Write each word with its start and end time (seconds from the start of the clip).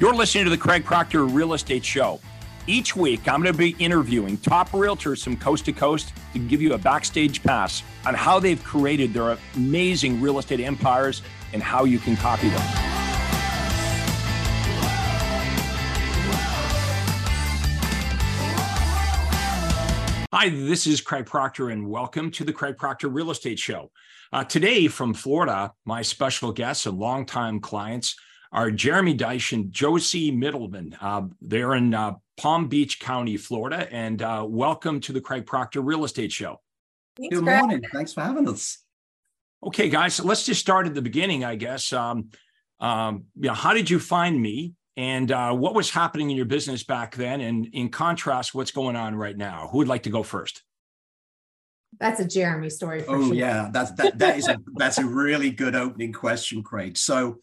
You're 0.00 0.14
listening 0.14 0.44
to 0.44 0.50
the 0.50 0.56
Craig 0.56 0.82
Proctor 0.82 1.26
Real 1.26 1.52
Estate 1.52 1.84
Show. 1.84 2.20
Each 2.66 2.96
week, 2.96 3.28
I'm 3.28 3.42
going 3.42 3.52
to 3.52 3.58
be 3.58 3.76
interviewing 3.78 4.38
top 4.38 4.70
realtors 4.70 5.22
from 5.22 5.36
coast 5.36 5.66
to 5.66 5.74
coast 5.74 6.14
to 6.32 6.38
give 6.38 6.62
you 6.62 6.72
a 6.72 6.78
backstage 6.78 7.42
pass 7.42 7.82
on 8.06 8.14
how 8.14 8.40
they've 8.40 8.64
created 8.64 9.12
their 9.12 9.36
amazing 9.56 10.18
real 10.18 10.38
estate 10.38 10.60
empires 10.60 11.20
and 11.52 11.62
how 11.62 11.84
you 11.84 11.98
can 11.98 12.16
copy 12.16 12.48
them. 12.48 12.62
Hi, 20.32 20.48
this 20.48 20.86
is 20.86 21.02
Craig 21.02 21.26
Proctor, 21.26 21.68
and 21.68 21.86
welcome 21.86 22.30
to 22.30 22.44
the 22.44 22.54
Craig 22.54 22.78
Proctor 22.78 23.08
Real 23.08 23.30
Estate 23.30 23.58
Show. 23.58 23.90
Uh, 24.32 24.44
today 24.44 24.88
from 24.88 25.12
Florida, 25.12 25.74
my 25.84 26.00
special 26.00 26.52
guests 26.52 26.86
and 26.86 26.98
longtime 26.98 27.60
clients 27.60 28.16
are 28.52 28.70
Jeremy 28.70 29.16
Dysch 29.16 29.52
and 29.52 29.72
Josie 29.72 30.32
Mittleman. 30.32 30.96
Uh, 31.00 31.22
they're 31.40 31.74
in 31.74 31.94
uh, 31.94 32.14
Palm 32.36 32.68
Beach 32.68 32.98
County, 33.00 33.36
Florida, 33.36 33.86
and 33.92 34.22
uh, 34.22 34.44
welcome 34.48 35.00
to 35.00 35.12
the 35.12 35.20
Craig 35.20 35.46
Proctor 35.46 35.80
Real 35.80 36.04
Estate 36.04 36.32
Show. 36.32 36.60
Thanks, 37.16 37.36
Good 37.36 37.44
Craig. 37.44 37.58
morning. 37.58 37.82
Thanks 37.92 38.12
for 38.12 38.22
having 38.22 38.48
us. 38.48 38.78
Okay, 39.64 39.88
guys, 39.88 40.14
so 40.14 40.24
let's 40.24 40.44
just 40.44 40.60
start 40.60 40.86
at 40.86 40.94
the 40.94 41.02
beginning, 41.02 41.44
I 41.44 41.54
guess. 41.54 41.92
Um, 41.92 42.30
um, 42.80 43.24
you 43.36 43.48
know, 43.48 43.54
how 43.54 43.74
did 43.74 43.90
you 43.90 44.00
find 44.00 44.40
me? 44.40 44.74
And 44.96 45.30
uh, 45.30 45.52
what 45.52 45.74
was 45.74 45.90
happening 45.90 46.30
in 46.30 46.36
your 46.36 46.46
business 46.46 46.82
back 46.82 47.14
then? 47.14 47.40
And 47.40 47.66
in 47.72 47.90
contrast, 47.90 48.54
what's 48.54 48.70
going 48.70 48.96
on 48.96 49.14
right 49.14 49.36
now? 49.36 49.68
Who 49.70 49.78
would 49.78 49.88
like 49.88 50.02
to 50.04 50.10
go 50.10 50.22
first? 50.22 50.62
That's 51.98 52.20
a 52.20 52.26
Jeremy 52.26 52.70
story. 52.70 53.04
oh 53.08 53.26
sure. 53.26 53.34
yeah, 53.34 53.68
that's 53.72 53.90
that 53.92 54.18
that 54.18 54.38
is 54.38 54.48
a 54.48 54.58
that's 54.76 54.98
a 54.98 55.04
really 55.04 55.50
good 55.50 55.74
opening 55.74 56.12
question, 56.12 56.62
Craig. 56.62 56.96
So, 56.96 57.40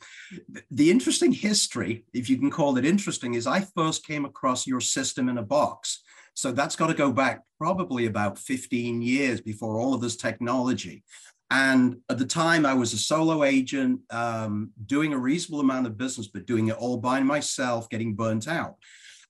the 0.72 0.90
interesting 0.90 1.32
history, 1.32 2.06
if 2.14 2.30
you 2.30 2.38
can 2.38 2.50
call 2.50 2.78
it 2.78 2.86
interesting, 2.86 3.34
is 3.34 3.46
I 3.46 3.62
first 3.76 4.06
came 4.06 4.26
across 4.26 4.66
your 4.66 4.82
system 4.82 5.30
in 5.30 5.38
a 5.38 5.44
box. 5.44 6.04
So 6.34 6.52
that's 6.52 6.76
got 6.76 6.88
to 6.88 6.94
go 6.94 7.12
back 7.12 7.42
probably 7.58 8.06
about 8.06 8.38
15 8.38 9.02
years 9.02 9.42
before 9.42 9.80
all 9.80 9.96
of 9.96 10.02
this 10.02 10.16
technology. 10.16 11.04
And 11.50 11.98
at 12.10 12.20
the 12.20 12.28
time, 12.28 12.64
I 12.64 12.76
was 12.76 12.94
a 12.94 12.98
solo 12.98 13.44
agent, 13.44 14.02
um, 14.12 14.72
doing 14.86 15.14
a 15.14 15.18
reasonable 15.18 15.62
amount 15.62 15.88
of 15.88 15.98
business, 15.98 16.28
but 16.28 16.46
doing 16.46 16.68
it 16.68 16.76
all 16.76 16.98
by 16.98 17.22
myself, 17.22 17.90
getting 17.90 18.14
burnt 18.14 18.48
out. 18.48 18.76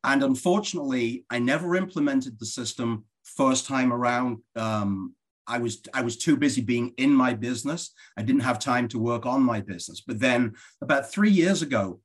And 0.04 0.24
unfortunately, 0.24 1.26
I 1.30 1.40
never 1.40 1.76
implemented 1.76 2.40
the 2.40 2.46
system 2.46 3.06
first 3.24 3.68
time 3.68 3.94
around. 3.94 4.40
Um, 4.56 5.14
I 5.48 5.58
was 5.60 5.82
I 5.94 6.02
was 6.02 6.18
too 6.18 6.38
busy 6.38 6.62
being 6.62 6.94
in 6.98 7.14
my 7.14 7.34
business. 7.34 7.92
I 8.18 8.24
didn't 8.24 8.42
have 8.42 8.60
time 8.60 8.88
to 8.90 9.00
work 9.00 9.26
on 9.26 9.42
my 9.42 9.62
business. 9.62 10.02
But 10.02 10.20
then 10.20 10.54
about 10.82 11.12
three 11.12 11.32
years 11.32 11.62
ago, 11.62 12.00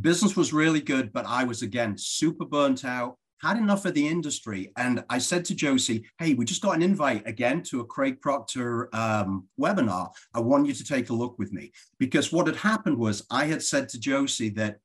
business 0.00 0.36
was 0.36 0.52
really 0.52 0.80
good, 0.80 1.12
but 1.12 1.26
I 1.26 1.44
was 1.44 1.62
again 1.62 1.96
super 1.96 2.44
burnt 2.44 2.84
out. 2.84 3.16
Had 3.42 3.58
enough 3.58 3.84
of 3.84 3.92
the 3.94 4.08
industry, 4.08 4.72
and 4.76 5.04
I 5.10 5.18
said 5.18 5.44
to 5.46 5.54
Josie, 5.54 6.06
"Hey, 6.18 6.34
we 6.34 6.44
just 6.44 6.62
got 6.62 6.76
an 6.76 6.82
invite 6.82 7.26
again 7.26 7.62
to 7.64 7.80
a 7.80 7.84
Craig 7.84 8.20
Proctor 8.20 8.94
um, 8.94 9.48
webinar. 9.60 10.10
I 10.32 10.40
want 10.40 10.66
you 10.66 10.72
to 10.72 10.84
take 10.84 11.10
a 11.10 11.14
look 11.14 11.38
with 11.38 11.52
me." 11.52 11.72
Because 11.98 12.32
what 12.32 12.46
had 12.46 12.56
happened 12.56 12.96
was 12.96 13.26
I 13.30 13.44
had 13.46 13.62
said 13.62 13.88
to 13.90 14.00
Josie 14.00 14.50
that 14.50 14.78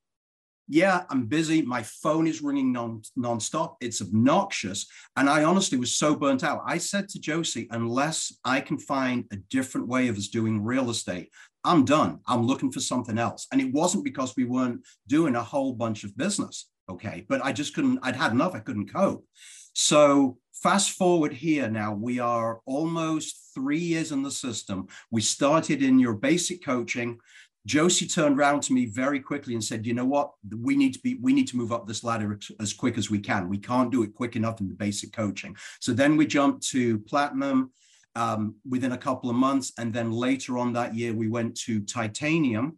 yeah, 0.70 1.04
I'm 1.10 1.26
busy. 1.26 1.64
My 1.64 1.82
phone 1.82 2.28
is 2.28 2.44
ringing 2.44 2.72
non 2.72 3.02
nonstop. 3.18 3.76
It's 3.82 4.02
obnoxious. 4.02 4.86
And 5.18 5.28
I 5.28 5.44
honestly 5.44 5.80
was 5.80 5.98
so 5.98 6.16
burnt 6.16 6.44
out. 6.44 6.62
I 6.66 6.78
said 6.78 7.10
to 7.10 7.20
Josie, 7.20 7.68
unless 7.72 8.38
I 8.46 8.62
can 8.62 8.78
find 8.78 9.26
a 9.32 9.38
different 9.50 9.88
way 9.88 10.10
of 10.10 10.18
us 10.18 10.28
doing 10.28 10.64
real 10.64 10.92
estate, 10.92 11.32
I'm 11.64 11.86
done. 11.86 12.20
I'm 12.28 12.46
looking 12.46 12.72
for 12.72 12.80
something 12.80 13.18
else. 13.18 13.48
And 13.52 13.60
it 13.60 13.74
wasn't 13.74 14.06
because 14.06 14.36
we 14.38 14.46
weren't 14.46 14.82
doing 15.08 15.36
a 15.36 15.44
whole 15.44 15.74
bunch 15.74 16.04
of 16.04 16.16
business. 16.16 16.70
Okay. 16.88 17.26
But 17.28 17.44
I 17.44 17.52
just 17.52 17.74
couldn't, 17.74 18.00
I'd 18.04 18.16
had 18.16 18.32
enough. 18.32 18.54
I 18.54 18.60
couldn't 18.60 18.94
cope. 18.94 19.26
So 19.74 20.38
fast 20.54 20.92
forward 20.92 21.34
here 21.34 21.68
now, 21.68 21.94
we 21.94 22.20
are 22.20 22.60
almost 22.66 23.54
three 23.56 23.80
years 23.80 24.12
in 24.12 24.22
the 24.22 24.32
system. 24.32 24.88
We 25.10 25.22
started 25.22 25.82
in 25.82 25.98
your 25.98 26.14
basic 26.14 26.64
coaching. 26.64 27.20
Josie 27.66 28.08
turned 28.08 28.40
around 28.40 28.64
to 28.64 28.74
me 28.74 28.86
very 28.86 29.20
quickly 29.20 29.54
and 29.54 29.64
said, 29.64 29.86
"You 29.86 29.94
know 29.94 30.06
what? 30.06 30.32
We 30.50 30.76
need 30.76 30.94
to 30.94 31.00
be. 31.00 31.20
We 31.22 31.34
need 31.34 31.48
to 31.50 31.58
move 31.58 31.72
up 31.72 31.88
this 31.88 32.04
ladder 32.04 32.40
as 32.60 32.74
quick 32.74 32.98
as 32.98 33.10
we 33.10 33.20
can. 33.20 33.50
We 33.50 33.58
can't 33.58 33.92
do 33.92 34.04
it 34.04 34.14
quick 34.14 34.36
enough 34.36 34.62
in 34.62 34.68
the 34.70 34.76
basic 34.76 35.12
coaching." 35.12 35.56
So 35.80 35.94
then 35.94 36.18
we 36.18 36.26
jumped 36.26 36.68
to 36.70 37.00
platinum 37.00 37.72
um, 38.16 38.56
within 38.68 38.94
a 38.94 38.98
couple 38.98 39.30
of 39.30 39.36
months, 39.36 39.74
and 39.78 39.94
then 39.94 40.12
later 40.12 40.58
on 40.58 40.74
that 40.74 40.96
year 40.96 41.14
we 41.14 41.28
went 41.28 41.56
to 41.62 41.82
titanium, 41.82 42.78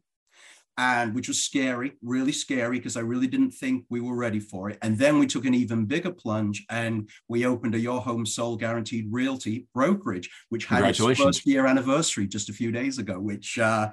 and 0.77 1.13
which 1.13 1.27
was 1.27 1.43
scary, 1.43 1.93
really 2.01 2.31
scary, 2.31 2.77
because 2.77 2.97
I 2.97 3.01
really 3.01 3.27
didn't 3.27 3.51
think 3.51 3.85
we 3.89 3.99
were 3.99 4.15
ready 4.15 4.39
for 4.39 4.69
it. 4.69 4.77
And 4.81 4.97
then 4.97 5.19
we 5.19 5.27
took 5.27 5.45
an 5.45 5.53
even 5.53 5.85
bigger 5.85 6.11
plunge 6.11 6.65
and 6.69 7.09
we 7.27 7.45
opened 7.45 7.75
a 7.75 7.79
Your 7.79 8.01
Home 8.01 8.25
Sold 8.25 8.61
Guaranteed 8.61 9.07
Realty 9.11 9.67
brokerage, 9.73 10.29
which 10.49 10.65
had 10.65 10.83
its 10.85 10.99
first 10.99 11.45
year 11.45 11.65
anniversary 11.65 12.25
just 12.25 12.49
a 12.49 12.53
few 12.53 12.71
days 12.71 12.97
ago, 12.99 13.19
which 13.19 13.59
uh, 13.59 13.91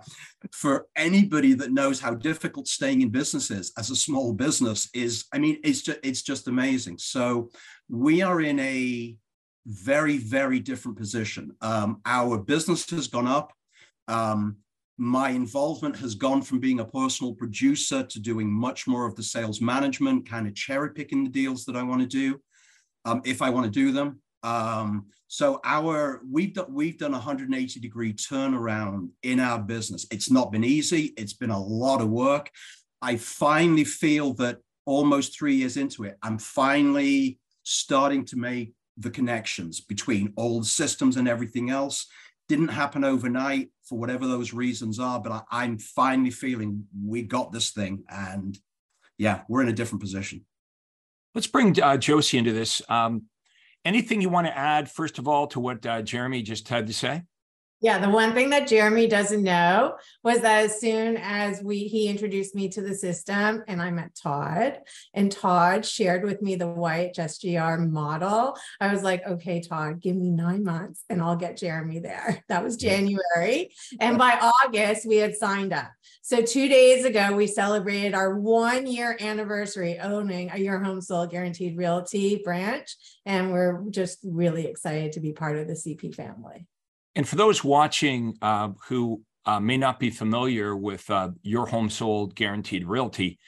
for 0.53 0.87
anybody 0.97 1.53
that 1.55 1.73
knows 1.73 2.01
how 2.01 2.15
difficult 2.15 2.69
staying 2.69 3.03
in 3.03 3.11
business 3.11 3.51
is 3.51 3.73
as 3.77 3.91
a 3.91 3.97
small 3.97 4.33
business 4.33 4.89
is, 4.95 5.25
I 5.33 5.39
mean, 5.39 5.59
it's 5.65 5.83
just, 5.83 5.99
it's 6.03 6.23
just 6.23 6.49
amazing. 6.49 6.99
So 6.99 7.51
we 7.89 8.23
are 8.23 8.41
in 8.41 8.61
a 8.61 9.17
very, 9.67 10.19
very 10.19 10.61
different 10.61 10.97
position. 10.97 11.57
Um, 11.61 12.01
our 12.07 12.39
business 12.39 12.89
has 12.91 13.09
gone 13.09 13.27
up. 13.27 13.53
Um, 14.07 14.59
my 14.99 15.31
involvement 15.31 15.97
has 15.97 16.17
gone 16.17 16.43
from 16.43 16.59
being 16.59 16.81
a 16.81 16.85
personal 16.85 17.33
producer 17.33 18.03
to 18.03 18.21
doing 18.21 18.51
much 18.51 18.89
more 18.89 19.07
of 19.07 19.15
the 19.15 19.23
sales 19.23 19.61
management, 19.61 20.29
kind 20.29 20.47
of 20.47 20.55
cherry 20.55 20.91
picking 20.93 21.23
the 21.23 21.31
deals 21.31 21.65
that 21.65 21.77
I 21.77 21.85
want 21.85 22.01
to 22.01 22.07
do, 22.07 22.41
um, 23.05 23.23
if 23.25 23.41
I 23.41 23.51
want 23.51 23.65
to 23.65 23.71
do 23.71 23.93
them. 23.93 24.21
Um, 24.43 25.07
so 25.29 25.61
our 25.65 26.21
we've 26.29 26.55
done 26.55 26.73
we've 26.73 26.99
done 26.99 27.13
a 27.13 27.19
180 27.19 27.81
degree 27.81 28.13
turnaround 28.13 29.11
in 29.23 29.41
our 29.41 29.61
business. 29.61 30.07
It's 30.11 30.31
not 30.31 30.51
been 30.51 30.65
easy. 30.65 31.13
It's 31.17 31.33
been 31.35 31.51
a 31.51 31.63
lot 31.63 32.01
of 32.01 32.09
work. 32.09 32.51
I 33.01 33.17
finally 33.17 33.85
feel 33.85 34.35
that 34.35 34.59
almost 34.85 35.39
three 35.39 35.55
years 35.55 35.77
into 35.77 36.05
it, 36.05 36.17
I'm 36.23 36.39
finally 36.39 37.39
starting 37.63 38.25
to 38.27 38.37
make 38.37 38.73
the 38.97 39.11
connections 39.11 39.81
between 39.81 40.33
old 40.37 40.67
systems 40.67 41.17
and 41.17 41.29
everything 41.29 41.71
else 41.71 42.07
didn't 42.49 42.69
happen 42.69 43.05
overnight 43.05 43.71
for 43.89 43.99
whatever 43.99 44.27
those 44.27 44.53
reasons 44.53 44.99
are, 44.99 45.21
but 45.21 45.45
I, 45.51 45.65
am 45.65 45.79
finally 45.79 46.31
feeling 46.31 46.85
we 47.05 47.23
got 47.23 47.53
this 47.53 47.71
thing. 47.71 48.05
And 48.09 48.59
yeah, 49.17 49.43
we're 49.49 49.63
in 49.63 49.69
a 49.69 49.73
different 49.73 50.03
position. 50.03 50.45
Let's 51.35 51.47
bring 51.47 51.81
uh, 51.81 51.97
Josie 51.97 52.39
into 52.39 52.53
this. 52.53 52.83
Um, 52.89 53.25
anything 53.85 54.21
you 54.21 54.29
want 54.29 54.47
to 54.47 54.57
add, 54.57 54.91
first 54.91 55.19
of 55.19 55.27
all, 55.27 55.47
to 55.49 55.61
what 55.61 55.85
uh, 55.87 56.03
Jeremy 56.03 56.43
just 56.43 56.69
had 56.69 56.87
to 56.89 56.93
say? 56.93 57.23
Yeah, 57.81 57.99
the 57.99 58.11
one 58.11 58.35
thing 58.35 58.51
that 58.51 58.67
Jeremy 58.67 59.07
doesn't 59.07 59.45
know 59.45 59.95
was 60.25 60.41
that 60.41 60.65
as 60.65 60.81
soon 60.81 61.17
as 61.17 61.63
we 61.63 61.85
he 61.85 62.09
introduced 62.09 62.57
me 62.57 62.69
to 62.71 62.83
the 62.83 62.93
system 62.93 63.63
and 63.69 63.81
I 63.81 63.93
met 63.93 64.17
Todd 64.21 64.81
and 65.15 65.31
Todd 65.31 65.87
shared 65.87 66.25
with 66.25 66.43
me 66.43 66.57
the 66.57 66.67
white 66.67 67.15
SGR 67.15 67.89
model, 67.89 68.59
I 68.81 68.93
was 68.93 69.05
like, 69.05 69.25
okay, 69.25 69.61
Todd, 69.61 70.01
give 70.01 70.17
me 70.17 70.31
nine 70.31 70.65
months 70.65 71.05
and 71.09 71.23
I'll 71.23 71.37
get 71.37 71.57
Jeremy 71.57 72.01
there. 72.01 72.43
That 72.49 72.65
was 72.65 72.77
January. 72.77 73.71
And 74.01 74.17
by 74.17 74.51
August, 74.65 75.07
we 75.07 75.17
had 75.17 75.37
signed 75.37 75.73
up. 75.73 75.91
So 76.23 76.41
two 76.41 76.67
days 76.67 77.05
ago, 77.05 77.37
we 77.37 77.47
celebrated 77.47 78.15
our 78.15 78.39
one 78.39 78.87
year 78.87 79.17
anniversary 79.21 79.99
owning 79.99 80.51
a 80.51 80.59
Your 80.59 80.83
Home 80.83 81.03
Sold 81.03 81.31
Guaranteed 81.31 81.77
Realty 81.77 82.41
branch. 82.43 82.97
And 83.27 83.53
we're 83.53 83.85
just 83.91 84.21
really 84.25 84.67
excited 84.67 85.13
to 85.13 85.21
be 85.21 85.33
part 85.33 85.59
of 85.59 85.67
the 85.67 85.75
CP 85.75 86.15
family. 86.15 86.67
And 87.19 87.29
for 87.29 87.35
those 87.35 87.65
watching 87.65 88.39
uh, 88.41 88.71
who 88.87 89.23
uh, 89.45 89.59
may 89.59 89.77
not 89.77 89.99
be 89.99 90.09
familiar 90.09 90.77
with 90.77 91.11
uh, 91.11 91.31
your 91.43 91.67
home 91.67 91.91
sold 91.91 92.37
guaranteed 92.37 92.87
realty, 92.87 93.41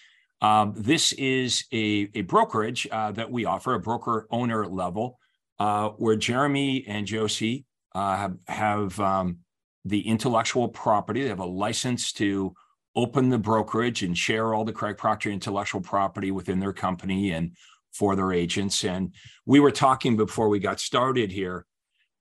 um, 0.43 0.75
this 0.77 1.13
is 1.13 1.67
a, 1.73 2.09
a 2.17 2.23
brokerage 2.23 2.89
uh, 2.91 3.13
that 3.13 3.31
we 3.31 3.45
offer, 3.45 3.75
a 3.75 3.81
broker 3.81 4.27
owner 4.33 4.67
level, 4.67 5.21
uh, 5.61 5.91
where 5.91 6.17
Jeremy 6.17 6.85
and 6.89 7.07
Josie 7.07 7.65
uh, 7.95 8.17
have, 8.17 8.37
have 8.49 8.99
um, 8.99 9.39
the 9.85 10.01
intellectual 10.01 10.67
property. 10.67 11.23
They 11.23 11.29
have 11.29 11.39
a 11.39 11.45
license 11.45 12.13
to 12.15 12.53
open 12.97 13.29
the 13.29 13.39
brokerage 13.39 14.03
and 14.03 14.19
share 14.19 14.53
all 14.53 14.65
the 14.65 14.73
Craig 14.73 14.99
Proctor 14.99 15.31
intellectual 15.31 15.81
property 15.81 16.33
within 16.33 16.59
their 16.59 16.73
company 16.73 17.31
and 17.31 17.53
for 17.93 18.17
their 18.17 18.33
agents. 18.33 18.83
And 18.85 19.15
we 19.47 19.61
were 19.61 19.71
talking 19.71 20.17
before 20.17 20.49
we 20.49 20.59
got 20.59 20.81
started 20.81 21.31
here 21.31 21.67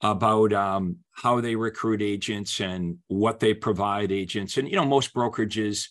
about 0.02 0.54
um, 0.54 0.98
how 1.12 1.42
they 1.42 1.56
recruit 1.56 2.02
agents 2.02 2.60
and 2.60 2.98
what 3.08 3.40
they 3.40 3.54
provide 3.54 4.12
agents. 4.12 4.58
And 4.58 4.70
you 4.70 4.76
know, 4.76 4.86
most 4.86 5.14
brokerages 5.14 5.90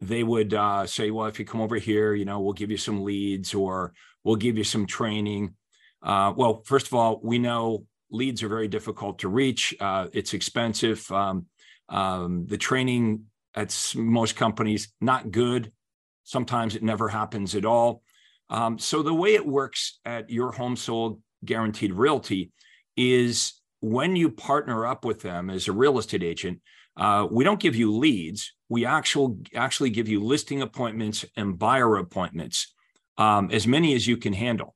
they 0.00 0.22
would 0.22 0.54
uh, 0.54 0.86
say, 0.86 1.10
"Well, 1.10 1.26
if 1.26 1.38
you 1.38 1.44
come 1.44 1.60
over 1.60 1.76
here, 1.76 2.14
you 2.14 2.24
know, 2.24 2.40
we'll 2.40 2.52
give 2.52 2.70
you 2.70 2.76
some 2.76 3.04
leads 3.04 3.54
or 3.54 3.94
we'll 4.22 4.36
give 4.36 4.58
you 4.58 4.64
some 4.64 4.86
training." 4.86 5.54
Uh, 6.02 6.32
well, 6.36 6.62
first 6.64 6.86
of 6.86 6.94
all, 6.94 7.20
we 7.22 7.38
know 7.38 7.86
leads 8.10 8.42
are 8.42 8.48
very 8.48 8.68
difficult 8.68 9.20
to 9.20 9.28
reach. 9.28 9.74
Uh, 9.80 10.08
it's 10.12 10.34
expensive. 10.34 11.10
Um, 11.10 11.46
um, 11.88 12.46
the 12.46 12.58
training 12.58 13.24
at 13.54 13.94
most 13.96 14.36
companies 14.36 14.92
not 15.00 15.30
good. 15.30 15.72
Sometimes 16.24 16.74
it 16.74 16.82
never 16.82 17.08
happens 17.08 17.54
at 17.54 17.64
all. 17.64 18.02
Um, 18.50 18.78
so 18.78 19.02
the 19.02 19.14
way 19.14 19.34
it 19.34 19.46
works 19.46 19.98
at 20.04 20.30
your 20.30 20.52
home 20.52 20.76
sold 20.76 21.20
guaranteed 21.44 21.92
realty 21.92 22.52
is 22.96 23.54
when 23.80 24.16
you 24.16 24.30
partner 24.30 24.86
up 24.86 25.04
with 25.04 25.20
them 25.20 25.50
as 25.50 25.68
a 25.68 25.72
real 25.72 25.98
estate 25.98 26.22
agent, 26.22 26.60
uh, 26.96 27.26
we 27.30 27.44
don't 27.44 27.60
give 27.60 27.76
you 27.76 27.94
leads. 27.96 28.52
We 28.68 28.86
actual, 28.86 29.38
actually 29.54 29.90
give 29.90 30.08
you 30.08 30.22
listing 30.22 30.62
appointments 30.62 31.24
and 31.36 31.58
buyer 31.58 31.96
appointments, 31.96 32.72
um, 33.18 33.50
as 33.50 33.66
many 33.66 33.94
as 33.94 34.06
you 34.06 34.16
can 34.16 34.32
handle. 34.32 34.74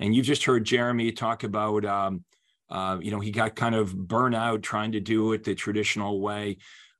And 0.00 0.14
you've 0.14 0.26
just 0.26 0.44
heard 0.44 0.64
Jeremy 0.64 1.12
talk 1.12 1.42
about, 1.42 1.84
um, 1.84 2.24
uh, 2.70 2.98
you 3.00 3.10
know, 3.10 3.20
he 3.20 3.30
got 3.30 3.56
kind 3.56 3.74
of 3.74 3.92
burnout 3.92 4.62
trying 4.62 4.92
to 4.92 5.00
do 5.00 5.32
it 5.32 5.44
the 5.44 5.54
traditional 5.54 6.20
way. 6.20 6.58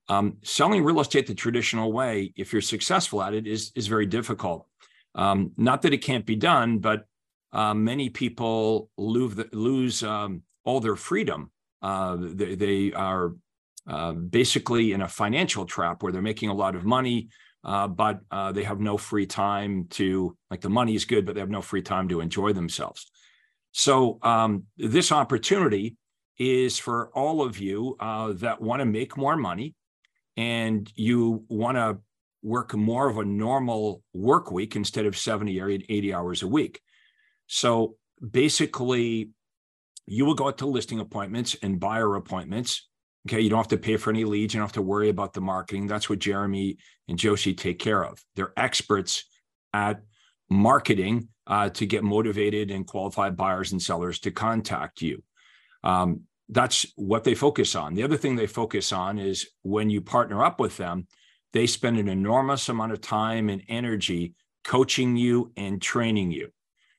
Um, 0.09 0.39
selling 0.43 0.83
real 0.83 1.01
estate 1.01 1.27
the 1.27 1.35
traditional 1.35 1.93
way, 1.93 2.33
if 2.37 2.53
you're 2.53 2.63
successful 2.63 3.23
at 3.23 3.35
it, 3.35 3.47
is 3.47 3.73
is 3.75 3.87
very 3.87 4.07
difficult. 4.07 4.67
Um, 5.15 5.53
not 5.57 5.83
that 5.83 5.93
it 5.93 5.99
can't 5.99 6.25
be 6.25 6.37
done, 6.37 6.79
but 6.79 7.05
uh, 7.53 7.75
many 7.75 8.09
people 8.09 8.91
lose, 8.97 9.39
lose 9.53 10.03
um, 10.03 10.43
all 10.69 10.81
their 10.81 10.97
freedom. 10.97 11.51
Uh, 11.81 12.19
they, 12.21 12.55
they, 12.55 12.93
are 12.93 13.33
uh, 13.87 14.13
basically 14.13 14.93
in 14.93 15.01
a 15.01 15.09
financial 15.09 15.65
trap 15.65 16.03
where 16.03 16.13
they're 16.13 16.21
making 16.21 16.51
a 16.51 16.55
lot 16.55 16.77
of 16.77 16.85
money, 16.85 17.31
uh, 17.65 17.89
but 17.89 18.21
uh, 18.31 18.53
they 18.53 18.65
have 18.65 18.79
no 18.79 18.99
free 18.99 19.25
time 19.25 19.87
to, 19.89 20.37
like 20.51 20.61
the 20.61 20.69
money 20.69 20.95
is 20.95 21.07
good, 21.07 21.25
but 21.25 21.35
they 21.35 21.41
have 21.41 21.49
no 21.49 21.63
free 21.63 21.81
time 21.81 22.07
to 22.07 22.21
enjoy 22.21 22.53
themselves. 22.53 23.11
So 23.73 24.19
um, 24.23 24.65
this 24.77 25.11
opportunity 25.11 25.97
is 26.39 26.79
for 26.79 27.09
all 27.15 27.41
of 27.41 27.59
you 27.59 27.97
uh, 27.99 28.35
that 28.35 28.61
want 28.61 28.81
to 28.81 28.87
make 28.87 29.17
more 29.17 29.39
money 29.39 29.75
and 30.37 30.93
you 30.97 31.45
want 31.49 31.79
to 31.79 31.97
work 32.43 32.75
more 32.75 33.09
of 33.09 33.17
a 33.17 33.25
normal 33.25 34.03
work 34.13 34.53
week 34.53 34.77
instead 34.77 35.07
of 35.07 35.17
70 35.17 35.59
or 35.63 35.71
80 35.71 36.13
hours 36.13 36.43
a 36.43 36.47
week. 36.47 36.83
So 37.47 37.97
basically, 38.21 39.31
you 40.09 40.25
will 40.25 40.35
go 40.35 40.49
out 40.49 40.59
to 40.59 40.67
listing 40.67 41.01
appointments 41.01 41.57
and 41.63 41.79
buyer 41.79 42.15
appointments. 42.15 42.89
Okay, 43.29 43.41
you 43.41 43.51
don't 43.51 43.59
have 43.59 43.69
to 43.69 43.79
pay 43.79 43.97
for 43.97 44.11
any 44.11 44.25
leads. 44.25 44.55
You 44.55 44.59
don't 44.59 44.67
have 44.67 44.73
to 44.73 44.83
worry 44.83 45.09
about 45.09 45.35
the 45.35 45.41
marketing. 45.41 45.87
That's 45.87 46.09
what 46.09 46.19
Jeremy 46.19 46.79
and 47.09 47.19
Josie 47.19 47.55
take 47.55 47.79
care 47.79 48.03
of. 48.05 48.19
They're 48.37 48.53
experts 48.57 49.25
at 49.75 50.01
marketing 50.49 51.29
uh, 51.47 51.69
to 51.71 51.87
get 51.87 52.05
motivated 52.05 52.71
and 52.71 52.87
qualified 52.87 53.37
buyers 53.37 53.73
and 53.73 53.83
sellers 53.83 54.19
to 54.21 54.31
contact 54.31 55.03
you. 55.03 55.23
Um, 55.85 56.23
that's 56.49 56.87
what 56.97 57.25
they 57.25 57.35
focus 57.35 57.75
on. 57.75 57.95
The 57.95 58.03
other 58.03 58.17
thing 58.17 58.35
they 58.35 58.47
focus 58.47 58.93
on 58.93 59.19
is 59.19 59.49
when 59.63 59.91
you 59.91 60.01
partner 60.01 60.43
up 60.43 60.59
with 60.59 60.77
them, 60.79 61.07
they 61.53 61.67
spend 61.67 61.99
an 61.99 62.09
enormous 62.09 62.69
amount 62.69 62.93
of 62.93 63.01
time 63.01 63.49
and 63.49 63.63
energy 63.69 64.35
coaching 64.65 65.17
you 65.17 65.53
and 65.57 65.81
training 65.81 66.31
you. 66.31 66.51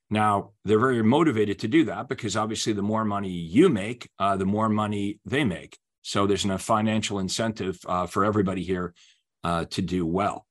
Now, 0.10 0.52
they're 0.66 0.80
very 0.80 1.04
motivated 1.04 1.60
to 1.60 1.68
do 1.68 1.86
that 1.86 2.10
because 2.10 2.36
obviously, 2.36 2.74
the 2.74 2.82
more 2.82 3.06
money 3.06 3.30
you 3.30 3.70
make, 3.70 4.10
uh, 4.18 4.38
the 4.38 4.46
more 4.46 4.70
money 4.70 5.20
they 5.26 5.44
make. 5.44 5.78
So 6.02 6.26
there's 6.26 6.46
a 6.46 6.58
financial 6.58 7.20
incentive 7.20 7.80
uh, 7.86 8.08
for 8.08 8.26
everybody 8.26 8.64
here 8.64 8.94
uh, 9.44 9.66
to 9.66 9.82
do 9.82 10.06
well. 10.06 10.46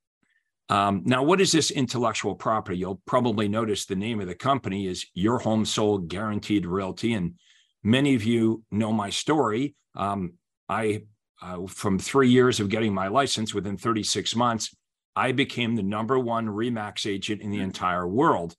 Um, 0.68 1.02
now, 1.04 1.22
what 1.22 1.40
is 1.40 1.50
this 1.50 1.70
intellectual 1.70 2.34
property? 2.34 2.78
You'll 2.78 3.00
probably 3.06 3.48
notice 3.48 3.86
the 3.86 3.96
name 3.96 4.20
of 4.20 4.26
the 4.26 4.34
company 4.34 4.86
is 4.86 5.06
Your 5.14 5.38
Home 5.38 5.64
Sold 5.64 6.08
Guaranteed 6.08 6.66
Realty. 6.66 7.14
And 7.14 7.34
many 7.82 8.14
of 8.14 8.24
you 8.24 8.62
know 8.70 8.92
my 8.92 9.10
story. 9.10 9.74
Um, 9.96 10.34
I 10.68 11.02
uh, 11.40 11.66
from 11.66 11.98
three 11.98 12.28
years 12.28 12.60
of 12.60 12.68
getting 12.68 12.92
my 12.92 13.08
license 13.08 13.54
within 13.54 13.76
36 13.76 14.34
months, 14.34 14.74
I 15.14 15.32
became 15.32 15.76
the 15.76 15.82
number 15.82 16.18
one 16.18 16.46
REMAX 16.46 17.10
agent 17.10 17.42
in 17.42 17.50
the 17.50 17.60
entire 17.60 18.06
world. 18.06 18.54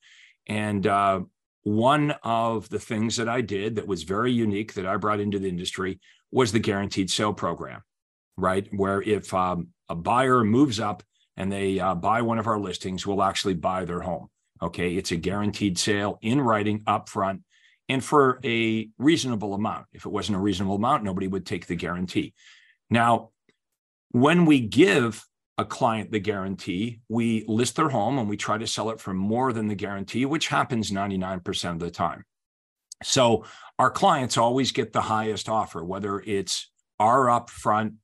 And 0.49 0.85
uh, 0.85 1.21
one 1.63 2.11
of 2.23 2.67
the 2.69 2.79
things 2.79 3.15
that 3.17 3.29
I 3.29 3.41
did 3.41 3.75
that 3.75 3.87
was 3.87 4.03
very 4.03 4.31
unique 4.31 4.73
that 4.73 4.85
I 4.85 4.97
brought 4.97 5.19
into 5.19 5.39
the 5.39 5.47
industry 5.47 5.99
was 6.31 6.51
the 6.51 6.59
guaranteed 6.59 7.09
sale 7.09 7.33
program, 7.33 7.81
right? 8.35 8.67
Where 8.73 9.01
if 9.01 9.33
um, 9.33 9.69
a 9.87 9.95
buyer 9.95 10.43
moves 10.43 10.79
up 10.79 11.03
and 11.37 11.51
they 11.51 11.79
uh, 11.79 11.95
buy 11.95 12.23
one 12.23 12.39
of 12.39 12.47
our 12.47 12.59
listings, 12.59 13.05
we'll 13.05 13.23
actually 13.23 13.53
buy 13.53 13.85
their 13.85 14.01
home. 14.01 14.27
Okay. 14.61 14.95
It's 14.95 15.11
a 15.11 15.15
guaranteed 15.15 15.77
sale 15.77 16.17
in 16.21 16.41
writing 16.41 16.81
upfront 16.81 17.43
and 17.87 18.03
for 18.03 18.39
a 18.43 18.89
reasonable 18.97 19.53
amount. 19.53 19.85
If 19.93 20.05
it 20.05 20.11
wasn't 20.11 20.37
a 20.37 20.41
reasonable 20.41 20.75
amount, 20.75 21.03
nobody 21.03 21.27
would 21.27 21.45
take 21.45 21.65
the 21.67 21.75
guarantee. 21.75 22.33
Now, 22.89 23.29
when 24.11 24.45
we 24.45 24.59
give 24.59 25.23
a 25.59 25.65
client 25.65 26.09
the 26.09 26.19
guarantee, 26.21 27.01
we 27.09 27.43
list 27.45 27.75
their 27.75 27.89
home 27.89 28.17
and 28.17 28.29
we 28.29 28.37
try 28.37 28.57
to 28.57 28.65
sell 28.65 28.91
it 28.91 29.01
for 29.01 29.13
more 29.13 29.51
than 29.51 29.67
the 29.67 29.75
guarantee, 29.75 30.25
which 30.25 30.47
happens 30.47 30.89
99% 30.89 31.71
of 31.71 31.79
the 31.79 31.91
time. 31.91 32.23
So 33.03 33.43
our 33.77 33.91
clients 33.91 34.37
always 34.37 34.71
get 34.71 34.93
the 34.93 35.01
highest 35.01 35.49
offer, 35.49 35.83
whether 35.83 36.21
it's 36.21 36.71
our 36.97 37.25
upfront 37.25 37.95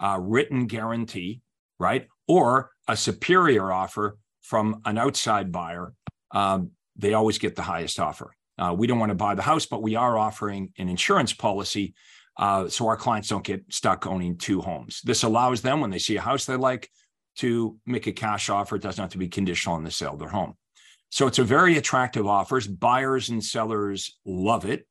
uh, 0.00 0.18
written 0.20 0.66
guarantee, 0.66 1.42
right, 1.78 2.08
or 2.26 2.72
a 2.88 2.96
superior 2.96 3.70
offer 3.70 4.18
from 4.42 4.80
an 4.84 4.98
outside 4.98 5.52
buyer. 5.52 5.94
Um, 6.32 6.72
they 6.96 7.14
always 7.14 7.38
get 7.38 7.54
the 7.54 7.62
highest 7.62 8.00
offer. 8.00 8.34
Uh, 8.58 8.74
we 8.76 8.88
don't 8.88 8.98
want 8.98 9.10
to 9.10 9.16
buy 9.16 9.36
the 9.36 9.42
house, 9.42 9.66
but 9.66 9.80
we 9.80 9.94
are 9.94 10.18
offering 10.18 10.72
an 10.76 10.88
insurance 10.88 11.32
policy 11.32 11.94
uh, 12.36 12.68
so 12.68 12.86
our 12.88 12.96
clients 12.96 13.28
don't 13.28 13.44
get 13.44 13.64
stuck 13.70 14.06
owning 14.06 14.36
two 14.36 14.60
homes. 14.60 15.00
This 15.02 15.22
allows 15.22 15.62
them, 15.62 15.80
when 15.80 15.90
they 15.90 15.98
see 15.98 16.16
a 16.16 16.20
house 16.20 16.44
they 16.44 16.56
like, 16.56 16.90
to 17.36 17.76
make 17.86 18.06
a 18.06 18.12
cash 18.12 18.48
offer. 18.48 18.76
It 18.76 18.82
doesn't 18.82 19.02
have 19.02 19.12
to 19.12 19.18
be 19.18 19.28
conditional 19.28 19.76
on 19.76 19.84
the 19.84 19.90
sale 19.90 20.14
of 20.14 20.18
their 20.18 20.28
home. 20.28 20.54
So 21.10 21.26
it's 21.26 21.38
a 21.38 21.44
very 21.44 21.76
attractive 21.76 22.26
offer. 22.26 22.60
Buyers 22.68 23.28
and 23.28 23.42
sellers 23.42 24.18
love 24.24 24.64
it. 24.64 24.86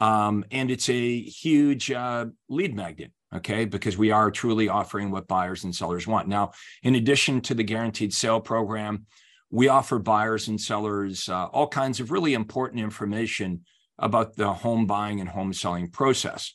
Um, 0.00 0.44
and 0.50 0.70
it's 0.70 0.88
a 0.88 1.22
huge 1.22 1.90
uh, 1.90 2.26
lead 2.48 2.74
magnet, 2.74 3.12
okay, 3.34 3.64
because 3.64 3.96
we 3.96 4.10
are 4.10 4.30
truly 4.30 4.68
offering 4.68 5.10
what 5.10 5.28
buyers 5.28 5.64
and 5.64 5.74
sellers 5.74 6.06
want. 6.06 6.28
Now, 6.28 6.50
in 6.82 6.96
addition 6.96 7.40
to 7.42 7.54
the 7.54 7.62
guaranteed 7.62 8.12
sale 8.12 8.40
program, 8.40 9.06
we 9.50 9.68
offer 9.68 9.98
buyers 9.98 10.48
and 10.48 10.60
sellers 10.60 11.28
uh, 11.28 11.46
all 11.46 11.68
kinds 11.68 12.00
of 12.00 12.10
really 12.10 12.34
important 12.34 12.80
information 12.80 13.64
about 13.98 14.34
the 14.34 14.52
home 14.52 14.86
buying 14.86 15.20
and 15.20 15.28
home 15.28 15.52
selling 15.52 15.88
process. 15.88 16.54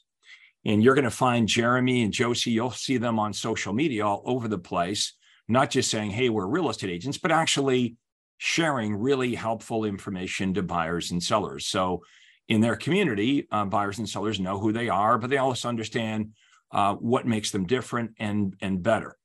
And 0.66 0.84
you're 0.84 0.96
going 0.96 1.06
to 1.06 1.12
find 1.12 1.48
Jeremy 1.48 2.04
and 2.04 2.12
Josie, 2.14 2.52
you'll 2.52 2.72
see 2.72 2.98
them 2.98 3.18
on 3.18 3.34
social 3.34 3.74
media 3.74 4.06
all 4.06 4.22
over 4.26 4.48
the 4.48 4.58
place, 4.58 5.14
not 5.48 5.70
just 5.70 5.90
saying, 5.90 6.12
hey, 6.12 6.30
we're 6.30 6.48
real 6.48 6.70
estate 6.70 6.90
agents, 6.90 7.18
but 7.18 7.32
actually 7.32 7.96
sharing 8.38 8.96
really 8.96 9.36
helpful 9.36 9.86
information 9.86 10.54
to 10.54 10.64
buyers 10.64 11.12
and 11.12 11.22
sellers. 11.22 11.66
So 11.68 12.04
in 12.48 12.62
their 12.62 12.76
community, 12.76 13.48
uh, 13.52 13.66
buyers 13.66 14.00
and 14.00 14.10
sellers 14.10 14.40
know 14.40 14.60
who 14.60 14.72
they 14.72 14.90
are, 14.90 15.18
but 15.18 15.30
they 15.30 15.38
also 15.38 15.70
understand 15.70 16.34
uh, 16.72 16.96
what 16.96 17.26
makes 17.26 17.52
them 17.52 17.66
different 17.66 18.12
and, 18.20 18.56
and 18.62 18.84
better. 18.84 19.18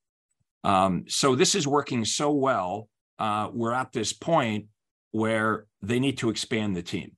Um, 0.63 1.05
so 1.09 1.35
this 1.35 1.55
is 1.55 1.67
working 1.67 2.05
so 2.05 2.33
well. 2.33 2.89
Uh, 3.19 3.51
we're 3.53 3.73
at 3.73 3.93
this 3.93 4.13
point 4.13 4.67
where 5.11 5.67
they 5.83 6.01
need 6.01 6.19
to 6.19 6.31
expand 6.31 6.75
the 6.75 6.83
team. 6.83 7.13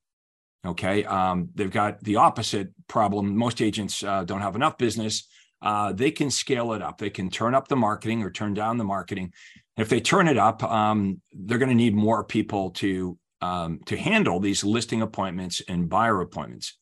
Okay. 0.66 1.04
Um, 1.04 1.50
they've 1.54 1.70
got 1.70 2.02
the 2.02 2.16
opposite 2.16 2.70
problem. 2.88 3.36
Most 3.36 3.62
agents 3.62 4.02
uh, 4.02 4.24
don't 4.24 4.40
have 4.40 4.56
enough 4.56 4.78
business. 4.78 5.28
Uh, 5.62 5.92
they 5.92 6.10
can 6.10 6.30
scale 6.30 6.72
it 6.72 6.82
up. 6.82 6.98
They 6.98 7.10
can 7.10 7.30
turn 7.30 7.54
up 7.54 7.68
the 7.68 7.76
marketing 7.76 8.22
or 8.22 8.30
turn 8.30 8.54
down 8.54 8.76
the 8.76 8.84
marketing. 8.84 9.32
If 9.76 9.88
they 9.88 10.00
turn 10.00 10.28
it 10.28 10.38
up, 10.38 10.62
um, 10.62 11.20
they're 11.32 11.58
going 11.58 11.70
to 11.70 11.74
need 11.74 11.94
more 11.94 12.24
people 12.24 12.70
to 12.72 13.18
um, 13.42 13.80
to 13.86 13.96
handle 13.96 14.40
these 14.40 14.64
listing 14.64 15.02
appointments 15.02 15.60
and 15.68 15.88
buyer 15.88 16.20
appointments. 16.20 16.76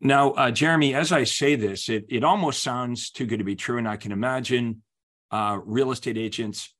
Now, 0.00 0.30
uh, 0.30 0.50
Jeremy, 0.52 0.94
as 0.94 1.10
I 1.10 1.24
say 1.24 1.56
this, 1.56 1.88
it 1.88 2.06
it 2.08 2.24
almost 2.24 2.62
sounds 2.62 3.10
too 3.10 3.26
good 3.26 3.38
to 3.38 3.44
be 3.44 3.56
true, 3.56 3.78
and 3.78 3.88
I 3.88 3.96
can 3.96 4.12
imagine 4.12 4.82
uh, 5.30 5.58
real 5.64 5.90
estate 5.90 6.16
agents 6.16 6.72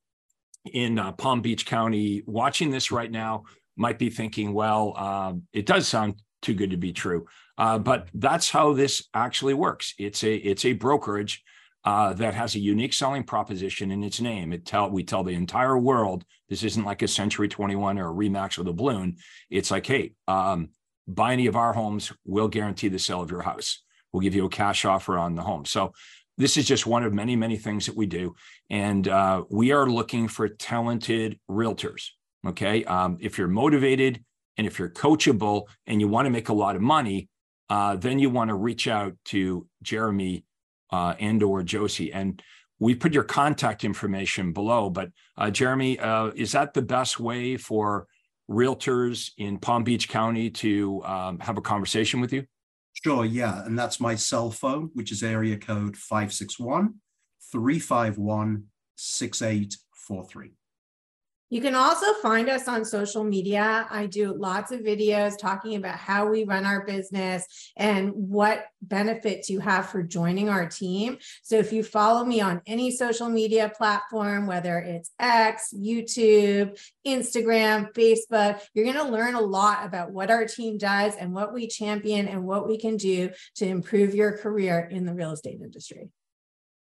in 0.73 0.99
uh, 0.99 1.13
Palm 1.13 1.41
Beach 1.41 1.67
County 1.67 2.23
watching 2.27 2.71
this 2.71 2.91
right 2.93 3.11
now 3.11 3.45
might 3.79 3.99
be 3.99 4.11
thinking, 4.11 4.53
well, 4.53 4.95
uh, 4.97 5.33
it 5.53 5.67
does 5.67 5.89
sound 5.89 6.15
too 6.43 6.55
good 6.55 6.71
to 6.71 6.77
be 6.77 6.93
true. 6.93 7.27
Uh, 7.57 7.79
but 7.79 8.09
that's 8.15 8.51
how 8.51 8.73
this 8.73 9.09
actually 9.15 9.55
works. 9.55 9.95
It's 9.99 10.23
a 10.23 10.35
it's 10.35 10.65
a 10.65 10.75
brokerage 10.75 11.43
uh, 11.85 12.13
that 12.15 12.35
has 12.35 12.55
a 12.55 12.61
unique 12.61 12.93
selling 12.93 13.25
proposition 13.25 13.91
in 13.91 14.05
its 14.05 14.21
name. 14.21 14.53
It 14.53 14.65
tell 14.65 14.91
we 14.91 15.03
tell 15.03 15.25
the 15.25 15.33
entire 15.33 15.77
world 15.77 16.25
this 16.49 16.63
isn't 16.63 16.85
like 16.85 17.03
a 17.03 17.09
Century 17.09 17.49
21 17.49 17.99
or 17.99 18.11
a 18.11 18.15
Remax 18.15 18.59
with 18.59 18.69
a 18.69 18.73
balloon. 18.73 19.17
It's 19.51 19.71
like, 19.71 19.87
hey, 19.87 20.13
um, 20.29 20.71
buy 21.07 21.33
any 21.33 21.47
of 21.47 21.57
our 21.57 21.73
homes, 21.73 22.13
we'll 22.25 22.49
guarantee 22.49 22.89
the 22.89 22.99
sale 22.99 23.23
of 23.23 23.31
your 23.31 23.43
house. 23.43 23.83
We'll 24.13 24.23
give 24.23 24.35
you 24.35 24.47
a 24.47 24.51
cash 24.51 24.85
offer 24.85 25.19
on 25.19 25.35
the 25.35 25.43
home. 25.43 25.65
So 25.65 25.93
this 26.37 26.57
is 26.57 26.67
just 26.67 26.87
one 26.87 27.03
of 27.03 27.13
many 27.13 27.35
many 27.35 27.57
things 27.57 27.87
that 27.87 27.97
we 27.97 28.07
do, 28.07 28.37
and 28.71 29.09
uh, 29.09 29.43
we 29.51 29.73
are 29.73 29.91
looking 29.91 30.29
for 30.29 30.49
talented 30.49 31.41
realtors 31.51 32.11
Okay. 32.47 32.85
Um, 32.85 33.19
if 33.21 33.39
you're 33.39 33.49
motivated 33.49 34.23
and 34.57 34.67
if 34.67 34.79
you're 34.79 34.91
coachable 34.91 35.65
and 35.87 36.01
you 36.01 36.09
want 36.09 36.27
to 36.27 36.31
make 36.31 36.49
a 36.49 36.55
lot 36.55 36.77
of 36.77 36.83
money, 36.83 37.29
uh, 37.71 37.97
then 37.97 38.19
you 38.19 38.31
want 38.31 38.49
to 38.49 38.55
reach 38.55 38.89
out 38.89 39.15
to 39.27 39.67
Jeremy 39.83 40.45
uh, 40.91 41.15
and 41.19 41.43
or 41.43 41.63
Josie. 41.63 42.13
And 42.13 42.43
we 42.79 42.95
put 42.95 43.13
your 43.13 43.25
contact 43.25 43.85
information 43.85 44.53
below. 44.53 44.89
But 44.89 45.11
uh, 45.37 45.51
Jeremy, 45.51 45.99
uh, 45.99 46.29
is 46.35 46.53
that 46.53 46.75
the 46.75 46.83
best 46.83 47.19
way 47.19 47.57
for 47.57 48.07
realtors 48.51 49.33
in 49.37 49.59
Palm 49.59 49.85
Beach 49.85 50.09
County 50.09 50.51
to 50.51 51.05
um, 51.05 51.39
have 51.41 51.59
a 51.59 51.63
conversation 51.63 52.21
with 52.21 52.33
you? 52.33 52.45
Sure, 53.05 53.25
yeah. 53.25 53.65
And 53.65 53.79
that's 53.79 54.01
my 54.01 54.15
cell 54.15 54.51
phone, 54.51 54.91
which 54.95 55.13
is 55.13 55.23
area 55.23 55.57
code 55.57 55.97
561 55.97 56.95
351 57.53 58.65
6843. 58.97 60.58
You 61.51 61.63
can 61.63 61.75
also 61.75 62.13
find 62.21 62.51
us 62.51 62.69
on 62.69 62.85
social 62.85 63.25
media. 63.25 63.87
I 63.91 64.05
do 64.05 64.35
lots 64.35 64.71
of 64.71 64.81
videos 64.81 65.39
talking 65.39 65.77
about 65.77 65.97
how 65.97 66.29
we 66.29 66.45
run 66.45 66.67
our 66.67 66.85
business 66.85 67.73
and 67.75 68.13
what 68.13 68.67
benefits 68.83 69.49
you 69.49 69.61
have 69.61 69.89
for 69.89 70.03
joining 70.03 70.51
our 70.51 70.69
team. 70.69 71.17
So 71.43 71.57
if 71.57 71.73
you 71.73 71.83
follow 71.83 72.25
me 72.25 72.43
on 72.43 72.61
any 72.67 72.91
social 72.91 73.31
media 73.31 73.73
platform, 73.75 74.47
whether 74.47 74.79
it's 74.79 75.11
X, 75.19 75.73
YouTube, 75.75 76.79
Instagram, 77.07 77.95
Facebook, 77.95 78.61
you're 78.75 78.85
going 78.85 79.07
to 79.07 79.11
learn 79.11 79.35
a 79.35 79.41
lot 79.41 79.87
about 79.87 80.13
what 80.13 80.31
our 80.31 80.45
team 80.45 80.77
does 80.77 81.15
and 81.17 81.33
what 81.33 81.55
we 81.55 81.67
champion 81.67 82.29
and 82.29 82.45
what 82.45 82.69
we 82.69 82.77
can 82.77 82.99
do 82.99 83.31
to 83.55 83.67
improve 83.67 84.15
your 84.15 84.37
career 84.37 84.87
in 84.91 85.07
the 85.07 85.15
real 85.15 85.33
estate 85.33 85.61
industry. 85.63 86.11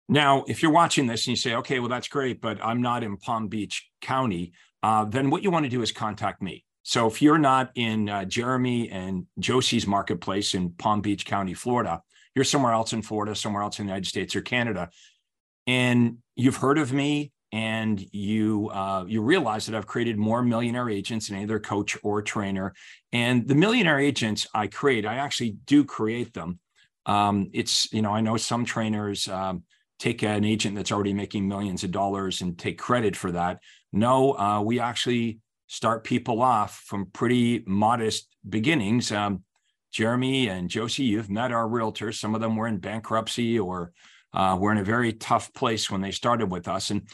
Now, 0.10 0.44
if 0.48 0.62
you're 0.62 0.72
watching 0.72 1.08
this 1.08 1.26
and 1.26 1.32
you 1.32 1.36
say, 1.36 1.56
okay, 1.56 1.80
well, 1.80 1.90
that's 1.90 2.08
great, 2.08 2.42
but 2.42 2.64
I'm 2.64 2.82
not 2.82 3.04
in 3.04 3.18
Palm 3.18 3.48
Beach 3.48 3.90
County, 4.02 4.54
uh, 4.82 5.06
then 5.06 5.30
what 5.30 5.44
you 5.44 5.52
want 5.52 5.66
to 5.66 5.70
do 5.70 5.82
is 5.82 5.92
contact 5.92 6.42
me. 6.42 6.66
So 6.84 7.08
if 7.08 7.22
you're 7.22 7.38
not 7.38 7.72
in 7.76 8.10
uh, 8.10 8.26
Jeremy 8.26 8.90
and 8.90 9.26
Josie's 9.40 9.88
marketplace 9.88 10.54
in 10.54 10.72
Palm 10.72 11.00
Beach 11.00 11.26
County, 11.26 11.54
Florida, 11.54 12.02
you're 12.36 12.44
somewhere 12.44 12.74
else 12.74 12.92
in 12.92 13.02
Florida, 13.02 13.36
somewhere 13.36 13.64
else 13.64 13.80
in 13.80 13.86
the 13.86 13.92
United 13.92 14.08
States 14.08 14.36
or 14.36 14.42
Canada, 14.42 14.90
and 15.68 16.18
you've 16.36 16.58
heard 16.58 16.78
of 16.78 16.92
me 16.92 17.32
and 17.54 18.04
you 18.12 18.70
uh, 18.74 19.06
you 19.08 19.22
realize 19.22 19.68
that 19.68 19.76
I've 19.76 19.86
created 19.86 20.18
more 20.18 20.42
millionaire 20.42 20.90
agents 20.90 21.30
than 21.30 21.38
either 21.38 21.60
coach 21.60 21.96
or 22.04 22.22
trainer. 22.22 22.74
And 23.12 23.48
the 23.48 23.54
millionaire 23.56 24.00
agents 24.00 24.48
I 24.56 24.68
create, 24.68 25.06
I 25.06 25.16
actually 25.16 25.52
do 25.66 25.86
create 25.86 26.34
them. 26.34 26.60
Um, 27.06 27.52
it's 27.54 27.94
you 27.94 28.02
know 28.02 28.12
I 28.12 28.22
know 28.22 28.38
some 28.38 28.66
trainers 28.66 29.28
um, 29.28 29.64
take 30.04 30.22
an 30.22 30.44
agent 30.44 30.76
that's 30.76 30.92
already 30.92 31.14
making 31.14 31.48
millions 31.48 31.86
of 31.86 31.92
dollars 31.92 32.42
and 32.42 32.60
take 32.60 32.78
credit 32.78 33.16
for 33.16 33.32
that. 33.32 33.60
No, 33.94 34.38
uh, 34.38 34.62
we 34.62 34.82
actually 34.82 35.40
start 35.68 36.04
people 36.04 36.42
off 36.42 36.84
from 36.86 37.06
pretty 37.06 37.64
modest 37.66 38.28
beginnings. 38.48 39.14
Um, 39.14 39.44
Jeremy 39.94 40.50
and 40.50 40.70
Josie, 40.70 41.04
you've 41.04 41.30
met 41.30 41.54
our 41.54 41.70
realtors. 41.70 42.16
Some 42.16 42.36
of 42.36 42.42
them 42.42 42.58
were 42.58 42.68
in 42.68 42.80
bankruptcy 42.80 43.58
or 43.58 43.94
uh, 44.34 44.58
were 44.60 44.74
in 44.74 44.78
a 44.78 44.84
very 44.84 45.14
tough 45.14 45.54
place 45.54 45.90
when 45.90 46.02
they 46.02 46.12
started 46.12 46.52
with 46.52 46.68
us. 46.68 46.90
And 46.90 47.08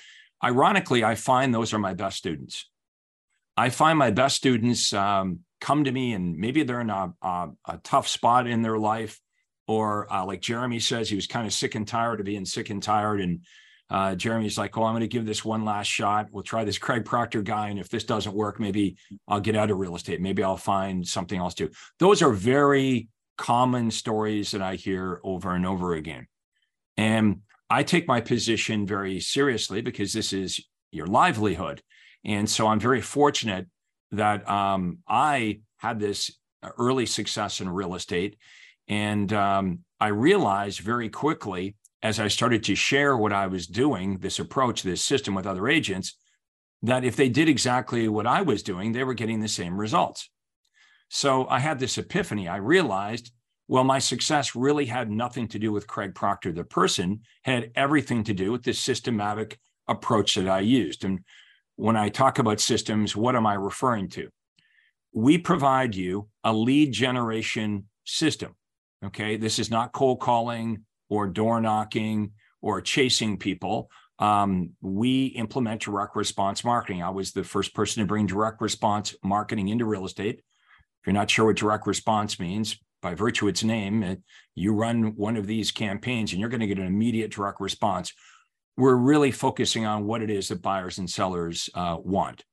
ironically, 0.44 1.04
I 1.04 1.14
find 1.14 1.54
those 1.54 1.76
are 1.76 1.80
my 1.80 1.94
best 1.94 2.18
students. 2.18 2.72
I 3.56 3.70
find 3.70 4.00
my 4.00 4.10
best 4.10 4.36
students 4.36 4.94
um, 4.94 5.42
come 5.62 5.84
to 5.84 5.92
me 5.92 6.14
and 6.14 6.38
maybe 6.38 6.64
they're 6.64 6.82
in 6.82 6.90
a, 6.90 7.14
a, 7.22 7.50
a 7.68 7.78
tough 7.84 8.08
spot 8.08 8.48
in 8.48 8.64
their 8.64 8.80
life 8.80 9.20
or 9.70 10.12
uh, 10.12 10.26
like 10.26 10.42
Jeremy 10.42 10.80
says, 10.80 11.10
he 11.10 11.16
was 11.16 11.28
kind 11.28 11.46
of 11.46 11.54
sick 11.54 11.76
and 11.76 11.88
tired 11.88 12.20
of 12.20 12.26
being 12.26 12.44
sick 12.44 12.72
and 12.72 12.82
tired. 12.82 13.22
And 13.22 13.46
uh, 13.92 14.16
Jeremy's 14.16 14.58
like, 14.58 14.76
"Oh, 14.76 14.84
I'm 14.84 14.94
going 14.94 15.02
to 15.02 15.08
give 15.08 15.28
this 15.28 15.46
one 15.46 15.64
last 15.64 15.86
shot. 15.86 16.26
We'll 16.32 16.42
try 16.42 16.64
this 16.64 16.80
Craig 16.80 17.06
Proctor 17.06 17.44
guy, 17.44 17.70
and 17.70 17.80
if 17.80 17.88
this 17.88 18.04
doesn't 18.04 18.34
work, 18.34 18.60
maybe 18.60 18.98
I'll 19.28 19.40
get 19.40 19.56
out 19.56 19.70
of 19.70 19.78
real 19.78 19.96
estate. 19.96 20.22
Maybe 20.22 20.44
I'll 20.44 20.58
find 20.58 21.08
something 21.08 21.40
else 21.40 21.54
to." 21.56 21.70
Those 22.00 22.24
are 22.24 22.32
very 22.32 23.10
common 23.38 23.92
stories 23.92 24.52
that 24.52 24.62
I 24.64 24.74
hear 24.74 25.22
over 25.24 25.54
and 25.54 25.68
over 25.68 25.94
again, 25.94 26.26
and 26.98 27.42
I 27.70 27.84
take 27.84 28.08
my 28.08 28.22
position 28.22 28.88
very 28.88 29.20
seriously 29.20 29.82
because 29.82 30.14
this 30.14 30.34
is 30.34 30.60
your 30.92 31.06
livelihood, 31.06 31.84
and 32.26 32.50
so 32.50 32.66
I'm 32.66 32.80
very 32.80 33.02
fortunate 33.02 33.68
that 34.14 34.50
um, 34.50 34.98
I 35.08 35.60
had 35.78 36.00
this 36.00 36.32
early 36.80 37.06
success 37.06 37.62
in 37.62 37.70
real 37.70 37.94
estate 37.94 38.36
and 38.90 39.32
um, 39.32 39.80
I 40.00 40.08
realized 40.08 40.80
very 40.80 41.10
quickly 41.10 41.76
as 42.02 42.20
I 42.20 42.28
started 42.28 42.64
to 42.64 42.76
share 42.76 43.16
what 43.16 43.34
I 43.34 43.48
was 43.48 43.68
doing, 43.68 44.18
this 44.18 44.40
approach, 44.40 44.82
this 44.82 45.04
system 45.04 45.36
with 45.36 45.46
other 45.46 45.68
agents, 45.68 46.16
that 46.82 47.04
if 47.04 47.16
they 47.16 47.30
did 47.30 47.50
exactly 47.50 48.08
what 48.08 48.26
I 48.26 48.42
was 48.42 48.64
doing, 48.64 48.92
they 48.92 49.04
were 49.04 49.14
getting 49.14 49.42
the 49.42 49.48
same 49.50 49.80
results. 49.80 50.30
So 51.10 51.48
I 51.48 51.60
had 51.60 51.80
this 51.80 51.98
epiphany. 51.98 52.48
I 52.48 52.58
realized, 52.58 53.32
well, 53.68 53.84
my 53.84 54.00
success 54.00 54.56
really 54.56 54.86
had 54.86 55.12
nothing 55.12 55.48
to 55.50 55.60
do 55.60 55.72
with 55.72 55.88
Craig 55.88 56.16
Proctor, 56.16 56.54
the 56.54 56.64
person, 56.64 57.22
had 57.44 57.72
everything 57.76 58.24
to 58.24 58.34
do 58.34 58.52
with 58.52 58.64
this 58.64 58.80
systematic 58.80 59.60
approach 59.88 60.36
that 60.36 60.48
I 60.48 60.62
used. 60.62 61.04
And 61.04 61.20
when 61.76 61.98
I 61.98 62.10
talk 62.10 62.40
about 62.40 62.62
systems, 62.62 63.16
what 63.16 63.36
am 63.36 63.46
I 63.46 63.56
referring 63.56 64.08
to? 64.10 64.30
We 65.12 65.38
provide 65.38 65.96
you 65.96 66.30
a 66.44 66.54
lead 66.54 66.94
generation 66.94 67.88
system 68.06 68.56
Okay. 69.06 69.38
This 69.38 69.60
is 69.60 69.72
not 69.72 69.94
cold 69.94 70.20
calling 70.20 70.84
or 71.10 71.28
door 71.28 71.62
knocking 71.62 72.32
or 72.62 72.82
chasing 72.82 73.38
people. 73.38 73.90
Um, 74.20 74.72
we 74.82 75.28
implement 75.28 75.82
direct 75.82 76.16
response 76.16 76.64
marketing. 76.66 77.02
I 77.02 77.10
was 77.10 77.32
the 77.32 77.44
first 77.44 77.74
person 77.74 78.02
to 78.02 78.08
bring 78.08 78.26
direct 78.26 78.62
response 78.62 79.16
marketing 79.24 79.70
into 79.70 79.86
real 79.86 80.06
estate. 80.06 80.40
If 80.40 81.08
you're 81.08 81.14
not 81.14 81.30
sure 81.30 81.46
what 81.46 81.56
direct 81.56 81.88
response 81.88 82.40
means, 82.40 82.78
by 83.02 83.16
virtue 83.16 83.46
of 83.46 83.52
its 83.52 83.64
name, 83.64 84.04
it, 84.04 84.22
you 84.56 84.74
run 84.74 85.16
one 85.16 85.38
of 85.38 85.48
these 85.48 85.72
campaigns 85.72 86.32
and 86.34 86.42
you're 86.42 86.50
going 86.50 86.60
to 86.60 86.68
get 86.68 86.80
an 86.80 86.86
immediate 86.86 87.32
direct 87.32 87.62
response. 87.62 88.14
We're 88.76 88.96
really 88.96 89.32
focusing 89.32 89.86
on 89.86 90.06
what 90.06 90.22
it 90.22 90.30
is 90.30 90.50
that 90.50 90.62
buyers 90.62 90.98
and 90.98 91.10
sellers 91.10 91.70
uh, 91.74 91.98
want. 92.02 92.44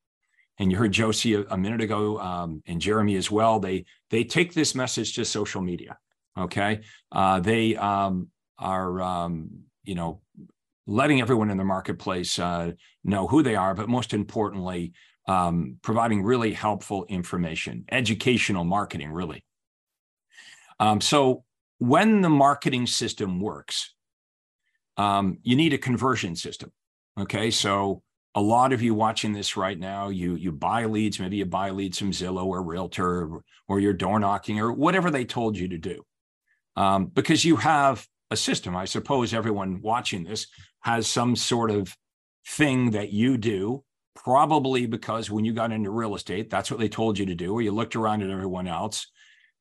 And 0.58 0.70
you 0.70 0.78
heard 0.78 0.92
Josie 0.92 1.34
a, 1.34 1.42
a 1.50 1.56
minute 1.56 1.80
ago, 1.80 2.18
um, 2.20 2.62
and 2.66 2.80
Jeremy 2.80 3.16
as 3.16 3.30
well. 3.30 3.60
They 3.60 3.84
they 4.10 4.24
take 4.24 4.54
this 4.54 4.74
message 4.74 5.14
to 5.14 5.24
social 5.24 5.60
media. 5.60 5.98
Okay, 6.38 6.80
uh, 7.12 7.40
they 7.40 7.76
um, 7.76 8.28
are 8.58 9.00
um, 9.00 9.50
you 9.84 9.94
know 9.94 10.20
letting 10.86 11.20
everyone 11.20 11.50
in 11.50 11.56
the 11.56 11.64
marketplace 11.64 12.38
uh, 12.38 12.72
know 13.04 13.26
who 13.26 13.42
they 13.42 13.56
are, 13.56 13.74
but 13.74 13.88
most 13.88 14.14
importantly, 14.14 14.92
um, 15.26 15.78
providing 15.82 16.22
really 16.22 16.52
helpful 16.52 17.04
information, 17.08 17.84
educational 17.90 18.64
marketing, 18.64 19.10
really. 19.10 19.44
Um, 20.78 21.00
so 21.00 21.44
when 21.78 22.20
the 22.20 22.30
marketing 22.30 22.86
system 22.86 23.40
works, 23.40 23.94
um, 24.96 25.38
you 25.42 25.56
need 25.56 25.72
a 25.72 25.78
conversion 25.78 26.36
system. 26.36 26.70
Okay, 27.18 27.50
so 27.50 28.02
a 28.34 28.40
lot 28.40 28.74
of 28.74 28.82
you 28.82 28.94
watching 28.94 29.32
this 29.32 29.56
right 29.56 29.78
now, 29.78 30.10
you 30.10 30.34
you 30.34 30.52
buy 30.52 30.84
leads, 30.84 31.18
maybe 31.18 31.38
you 31.38 31.46
buy 31.46 31.70
leads 31.70 31.98
from 31.98 32.12
Zillow 32.12 32.44
or 32.44 32.62
Realtor, 32.62 33.22
or, 33.22 33.42
or 33.68 33.80
you're 33.80 33.94
door 33.94 34.20
knocking 34.20 34.60
or 34.60 34.72
whatever 34.72 35.10
they 35.10 35.24
told 35.24 35.56
you 35.56 35.68
to 35.68 35.78
do 35.78 36.04
um, 36.76 37.06
because 37.06 37.44
you 37.44 37.56
have 37.56 38.06
a 38.30 38.36
system. 38.36 38.76
I 38.76 38.84
suppose 38.84 39.32
everyone 39.32 39.80
watching 39.82 40.24
this 40.24 40.46
has 40.80 41.06
some 41.06 41.36
sort 41.36 41.70
of 41.70 41.96
thing 42.46 42.92
that 42.92 43.12
you 43.12 43.36
do, 43.36 43.84
probably 44.14 44.86
because 44.86 45.30
when 45.30 45.44
you 45.44 45.52
got 45.52 45.72
into 45.72 45.90
real 45.90 46.14
estate, 46.14 46.50
that's 46.50 46.70
what 46.70 46.80
they 46.80 46.88
told 46.88 47.18
you 47.18 47.26
to 47.26 47.34
do, 47.34 47.52
or 47.52 47.62
you 47.62 47.72
looked 47.72 47.96
around 47.96 48.22
at 48.22 48.30
everyone 48.30 48.66
else 48.66 49.06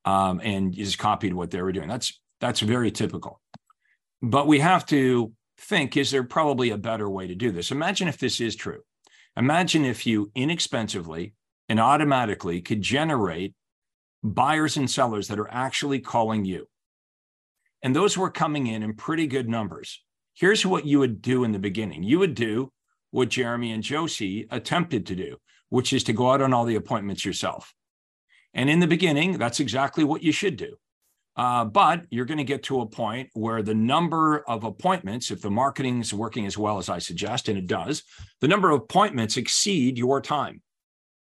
um, 0.05 0.39
and 0.43 0.75
you 0.75 0.85
just 0.85 0.99
copied 0.99 1.33
what 1.33 1.51
they 1.51 1.61
were 1.61 1.71
doing. 1.71 1.87
That's 1.87 2.19
that's 2.39 2.59
very 2.59 2.91
typical. 2.91 3.41
But 4.21 4.47
we 4.47 4.59
have 4.59 4.85
to 4.87 5.31
think: 5.57 5.97
is 5.97 6.11
there 6.11 6.23
probably 6.23 6.71
a 6.71 6.77
better 6.77 7.09
way 7.09 7.27
to 7.27 7.35
do 7.35 7.51
this? 7.51 7.71
Imagine 7.71 8.07
if 8.07 8.17
this 8.17 8.39
is 8.39 8.55
true. 8.55 8.81
Imagine 9.37 9.83
if 9.83 10.05
you 10.05 10.31
inexpensively 10.35 11.33
and 11.67 11.79
automatically 11.79 12.61
could 12.61 12.81
generate 12.81 13.53
buyers 14.23 14.77
and 14.77 14.89
sellers 14.89 15.27
that 15.27 15.39
are 15.39 15.51
actually 15.51 15.99
calling 15.99 16.45
you 16.45 16.67
and 17.85 17.95
those 17.95 18.17
were 18.17 18.31
coming 18.31 18.65
in 18.65 18.81
in 18.81 18.95
pretty 18.95 19.27
good 19.27 19.47
numbers. 19.47 20.01
Here's 20.33 20.65
what 20.65 20.87
you 20.87 20.97
would 20.97 21.21
do 21.21 21.43
in 21.43 21.51
the 21.51 21.59
beginning 21.59 22.01
you 22.01 22.17
would 22.17 22.33
do 22.33 22.71
what 23.11 23.29
Jeremy 23.29 23.71
and 23.73 23.83
Josie 23.83 24.47
attempted 24.49 25.05
to 25.05 25.15
do, 25.15 25.37
which 25.69 25.93
is 25.93 26.03
to 26.05 26.13
go 26.13 26.31
out 26.31 26.41
on 26.41 26.51
all 26.51 26.65
the 26.65 26.77
appointments 26.77 27.23
yourself. 27.23 27.75
And 28.55 28.71
in 28.71 28.79
the 28.79 28.87
beginning, 28.87 29.37
that's 29.37 29.59
exactly 29.59 30.03
what 30.03 30.23
you 30.23 30.31
should 30.31 30.57
do. 30.57 30.77
Uh, 31.37 31.65
but 31.65 32.05
you're 32.09 32.25
going 32.25 32.39
to 32.39 32.43
get 32.43 32.63
to 32.63 32.81
a 32.81 32.87
point 32.87 33.29
where 33.33 33.61
the 33.61 33.75
number 33.75 34.39
of 34.49 34.63
appointments, 34.63 35.29
if 35.29 35.41
the 35.41 35.51
marketing 35.51 36.01
is 36.01 36.11
working 36.11 36.47
as 36.47 36.57
well 36.57 36.79
as 36.79 36.89
I 36.89 36.97
suggest, 36.97 37.49
and 37.49 37.57
it 37.57 37.67
does, 37.67 38.01
the 38.41 38.47
number 38.47 38.71
of 38.71 38.81
appointments 38.81 39.37
exceed 39.37 39.99
your 39.99 40.21
time. 40.21 40.63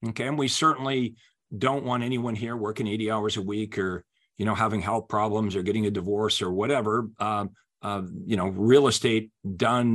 Okay. 0.06 0.28
And 0.28 0.38
we 0.38 0.50
certainly 0.50 1.16
don't 1.58 1.86
want 1.86 2.04
anyone 2.04 2.36
here 2.36 2.58
working 2.58 2.88
80 2.88 3.10
hours 3.10 3.38
a 3.38 3.42
week 3.42 3.78
or 3.78 4.04
you 4.42 4.46
know, 4.48 4.58
having 4.66 4.82
health 4.90 5.06
problems 5.16 5.52
or 5.56 5.62
getting 5.64 5.86
a 5.86 5.98
divorce 6.00 6.38
or 6.46 6.50
whatever, 6.62 6.94
uh, 7.28 7.46
uh, 7.88 8.04
you 8.30 8.38
know, 8.40 8.48
real 8.72 8.86
estate 8.88 9.26
done 9.68 9.88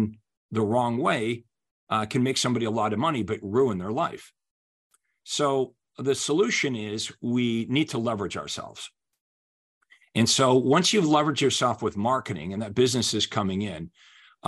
the 0.56 0.66
wrong 0.70 0.94
way 1.08 1.44
uh, 1.92 2.04
can 2.12 2.22
make 2.22 2.38
somebody 2.38 2.66
a 2.66 2.76
lot 2.80 2.92
of 2.94 2.98
money 2.98 3.22
but 3.24 3.38
ruin 3.56 3.78
their 3.78 3.94
life. 4.04 4.24
So 5.24 5.46
the 6.08 6.14
solution 6.14 6.72
is 6.76 7.12
we 7.20 7.66
need 7.76 7.88
to 7.90 7.98
leverage 8.08 8.36
ourselves. 8.42 8.82
And 10.14 10.28
so 10.28 10.46
once 10.76 10.92
you've 10.92 11.16
leveraged 11.16 11.42
yourself 11.46 11.82
with 11.82 11.96
marketing 11.96 12.52
and 12.52 12.62
that 12.62 12.74
business 12.82 13.14
is 13.14 13.26
coming 13.38 13.62
in, 13.62 13.90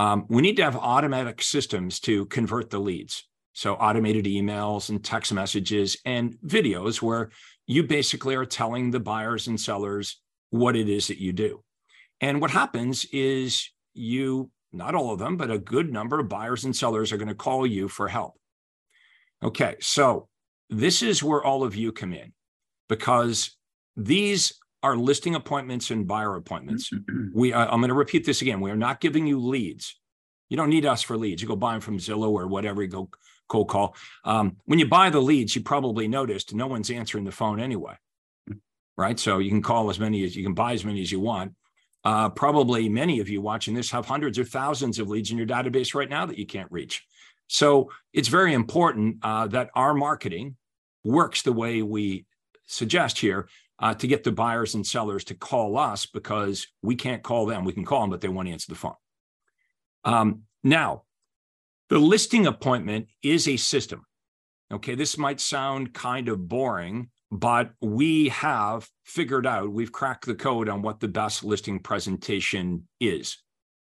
Um, 0.05 0.19
we 0.35 0.41
need 0.41 0.57
to 0.57 0.63
have 0.63 0.77
automatic 0.95 1.41
systems 1.41 1.99
to 2.07 2.13
convert 2.37 2.69
the 2.69 2.79
leads. 2.79 3.27
So, 3.53 3.69
automated 3.87 4.25
emails 4.25 4.89
and 4.89 5.03
text 5.03 5.33
messages 5.33 5.97
and 6.05 6.37
videos 6.45 7.01
where 7.01 7.23
you 7.69 7.83
basically 7.83 8.33
are 8.33 8.47
telling 8.47 8.89
the 8.89 8.99
buyers 8.99 9.47
and 9.47 9.61
sellers 9.61 10.19
what 10.49 10.75
it 10.75 10.89
is 10.89 11.07
that 11.07 11.21
you 11.21 11.31
do. 11.31 11.63
And 12.19 12.41
what 12.41 12.49
happens 12.49 13.05
is 13.13 13.69
you, 13.93 14.49
not 14.73 14.95
all 14.95 15.13
of 15.13 15.19
them, 15.19 15.37
but 15.37 15.51
a 15.51 15.59
good 15.59 15.93
number 15.93 16.19
of 16.19 16.27
buyers 16.27 16.65
and 16.65 16.75
sellers 16.75 17.11
are 17.11 17.17
going 17.17 17.27
to 17.27 17.35
call 17.35 17.67
you 17.67 17.87
for 17.87 18.07
help. 18.07 18.33
Okay, 19.43 19.75
so 19.81 20.27
this 20.71 21.03
is 21.03 21.21
where 21.21 21.43
all 21.43 21.63
of 21.63 21.75
you 21.75 21.91
come 21.91 22.11
in 22.11 22.33
because 22.89 23.55
these 23.95 24.51
are 24.81 24.97
listing 24.97 25.35
appointments 25.35 25.91
and 25.91 26.07
buyer 26.07 26.35
appointments. 26.35 26.89
We, 27.35 27.53
uh, 27.53 27.67
I'm 27.67 27.81
going 27.81 27.89
to 27.89 27.93
repeat 27.93 28.25
this 28.25 28.41
again. 28.41 28.61
We 28.61 28.71
are 28.71 28.75
not 28.75 28.99
giving 28.99 29.27
you 29.27 29.39
leads. 29.39 29.95
You 30.49 30.57
don't 30.57 30.71
need 30.71 30.87
us 30.87 31.03
for 31.03 31.15
leads. 31.15 31.43
You 31.43 31.47
go 31.47 31.55
buy 31.55 31.73
them 31.73 31.81
from 31.81 31.99
Zillow 31.99 32.31
or 32.31 32.47
whatever. 32.47 32.81
You 32.81 32.87
go 32.87 33.09
cold 33.49 33.67
call. 33.67 33.95
Um, 34.23 34.57
when 34.65 34.79
you 34.79 34.87
buy 34.87 35.09
the 35.09 35.19
leads, 35.19 35.55
you 35.55 35.61
probably 35.61 36.07
noticed 36.07 36.53
no 36.53 36.67
one's 36.67 36.89
answering 36.89 37.25
the 37.25 37.31
phone 37.31 37.59
anyway, 37.59 37.95
right? 38.97 39.19
So 39.19 39.39
you 39.39 39.49
can 39.49 39.61
call 39.61 39.89
as 39.89 39.99
many 39.99 40.23
as 40.23 40.35
you 40.35 40.43
can 40.43 40.53
buy 40.53 40.73
as 40.73 40.85
many 40.85 41.01
as 41.01 41.11
you 41.11 41.19
want. 41.19 41.53
Uh, 42.05 42.29
probably 42.29 42.87
many 42.87 43.19
of 43.19 43.27
you 43.27 43.41
watching 43.41 43.73
this 43.73 43.91
have 43.91 44.05
hundreds 44.05 44.39
or 44.39 44.45
thousands 44.45 44.99
of 44.99 45.09
leads 45.09 45.31
in 45.31 45.37
your 45.37 45.47
database 45.47 45.93
right 45.93 46.09
now 46.09 46.25
that 46.25 46.37
you 46.37 46.45
can't 46.45 46.71
reach. 46.71 47.03
So 47.47 47.91
it's 48.13 48.29
very 48.29 48.53
important 48.53 49.17
uh, 49.21 49.47
that 49.47 49.69
our 49.75 49.93
marketing 49.93 50.55
works 51.03 51.41
the 51.41 51.51
way 51.51 51.81
we 51.81 52.25
suggest 52.67 53.17
here 53.19 53.49
uh, 53.79 53.93
to 53.95 54.07
get 54.07 54.23
the 54.23 54.31
buyers 54.31 54.75
and 54.75 54.85
sellers 54.85 55.23
to 55.25 55.35
call 55.35 55.77
us 55.77 56.05
because 56.05 56.67
we 56.81 56.95
can't 56.95 57.23
call 57.23 57.45
them. 57.45 57.65
We 57.65 57.73
can 57.73 57.85
call 57.85 58.01
them, 58.01 58.11
but 58.11 58.21
they 58.21 58.27
won't 58.27 58.47
answer 58.47 58.71
the 58.71 58.77
phone. 58.77 58.95
Um, 60.03 60.43
now, 60.63 61.03
the 61.89 61.99
listing 61.99 62.47
appointment 62.47 63.07
is 63.23 63.47
a 63.47 63.57
system. 63.57 64.05
Okay, 64.71 64.93
this 64.93 65.17
might 65.17 65.41
sound 65.41 65.93
kind 65.93 66.29
of 66.29 66.47
boring, 66.47 67.09
but 67.31 67.71
we 67.81 68.29
have 68.29 68.87
figured 69.03 69.47
out, 69.47 69.71
we've 69.71 69.91
cracked 69.91 70.27
the 70.27 70.35
code 70.35 70.69
on 70.69 70.83
what 70.83 70.99
the 70.99 71.07
best 71.07 71.43
listing 71.43 71.79
presentation 71.79 72.87
is. 72.99 73.37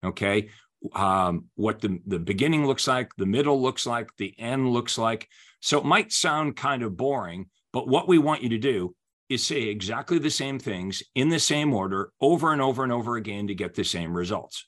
Okay, 0.05 0.51
um, 0.95 1.47
what 1.55 1.81
the, 1.81 1.99
the 2.07 2.19
beginning 2.19 2.67
looks 2.67 2.87
like, 2.87 3.11
the 3.17 3.25
middle 3.25 3.63
looks 3.63 3.87
like, 3.87 4.11
the 4.19 4.35
end 4.39 4.71
looks 4.71 4.99
like. 4.99 5.27
So 5.61 5.79
it 5.79 5.87
might 5.87 6.13
sound 6.13 6.57
kind 6.57 6.83
of 6.83 6.99
boring, 6.99 7.47
but 7.73 7.89
what 7.89 8.07
we 8.07 8.19
want 8.19 8.43
you 8.43 8.51
to 8.51 8.59
do 8.59 8.95
is 9.31 9.43
say 9.43 9.63
exactly 9.63 10.19
the 10.19 10.31
same 10.31 10.59
things 10.59 11.03
in 11.15 11.31
the 11.31 11.39
same 11.39 11.73
order 11.73 12.11
over 12.21 12.53
and 12.53 12.61
over 12.61 12.83
and 12.83 12.93
over 12.93 13.17
again 13.17 13.47
to 13.47 13.55
get 13.55 13.75
the 13.75 13.85
same 13.85 14.15
results. 14.15 14.67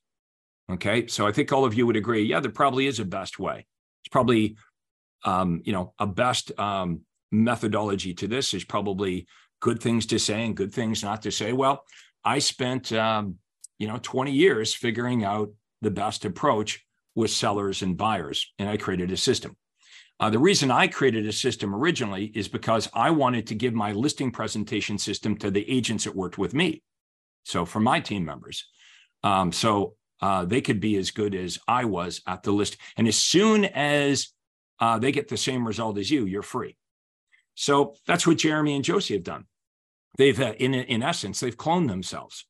Okay. 0.70 1.06
So 1.06 1.26
I 1.26 1.32
think 1.32 1.52
all 1.52 1.64
of 1.64 1.74
you 1.74 1.86
would 1.86 1.96
agree. 1.96 2.22
Yeah, 2.24 2.40
there 2.40 2.50
probably 2.50 2.86
is 2.86 2.98
a 2.98 3.04
best 3.04 3.38
way. 3.38 3.66
It's 4.02 4.10
probably, 4.10 4.56
um, 5.24 5.62
you 5.64 5.72
know, 5.72 5.94
a 5.98 6.06
best 6.06 6.58
um, 6.58 7.02
methodology 7.30 8.14
to 8.14 8.28
this 8.28 8.54
is 8.54 8.64
probably 8.64 9.26
good 9.60 9.80
things 9.80 10.06
to 10.06 10.18
say 10.18 10.44
and 10.44 10.56
good 10.56 10.72
things 10.72 11.02
not 11.02 11.22
to 11.22 11.30
say. 11.30 11.52
Well, 11.52 11.84
I 12.24 12.40
spent, 12.40 12.92
um, 12.92 13.36
you 13.78 13.86
know, 13.86 13.98
20 14.02 14.32
years 14.32 14.74
figuring 14.74 15.24
out 15.24 15.50
the 15.82 15.90
best 15.90 16.24
approach 16.24 16.84
with 17.14 17.30
sellers 17.30 17.82
and 17.82 17.96
buyers, 17.96 18.52
and 18.58 18.68
I 18.68 18.76
created 18.76 19.10
a 19.10 19.16
system. 19.16 19.56
Uh, 20.18 20.30
the 20.30 20.38
reason 20.38 20.70
I 20.70 20.86
created 20.86 21.26
a 21.26 21.32
system 21.32 21.74
originally 21.74 22.26
is 22.34 22.48
because 22.48 22.88
I 22.94 23.10
wanted 23.10 23.46
to 23.48 23.54
give 23.54 23.74
my 23.74 23.92
listing 23.92 24.30
presentation 24.30 24.98
system 24.98 25.36
to 25.38 25.50
the 25.50 25.68
agents 25.70 26.04
that 26.04 26.16
worked 26.16 26.38
with 26.38 26.54
me. 26.54 26.82
So 27.44 27.64
for 27.64 27.80
my 27.80 28.00
team 28.00 28.24
members. 28.24 28.66
Um, 29.22 29.52
so 29.52 29.94
uh, 30.20 30.44
they 30.44 30.60
could 30.60 30.80
be 30.80 30.96
as 30.96 31.10
good 31.10 31.34
as 31.34 31.58
I 31.68 31.84
was 31.84 32.22
at 32.26 32.42
the 32.42 32.52
list. 32.52 32.76
And 32.96 33.06
as 33.06 33.16
soon 33.16 33.64
as 33.66 34.28
uh, 34.80 34.98
they 34.98 35.12
get 35.12 35.28
the 35.28 35.36
same 35.36 35.66
result 35.66 35.98
as 35.98 36.10
you, 36.10 36.24
you're 36.26 36.42
free. 36.42 36.76
So 37.54 37.94
that's 38.06 38.26
what 38.26 38.38
Jeremy 38.38 38.74
and 38.74 38.84
Josie 38.84 39.14
have 39.14 39.24
done. 39.24 39.46
They've, 40.18 40.38
uh, 40.40 40.54
in, 40.58 40.74
in 40.74 41.02
essence, 41.02 41.40
they've 41.40 41.56
cloned 41.56 41.88
themselves. 41.88 42.46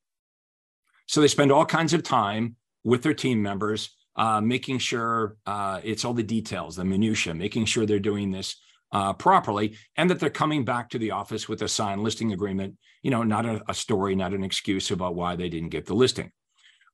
So 1.06 1.20
they 1.20 1.28
spend 1.28 1.52
all 1.52 1.64
kinds 1.64 1.92
of 1.92 2.02
time 2.02 2.56
with 2.84 3.02
their 3.02 3.14
team 3.14 3.42
members, 3.42 3.90
uh, 4.16 4.40
making 4.40 4.78
sure 4.78 5.36
uh, 5.46 5.80
it's 5.84 6.04
all 6.04 6.14
the 6.14 6.22
details, 6.22 6.76
the 6.76 6.84
minutia, 6.84 7.34
making 7.34 7.66
sure 7.66 7.86
they're 7.86 7.98
doing 7.98 8.30
this 8.30 8.56
uh, 8.92 9.12
properly, 9.12 9.76
and 9.96 10.08
that 10.10 10.20
they're 10.20 10.30
coming 10.30 10.64
back 10.64 10.88
to 10.90 10.98
the 10.98 11.10
office 11.10 11.48
with 11.48 11.62
a 11.62 11.68
signed 11.68 12.02
listing 12.02 12.32
agreement. 12.32 12.76
You 13.02 13.10
know, 13.10 13.22
not 13.22 13.46
a, 13.46 13.62
a 13.68 13.74
story, 13.74 14.14
not 14.14 14.32
an 14.32 14.44
excuse 14.44 14.90
about 14.90 15.14
why 15.14 15.36
they 15.36 15.48
didn't 15.48 15.70
get 15.70 15.86
the 15.86 15.94
listing. 15.94 16.32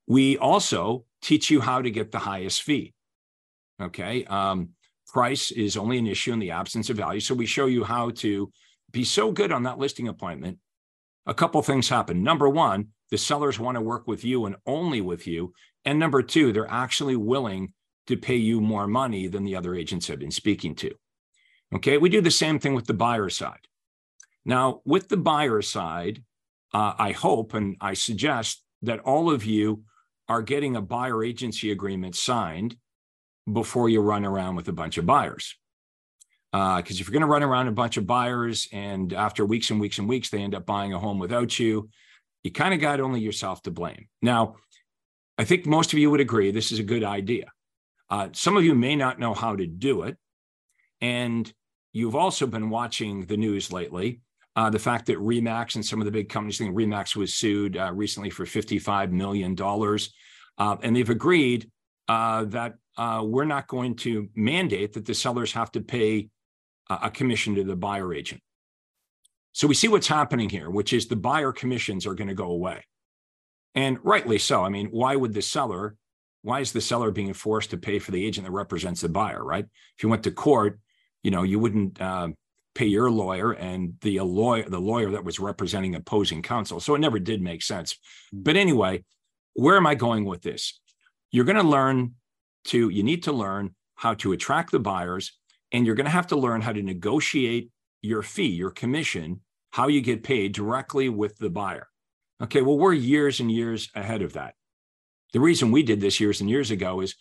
We 0.07 0.37
also 0.39 1.05
teach 1.23 1.51
you 1.51 1.61
how 1.61 1.83
to 1.83 1.91
get 1.91 2.13
the 2.13 2.19
highest 2.19 2.63
fee. 2.63 2.95
Okay. 3.81 4.25
Um, 4.25 4.71
price 5.09 5.51
is 5.51 5.77
only 5.77 5.99
an 5.99 6.07
issue 6.07 6.33
in 6.33 6.39
the 6.39 6.51
absence 6.51 6.91
of 6.91 6.97
value. 6.97 7.21
So 7.21 7.35
we 7.35 7.47
show 7.47 7.67
you 7.67 7.85
how 7.85 8.11
to 8.11 8.51
be 8.91 9.05
so 9.05 9.31
good 9.31 9.53
on 9.53 9.63
that 9.65 9.79
listing 9.79 10.09
appointment. 10.09 10.59
A 11.27 11.35
couple 11.35 11.63
things 11.63 11.89
happen. 11.89 12.23
Number 12.23 12.49
one, 12.49 12.89
the 13.11 13.19
sellers 13.19 13.59
want 13.59 13.77
to 13.77 13.81
work 13.81 14.07
with 14.07 14.25
you 14.25 14.47
and 14.47 14.57
only 14.67 15.01
with 15.01 15.27
you. 15.27 15.53
And 15.85 15.99
number 15.99 16.23
two, 16.23 16.53
they're 16.53 16.71
actually 16.71 17.17
willing 17.17 17.73
to 18.07 18.17
pay 18.17 18.37
you 18.37 18.61
more 18.61 18.87
money 18.87 19.29
than 19.29 19.45
the 19.45 19.55
other 19.55 19.75
agents 19.75 20.09
have 20.09 20.19
been 20.19 20.31
speaking 20.31 20.75
to. 20.77 20.93
Okay. 21.75 21.99
We 21.99 22.09
do 22.09 22.21
the 22.21 22.31
same 22.31 22.59
thing 22.59 22.75
with 22.75 22.87
the 22.87 22.95
buyer 22.95 23.31
side. 23.31 23.69
Now, 24.45 24.81
with 24.85 25.09
the 25.09 25.17
buyer 25.17 25.63
side, 25.63 26.23
uh, 26.75 26.95
I 26.99 27.13
hope 27.13 27.55
and 27.55 27.77
I 27.81 27.95
suggest 27.95 28.65
that 28.83 29.01
all 29.01 29.31
of 29.31 29.45
you 29.45 29.85
are 30.33 30.43
getting 30.43 30.77
a 30.77 30.81
buyer 30.81 31.23
agency 31.23 31.71
agreement 31.71 32.17
signed 32.17 32.75
before 33.53 33.91
you 33.91 34.01
run 34.01 34.25
around 34.25 34.57
with 34.57 34.67
a 34.69 34.73
bunch 34.73 34.97
of 34.97 35.05
buyers. 35.05 35.55
Because 36.53 36.99
uh, 36.99 37.01
if 37.01 37.01
you're 37.01 37.13
going 37.13 37.21
to 37.21 37.27
run 37.27 37.43
around 37.43 37.69
a 37.69 37.73
bunch 37.73 37.99
of 37.99 38.07
buyers 38.07 38.67
and 38.73 39.13
after 39.13 39.45
weeks 39.45 39.71
and 39.71 39.79
weeks 39.79 39.99
and 39.99 40.09
weeks, 40.09 40.31
they 40.31 40.41
end 40.41 40.55
up 40.55 40.65
buying 40.65 40.95
a 40.95 40.99
home 40.99 41.19
without 41.19 41.59
you, 41.59 41.91
you 42.43 42.51
kind 42.51 42.73
of 42.73 42.81
got 42.81 42.99
only 42.99 43.21
yourself 43.21 43.63
to 43.63 43.71
blame. 43.71 44.09
Now, 44.23 44.57
I 45.37 45.45
think 45.45 45.67
most 45.67 45.93
of 45.93 45.99
you 45.99 46.11
would 46.11 46.21
agree 46.21 46.51
this 46.51 46.73
is 46.73 46.79
a 46.79 46.85
good 46.95 47.05
idea. 47.05 47.47
Uh, 48.09 48.29
some 48.33 48.57
of 48.57 48.65
you 48.65 48.75
may 48.75 48.97
not 48.97 49.19
know 49.19 49.35
how 49.35 49.55
to 49.55 49.67
do 49.67 50.03
it. 50.03 50.17
And 51.01 51.53
you've 51.93 52.17
also 52.17 52.47
been 52.47 52.71
watching 52.71 53.27
the 53.27 53.37
news 53.37 53.71
lately 53.71 54.21
uh, 54.55 54.71
the 54.71 54.79
fact 54.79 55.07
that 55.07 55.19
Remax 55.19 55.75
and 55.77 55.85
some 55.85 56.01
of 56.01 56.05
the 56.05 56.11
big 56.11 56.29
companies, 56.29 56.61
I 56.61 56.65
think 56.65 56.77
Remax 56.77 57.17
was 57.17 57.35
sued 57.35 57.77
uh, 57.77 57.93
recently 57.93 58.31
for 58.31 58.45
$55 58.45 59.11
million. 59.11 59.57
Uh, 60.59 60.77
and 60.83 60.95
they've 60.95 61.09
agreed 61.09 61.71
uh, 62.09 62.45
that 62.45 62.75
uh, 62.99 63.23
we're 63.25 63.45
not 63.45 63.67
going 63.69 63.97
to 63.97 64.29
mandate 64.35 64.93
that 64.93 65.07
the 65.07 65.15
sellers 65.15 65.53
have 65.53 65.73
to 65.73 65.81
pay 65.81 66.29
a 66.91 67.11
commission 67.11 67.55
to 67.55 67.65
the 67.65 67.77
buyer 67.77 68.13
agent. 68.13 68.43
So 69.53 69.67
we 69.67 69.75
see 69.75 69.89
what's 69.89 70.09
happening 70.09 70.51
here, 70.51 70.69
which 70.69 70.93
is 70.93 71.07
the 71.07 71.17
buyer 71.17 71.53
commissions 71.53 72.07
are 72.07 72.15
going 72.15 72.29
to 72.29 72.35
go 72.35 72.51
away. 72.51 72.85
And 73.75 73.99
rightly 74.03 74.39
so. 74.39 74.63
I 74.63 74.69
mean, 74.69 74.89
why 74.89 75.17
would 75.17 75.33
the 75.33 75.41
seller, 75.41 75.97
why 76.43 76.61
is 76.61 76.73
the 76.73 76.81
seller 76.83 77.11
being 77.11 77.33
forced 77.33 77.71
to 77.71 77.79
pay 77.79 77.99
for 77.99 78.11
the 78.11 78.23
agent 78.23 78.47
that 78.47 78.53
represents 78.53 79.01
the 79.01 79.09
buyer, 79.09 79.43
right? 79.43 79.65
If 79.97 80.03
you 80.03 80.11
went 80.11 80.25
to 80.25 80.31
court, 80.31 80.81
you 81.23 81.31
know, 81.31 81.43
you 81.43 81.59
wouldn't 81.59 82.01
uh, 82.01 82.29
pay 82.75 82.87
your 82.87 83.11
lawyer 83.11 83.53
and 83.53 83.95
the 84.01 84.21
lawyer 84.21 84.69
the 84.69 84.81
lawyer 84.81 85.11
that 85.11 85.25
was 85.25 85.39
representing 85.39 85.95
opposing 85.95 86.43
counsel. 86.43 86.81
So 86.81 86.95
it 86.95 87.01
never 87.01 87.19
did 87.19 87.43
make 87.43 87.63
sense. 87.63 87.99
Hmm. 88.33 88.43
but 88.43 88.57
anyway 88.57 89.05
where 89.55 89.77
am 89.77 89.87
i 89.87 89.95
going 89.95 90.25
with 90.25 90.43
this? 90.43 90.81
You're 91.31 91.45
going 91.45 91.57
to 91.57 91.63
learn 91.63 92.15
to 92.67 92.89
you 92.89 93.03
need 93.03 93.25
to 93.25 93.33
learn 93.33 93.75
how 93.97 94.15
to 94.15 94.33
attract 94.33 94.71
the 94.73 94.79
buyers 94.79 95.33
and 95.73 95.87
you're 95.87 95.95
going 95.95 96.07
to 96.07 96.11
have 96.11 96.29
to 96.29 96.37
learn 96.37 96.61
how 96.61 96.73
to 96.73 96.83
negotiate 96.83 97.71
your 98.03 98.23
fee 98.23 98.49
your 98.49 98.71
commission 98.71 99.41
how 99.71 99.89
you 99.89 100.03
get 100.03 100.23
paid 100.23 100.53
directly 100.53 101.09
with 101.09 101.37
the 101.39 101.51
buyer. 101.51 101.89
Okay 102.43 102.63
well 102.63 102.79
we're 102.79 102.93
years 102.93 103.41
and 103.41 103.51
years 103.51 103.91
ahead 103.95 104.23
of 104.23 104.35
that. 104.35 104.55
The 105.33 105.41
reason 105.41 105.71
we 105.71 105.83
did 105.83 106.01
this 106.01 106.21
years 106.21 106.41
and 106.41 106.51
years 106.51 106.71
ago 106.71 107.01
is 107.01 107.15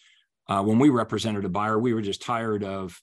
uh, 0.50 0.62
when 0.62 0.80
we 0.80 0.90
represented 0.90 1.46
a 1.46 1.50
buyer 1.50 1.80
we 1.80 1.94
were 1.94 2.02
just 2.02 2.22
tired 2.22 2.64
of 2.64 3.02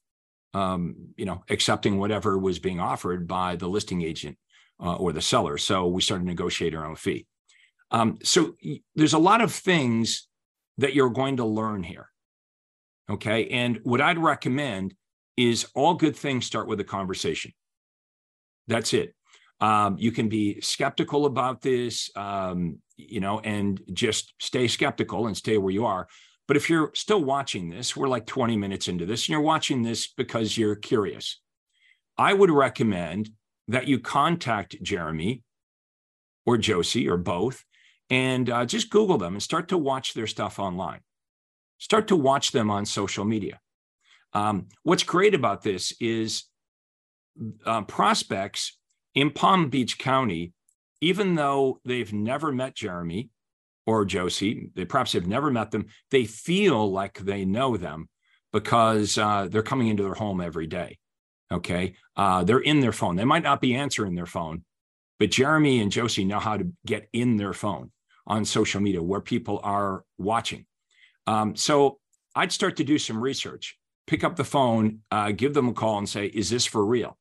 um, 0.54 0.94
you 1.16 1.24
know, 1.24 1.42
accepting 1.50 1.98
whatever 1.98 2.38
was 2.38 2.58
being 2.58 2.80
offered 2.80 3.28
by 3.28 3.56
the 3.56 3.68
listing 3.68 4.02
agent 4.02 4.36
uh, 4.82 4.94
or 4.94 5.12
the 5.12 5.20
seller. 5.20 5.58
So 5.58 5.86
we 5.86 6.02
started 6.02 6.24
to 6.24 6.28
negotiate 6.28 6.74
our 6.74 6.86
own 6.86 6.96
fee. 6.96 7.26
Um, 7.90 8.18
so 8.22 8.54
there's 8.94 9.14
a 9.14 9.18
lot 9.18 9.40
of 9.40 9.52
things 9.52 10.28
that 10.78 10.94
you're 10.94 11.10
going 11.10 11.38
to 11.38 11.44
learn 11.44 11.82
here. 11.82 12.10
Okay. 13.10 13.48
And 13.48 13.80
what 13.84 14.00
I'd 14.00 14.18
recommend 14.18 14.94
is 15.36 15.66
all 15.74 15.94
good 15.94 16.16
things 16.16 16.46
start 16.46 16.68
with 16.68 16.80
a 16.80 16.84
conversation. 16.84 17.52
That's 18.66 18.92
it. 18.92 19.14
Um, 19.60 19.96
you 19.98 20.12
can 20.12 20.28
be 20.28 20.60
skeptical 20.60 21.26
about 21.26 21.62
this, 21.62 22.10
um, 22.14 22.78
you 22.96 23.20
know, 23.20 23.40
and 23.40 23.80
just 23.92 24.34
stay 24.38 24.68
skeptical 24.68 25.26
and 25.26 25.36
stay 25.36 25.58
where 25.58 25.72
you 25.72 25.86
are. 25.86 26.06
But 26.48 26.56
if 26.56 26.68
you're 26.68 26.90
still 26.94 27.22
watching 27.22 27.68
this, 27.68 27.94
we're 27.94 28.08
like 28.08 28.26
20 28.26 28.56
minutes 28.56 28.88
into 28.88 29.06
this, 29.06 29.24
and 29.24 29.28
you're 29.28 29.40
watching 29.40 29.82
this 29.82 30.08
because 30.08 30.58
you're 30.58 30.74
curious, 30.74 31.40
I 32.16 32.32
would 32.32 32.50
recommend 32.50 33.30
that 33.68 33.86
you 33.86 34.00
contact 34.00 34.82
Jeremy 34.82 35.42
or 36.46 36.56
Josie 36.56 37.06
or 37.06 37.18
both 37.18 37.64
and 38.10 38.48
uh, 38.48 38.64
just 38.64 38.90
Google 38.90 39.18
them 39.18 39.34
and 39.34 39.42
start 39.42 39.68
to 39.68 39.78
watch 39.78 40.14
their 40.14 40.26
stuff 40.26 40.58
online. 40.58 41.00
start 41.76 42.08
to 42.08 42.16
watch 42.16 42.50
them 42.50 42.70
on 42.70 42.84
social 42.86 43.24
media. 43.24 43.60
Um, 44.32 44.66
what's 44.82 45.04
great 45.04 45.34
about 45.34 45.62
this 45.62 45.92
is 46.00 46.44
uh, 47.64 47.82
prospects 47.82 48.76
in 49.14 49.30
Palm 49.30 49.70
Beach 49.70 49.98
County, 49.98 50.52
even 51.00 51.34
though 51.34 51.80
they've 51.84 52.12
never 52.12 52.50
met 52.52 52.74
Jeremy 52.74 53.30
or 53.88 54.04
Josie, 54.04 54.68
they 54.74 54.84
perhaps 54.84 55.14
have 55.14 55.26
never 55.26 55.50
met 55.50 55.70
them, 55.70 55.86
they 56.10 56.26
feel 56.26 56.92
like 56.92 57.18
they 57.20 57.46
know 57.46 57.78
them 57.78 58.10
because 58.52 59.16
uh, 59.16 59.48
they're 59.50 59.62
coming 59.62 59.88
into 59.88 60.02
their 60.02 60.12
home 60.12 60.42
every 60.42 60.66
day. 60.66 60.98
Okay. 61.50 61.94
Uh, 62.14 62.44
they're 62.44 62.58
in 62.58 62.80
their 62.80 62.92
phone. 62.92 63.16
They 63.16 63.24
might 63.24 63.42
not 63.42 63.62
be 63.62 63.74
answering 63.74 64.14
their 64.14 64.26
phone, 64.26 64.64
but 65.18 65.30
Jeremy 65.30 65.80
and 65.80 65.90
Josie 65.90 66.26
know 66.26 66.38
how 66.38 66.58
to 66.58 66.70
get 66.84 67.08
in 67.14 67.38
their 67.38 67.54
phone 67.54 67.90
on 68.26 68.44
social 68.44 68.82
media 68.82 69.02
where 69.02 69.22
people 69.22 69.58
are 69.62 70.04
watching. 70.18 70.66
Um, 71.26 71.56
so 71.56 71.98
I'd 72.34 72.52
start 72.52 72.76
to 72.76 72.84
do 72.84 72.98
some 72.98 73.18
research, 73.18 73.78
pick 74.06 74.22
up 74.22 74.36
the 74.36 74.44
phone, 74.44 75.00
uh, 75.10 75.32
give 75.32 75.54
them 75.54 75.66
a 75.66 75.72
call 75.72 75.96
and 75.96 76.06
say, 76.06 76.26
is 76.26 76.50
this 76.50 76.66
for 76.66 76.84
real? 76.84 77.16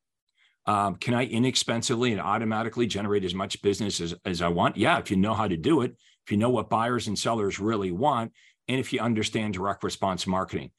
Um, 0.66 0.96
can 0.96 1.14
I 1.14 1.24
inexpensively 1.24 2.12
and 2.12 2.20
automatically 2.20 2.86
generate 2.86 3.24
as 3.24 3.34
much 3.34 3.62
business 3.62 4.02
as, 4.02 4.14
as 4.26 4.42
I 4.42 4.48
want? 4.48 4.76
Yeah, 4.76 4.98
if 4.98 5.10
you 5.10 5.16
know 5.16 5.32
how 5.32 5.48
to 5.48 5.56
do 5.56 5.80
it, 5.80 5.96
if 6.28 6.32
you 6.32 6.36
know 6.36 6.50
what 6.50 6.68
buyers 6.68 7.08
and 7.08 7.18
sellers 7.18 7.58
really 7.58 7.90
want, 7.90 8.32
and 8.68 8.78
if 8.78 8.92
you 8.92 9.00
understand 9.00 9.54
direct 9.54 9.82
response 9.82 10.26
marketing, 10.26 10.72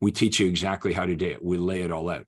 we 0.00 0.12
teach 0.12 0.38
you 0.38 0.46
exactly 0.46 0.92
how 0.92 1.04
to 1.04 1.16
do 1.16 1.26
it. 1.26 1.44
We 1.44 1.58
lay 1.58 1.82
it 1.82 1.90
all 1.90 2.08
out. 2.08 2.26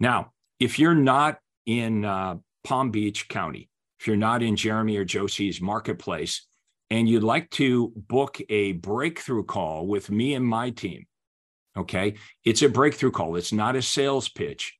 Now, 0.00 0.32
if 0.58 0.80
you're 0.80 0.96
not 0.96 1.38
in 1.66 2.04
uh, 2.04 2.38
Palm 2.64 2.90
Beach 2.90 3.28
County, 3.28 3.70
if 4.00 4.08
you're 4.08 4.16
not 4.16 4.42
in 4.42 4.56
Jeremy 4.56 4.96
or 4.96 5.04
Josie's 5.04 5.60
marketplace, 5.60 6.44
and 6.90 7.08
you'd 7.08 7.22
like 7.22 7.48
to 7.50 7.92
book 7.94 8.40
a 8.48 8.72
breakthrough 8.72 9.44
call 9.44 9.86
with 9.86 10.10
me 10.10 10.34
and 10.34 10.44
my 10.44 10.70
team, 10.70 11.06
okay, 11.76 12.14
it's 12.44 12.62
a 12.62 12.68
breakthrough 12.68 13.12
call. 13.12 13.36
It's 13.36 13.52
not 13.52 13.76
a 13.76 13.82
sales 13.82 14.28
pitch. 14.28 14.76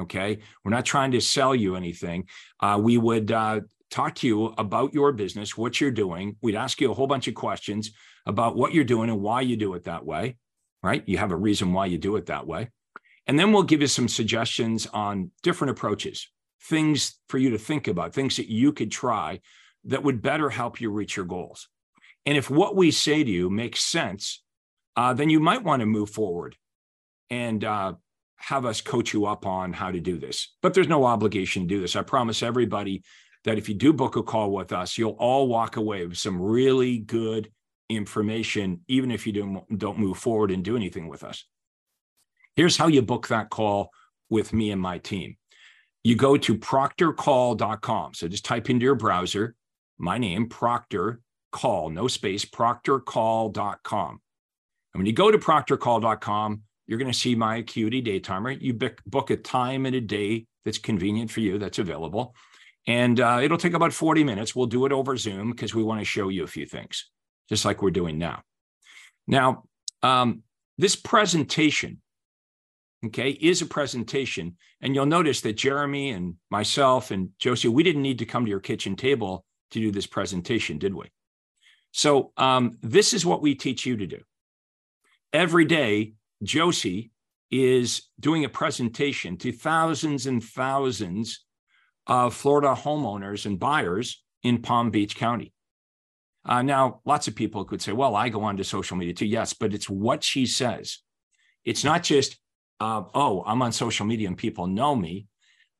Okay. 0.00 0.38
We're 0.64 0.70
not 0.70 0.86
trying 0.86 1.10
to 1.10 1.20
sell 1.20 1.54
you 1.54 1.76
anything. 1.76 2.26
Uh, 2.58 2.80
we 2.82 2.96
would 2.96 3.32
uh, 3.32 3.60
talk 3.90 4.14
to 4.16 4.26
you 4.26 4.46
about 4.58 4.94
your 4.94 5.12
business, 5.12 5.56
what 5.56 5.80
you're 5.80 5.90
doing. 5.90 6.36
We'd 6.42 6.54
ask 6.54 6.80
you 6.80 6.90
a 6.90 6.94
whole 6.94 7.06
bunch 7.06 7.28
of 7.28 7.34
questions 7.34 7.90
about 8.26 8.56
what 8.56 8.74
you're 8.74 8.84
doing 8.84 9.10
and 9.10 9.20
why 9.20 9.40
you 9.40 9.56
do 9.56 9.74
it 9.74 9.84
that 9.84 10.04
way, 10.04 10.36
right? 10.82 11.02
You 11.06 11.18
have 11.18 11.32
a 11.32 11.36
reason 11.36 11.72
why 11.72 11.86
you 11.86 11.98
do 11.98 12.16
it 12.16 12.26
that 12.26 12.46
way. 12.46 12.70
And 13.26 13.38
then 13.38 13.52
we'll 13.52 13.62
give 13.62 13.80
you 13.80 13.86
some 13.86 14.08
suggestions 14.08 14.86
on 14.86 15.30
different 15.42 15.72
approaches, 15.72 16.28
things 16.62 17.18
for 17.28 17.38
you 17.38 17.50
to 17.50 17.58
think 17.58 17.88
about, 17.88 18.14
things 18.14 18.36
that 18.36 18.50
you 18.50 18.72
could 18.72 18.90
try 18.90 19.40
that 19.84 20.02
would 20.02 20.22
better 20.22 20.50
help 20.50 20.80
you 20.80 20.90
reach 20.90 21.16
your 21.16 21.26
goals. 21.26 21.68
And 22.26 22.36
if 22.36 22.50
what 22.50 22.76
we 22.76 22.90
say 22.90 23.24
to 23.24 23.30
you 23.30 23.48
makes 23.48 23.80
sense, 23.80 24.42
uh, 24.96 25.14
then 25.14 25.30
you 25.30 25.40
might 25.40 25.62
want 25.62 25.80
to 25.80 25.86
move 25.86 26.10
forward 26.10 26.56
and 27.30 27.64
uh, 27.64 27.94
have 28.36 28.64
us 28.64 28.80
coach 28.80 29.12
you 29.12 29.26
up 29.26 29.46
on 29.46 29.72
how 29.72 29.90
to 29.90 30.00
do 30.00 30.18
this. 30.18 30.54
But 30.62 30.74
there's 30.74 30.88
no 30.88 31.04
obligation 31.04 31.62
to 31.62 31.68
do 31.68 31.80
this. 31.80 31.96
I 31.96 32.02
promise 32.02 32.42
everybody 32.42 33.02
that 33.44 33.58
if 33.58 33.68
you 33.68 33.74
do 33.74 33.92
book 33.92 34.16
a 34.16 34.22
call 34.22 34.52
with 34.52 34.72
us, 34.72 34.98
you'll 34.98 35.12
all 35.12 35.48
walk 35.48 35.76
away 35.76 36.06
with 36.06 36.18
some 36.18 36.40
really 36.40 36.98
good 36.98 37.50
information, 37.88 38.80
even 38.88 39.10
if 39.10 39.26
you 39.26 39.32
don't, 39.32 39.98
move 39.98 40.18
forward 40.18 40.50
and 40.50 40.64
do 40.64 40.76
anything 40.76 41.08
with 41.08 41.24
us. 41.24 41.44
Here's 42.56 42.76
how 42.76 42.88
you 42.88 43.02
book 43.02 43.28
that 43.28 43.50
call 43.50 43.90
with 44.28 44.52
me 44.52 44.70
and 44.70 44.80
my 44.80 44.98
team. 44.98 45.36
You 46.04 46.16
go 46.16 46.36
to 46.36 46.56
proctorcall.com. 46.56 48.14
So 48.14 48.28
just 48.28 48.44
type 48.44 48.68
into 48.68 48.84
your 48.84 48.94
browser 48.94 49.54
my 49.98 50.16
name, 50.16 50.48
Proctor 50.48 51.20
Call, 51.50 51.90
no 51.90 52.08
space, 52.08 52.44
proctorcall.com. 52.44 54.10
And 54.10 55.00
when 55.00 55.06
you 55.06 55.12
go 55.12 55.30
to 55.30 55.38
proctorcall.com, 55.38 56.62
you're 56.86 56.98
going 56.98 57.12
to 57.12 57.18
see 57.18 57.34
my 57.34 57.56
Acuity 57.56 58.00
day 58.00 58.20
timer. 58.20 58.52
You 58.52 58.74
book 58.74 59.30
a 59.30 59.36
time 59.36 59.86
and 59.86 59.96
a 59.96 60.00
day 60.00 60.46
that's 60.64 60.78
convenient 60.78 61.30
for 61.30 61.40
you, 61.40 61.58
that's 61.58 61.78
available. 61.78 62.34
And 62.88 63.20
uh, 63.20 63.38
it'll 63.40 63.58
take 63.58 63.74
about 63.74 63.92
40 63.92 64.24
minutes. 64.24 64.56
We'll 64.56 64.66
do 64.66 64.86
it 64.86 64.92
over 64.92 65.16
Zoom 65.16 65.52
because 65.52 65.74
we 65.74 65.84
want 65.84 66.00
to 66.00 66.04
show 66.04 66.28
you 66.30 66.42
a 66.42 66.48
few 66.48 66.66
things, 66.66 67.08
just 67.48 67.64
like 67.64 67.82
we're 67.82 67.90
doing 67.90 68.18
now. 68.18 68.42
Now, 69.28 69.64
um, 70.02 70.42
this 70.78 70.96
presentation 70.96 72.00
okay, 73.06 73.30
is 73.30 73.62
a 73.62 73.66
presentation. 73.66 74.56
And 74.80 74.94
you'll 74.94 75.06
notice 75.06 75.40
that 75.42 75.56
Jeremy 75.56 76.10
and 76.10 76.34
myself 76.50 77.10
and 77.10 77.30
Josie, 77.38 77.68
we 77.68 77.82
didn't 77.82 78.02
need 78.02 78.18
to 78.18 78.26
come 78.26 78.44
to 78.44 78.50
your 78.50 78.60
kitchen 78.60 78.96
table 78.96 79.44
to 79.70 79.80
do 79.80 79.90
this 79.90 80.06
presentation, 80.06 80.78
did 80.78 80.94
we? 80.94 81.10
So 81.92 82.32
um, 82.36 82.78
this 82.82 83.12
is 83.12 83.24
what 83.24 83.42
we 83.42 83.54
teach 83.54 83.86
you 83.86 83.96
to 83.96 84.06
do. 84.06 84.20
Every 85.32 85.64
day, 85.64 86.14
Josie 86.42 87.10
is 87.50 88.02
doing 88.20 88.44
a 88.44 88.48
presentation 88.48 89.36
to 89.38 89.52
thousands 89.52 90.26
and 90.26 90.42
thousands 90.42 91.44
of 92.08 92.34
Florida 92.34 92.74
homeowners 92.74 93.46
and 93.46 93.60
buyers 93.60 94.22
in 94.42 94.62
Palm 94.62 94.90
Beach 94.90 95.14
County. 95.14 95.52
Uh, 96.44 96.62
now, 96.62 97.00
lots 97.04 97.28
of 97.28 97.34
people 97.34 97.64
could 97.64 97.82
say, 97.82 97.92
well, 97.92 98.16
I 98.16 98.30
go 98.30 98.42
onto 98.42 98.62
social 98.62 98.96
media 98.96 99.12
too. 99.12 99.26
Yes, 99.26 99.52
but 99.52 99.74
it's 99.74 99.90
what 99.90 100.24
she 100.24 100.46
says. 100.46 100.98
It's 101.64 101.84
not 101.84 102.02
just, 102.02 102.38
uh, 102.80 103.02
oh, 103.14 103.42
I'm 103.46 103.60
on 103.60 103.72
social 103.72 104.06
media 104.06 104.28
and 104.28 104.36
people 104.36 104.66
know 104.66 104.96
me. 104.96 105.26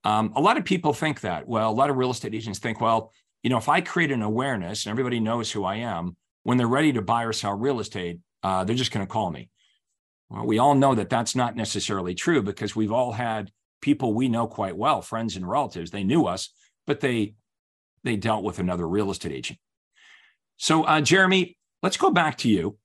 Um, 0.04 0.32
a 0.36 0.40
lot 0.40 0.58
of 0.58 0.64
people 0.64 0.92
think 0.92 1.22
that. 1.22 1.48
Well, 1.48 1.70
a 1.70 1.72
lot 1.72 1.88
of 1.88 1.96
real 1.96 2.10
estate 2.10 2.34
agents 2.34 2.58
think, 2.58 2.80
well, 2.80 3.12
you 3.42 3.50
know, 3.50 3.56
if 3.56 3.68
I 3.68 3.80
create 3.80 4.12
an 4.12 4.22
awareness 4.22 4.84
and 4.84 4.90
everybody 4.90 5.20
knows 5.20 5.50
who 5.50 5.64
I 5.64 5.76
am, 5.76 6.16
when 6.42 6.58
they're 6.58 6.66
ready 6.66 6.92
to 6.92 7.02
buy 7.02 7.24
or 7.24 7.32
sell 7.32 7.54
real 7.54 7.80
estate, 7.80 8.18
uh, 8.42 8.64
they're 8.64 8.76
just 8.76 8.92
going 8.92 9.06
to 9.06 9.10
call 9.10 9.30
me. 9.30 9.48
Well, 10.28 10.46
we 10.46 10.58
all 10.58 10.74
know 10.74 10.94
that 10.94 11.08
that's 11.08 11.34
not 11.34 11.56
necessarily 11.56 12.14
true 12.14 12.42
because 12.42 12.76
we've 12.76 12.92
all 12.92 13.12
had 13.12 13.50
people 13.80 14.14
we 14.14 14.28
know 14.28 14.46
quite 14.46 14.76
well, 14.76 15.02
friends 15.02 15.36
and 15.36 15.48
relatives. 15.48 15.90
They 15.90 16.04
knew 16.04 16.26
us, 16.26 16.50
but 16.86 17.00
they 17.00 17.34
they 18.04 18.16
dealt 18.16 18.44
with 18.44 18.58
another 18.58 18.88
real 18.88 19.10
estate 19.10 19.32
agent. 19.32 19.58
So, 20.56 20.84
uh, 20.84 21.00
Jeremy, 21.00 21.56
let's 21.82 21.96
go 21.96 22.10
back 22.10 22.38
to 22.38 22.48
you. 22.48 22.78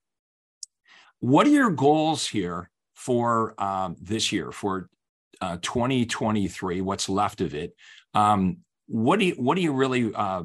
What 1.20 1.46
are 1.46 1.50
your 1.50 1.70
goals 1.70 2.26
here 2.26 2.70
for 2.94 3.60
um, 3.60 3.96
this 4.00 4.32
year, 4.32 4.52
for 4.52 4.88
uh, 5.40 5.58
2023? 5.62 6.80
What's 6.80 7.08
left 7.08 7.40
of 7.40 7.54
it? 7.54 7.74
Um, 8.12 8.58
what 8.86 9.18
do 9.18 9.26
you 9.26 9.34
what 9.34 9.56
are 9.56 9.62
you 9.62 9.72
really 9.72 10.12
uh, 10.14 10.42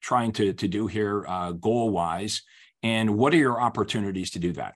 trying 0.00 0.32
to 0.32 0.52
to 0.54 0.68
do 0.68 0.86
here 0.86 1.24
uh, 1.28 1.52
goal 1.52 1.90
wise, 1.90 2.42
and 2.82 3.16
what 3.16 3.34
are 3.34 3.38
your 3.38 3.60
opportunities 3.60 4.30
to 4.30 4.38
do 4.38 4.52
that? 4.52 4.74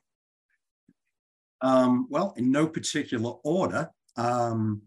Um, 1.63 2.07
well, 2.11 2.35
in 2.37 2.53
no 2.53 2.67
particular 2.67 3.33
order. 3.43 3.91
Um, 4.17 4.83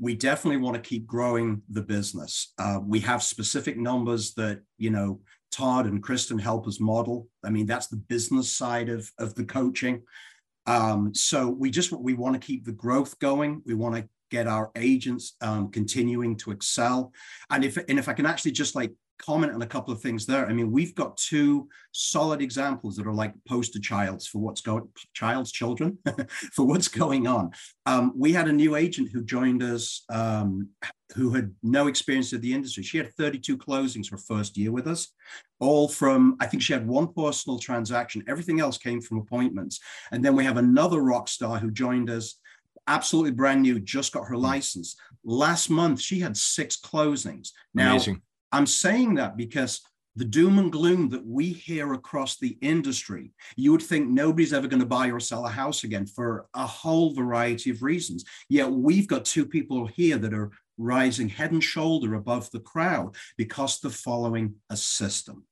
we 0.00 0.14
definitely 0.14 0.56
want 0.56 0.74
to 0.74 0.88
keep 0.88 1.06
growing 1.06 1.62
the 1.68 1.82
business. 1.82 2.52
Uh, 2.58 2.80
we 2.84 3.00
have 3.00 3.22
specific 3.22 3.76
numbers 3.76 4.34
that 4.34 4.60
you 4.78 4.90
know 4.90 5.20
Todd 5.52 5.86
and 5.86 6.02
Kristen 6.02 6.38
help 6.38 6.66
us 6.66 6.80
model. 6.80 7.28
I 7.44 7.50
mean, 7.50 7.66
that's 7.66 7.88
the 7.88 7.96
business 7.96 8.50
side 8.50 8.88
of 8.88 9.10
of 9.18 9.34
the 9.34 9.44
coaching. 9.44 10.02
Um, 10.66 11.14
so 11.14 11.48
we 11.48 11.70
just 11.70 11.92
we 11.92 12.14
want 12.14 12.40
to 12.40 12.46
keep 12.46 12.64
the 12.64 12.72
growth 12.72 13.18
going. 13.18 13.62
We 13.66 13.74
want 13.74 13.96
to 13.96 14.08
get 14.30 14.46
our 14.46 14.70
agents 14.76 15.36
um, 15.40 15.70
continuing 15.70 16.36
to 16.38 16.52
excel. 16.52 17.12
And 17.50 17.64
if 17.64 17.76
and 17.76 17.98
if 17.98 18.08
I 18.08 18.14
can 18.14 18.26
actually 18.26 18.52
just 18.52 18.74
like 18.74 18.92
comment 19.20 19.52
on 19.52 19.62
a 19.62 19.66
couple 19.66 19.92
of 19.92 20.00
things 20.00 20.26
there. 20.26 20.46
I 20.46 20.52
mean, 20.52 20.72
we've 20.72 20.94
got 20.94 21.16
two 21.16 21.68
solid 21.92 22.40
examples 22.40 22.96
that 22.96 23.06
are 23.06 23.12
like 23.12 23.34
poster 23.46 23.78
childs 23.78 24.26
for 24.26 24.38
what's 24.38 24.60
going, 24.60 24.88
child's 25.14 25.52
children 25.52 25.98
for 26.52 26.66
what's 26.66 26.88
going 26.88 27.26
on. 27.26 27.50
Um, 27.86 28.12
we 28.16 28.32
had 28.32 28.48
a 28.48 28.52
new 28.52 28.76
agent 28.76 29.10
who 29.12 29.22
joined 29.22 29.62
us 29.62 30.04
um, 30.08 30.68
who 31.14 31.30
had 31.30 31.54
no 31.62 31.86
experience 31.86 32.32
of 32.32 32.40
the 32.40 32.52
industry. 32.52 32.82
She 32.82 32.98
had 32.98 33.14
32 33.14 33.58
closings 33.58 34.10
her 34.10 34.18
first 34.18 34.56
year 34.56 34.72
with 34.72 34.86
us, 34.86 35.08
all 35.58 35.88
from, 35.88 36.36
I 36.40 36.46
think 36.46 36.62
she 36.62 36.72
had 36.72 36.86
one 36.86 37.12
personal 37.12 37.58
transaction. 37.58 38.24
Everything 38.28 38.60
else 38.60 38.78
came 38.78 39.00
from 39.00 39.18
appointments. 39.18 39.80
And 40.12 40.24
then 40.24 40.36
we 40.36 40.44
have 40.44 40.56
another 40.56 41.00
rock 41.00 41.28
star 41.28 41.58
who 41.58 41.70
joined 41.70 42.10
us 42.10 42.36
absolutely 42.86 43.32
brand 43.32 43.62
new, 43.62 43.80
just 43.80 44.12
got 44.12 44.26
her 44.26 44.34
hmm. 44.34 44.42
license. 44.42 44.96
Last 45.24 45.70
month, 45.70 46.00
she 46.00 46.20
had 46.20 46.36
six 46.36 46.78
closings. 46.80 47.50
Now, 47.74 47.92
Amazing. 47.92 48.22
I'm 48.52 48.66
saying 48.66 49.14
that 49.14 49.36
because 49.36 49.80
the 50.16 50.24
doom 50.24 50.58
and 50.58 50.72
gloom 50.72 51.08
that 51.10 51.24
we 51.24 51.52
hear 51.52 51.92
across 51.92 52.36
the 52.36 52.58
industry, 52.60 53.32
you 53.56 53.72
would 53.72 53.82
think 53.82 54.08
nobody's 54.08 54.52
ever 54.52 54.66
going 54.66 54.80
to 54.80 54.86
buy 54.86 55.08
or 55.08 55.20
sell 55.20 55.46
a 55.46 55.50
house 55.50 55.84
again 55.84 56.06
for 56.06 56.46
a 56.54 56.66
whole 56.66 57.14
variety 57.14 57.70
of 57.70 57.82
reasons. 57.82 58.24
Yet 58.48 58.70
we've 58.70 59.06
got 59.06 59.24
two 59.24 59.46
people 59.46 59.86
here 59.86 60.18
that 60.18 60.34
are 60.34 60.50
rising 60.78 61.28
head 61.28 61.52
and 61.52 61.62
shoulder 61.62 62.14
above 62.14 62.50
the 62.50 62.60
crowd 62.60 63.14
because 63.36 63.78
they're 63.78 63.90
following 63.90 64.54
a 64.70 64.76
system 64.76 65.44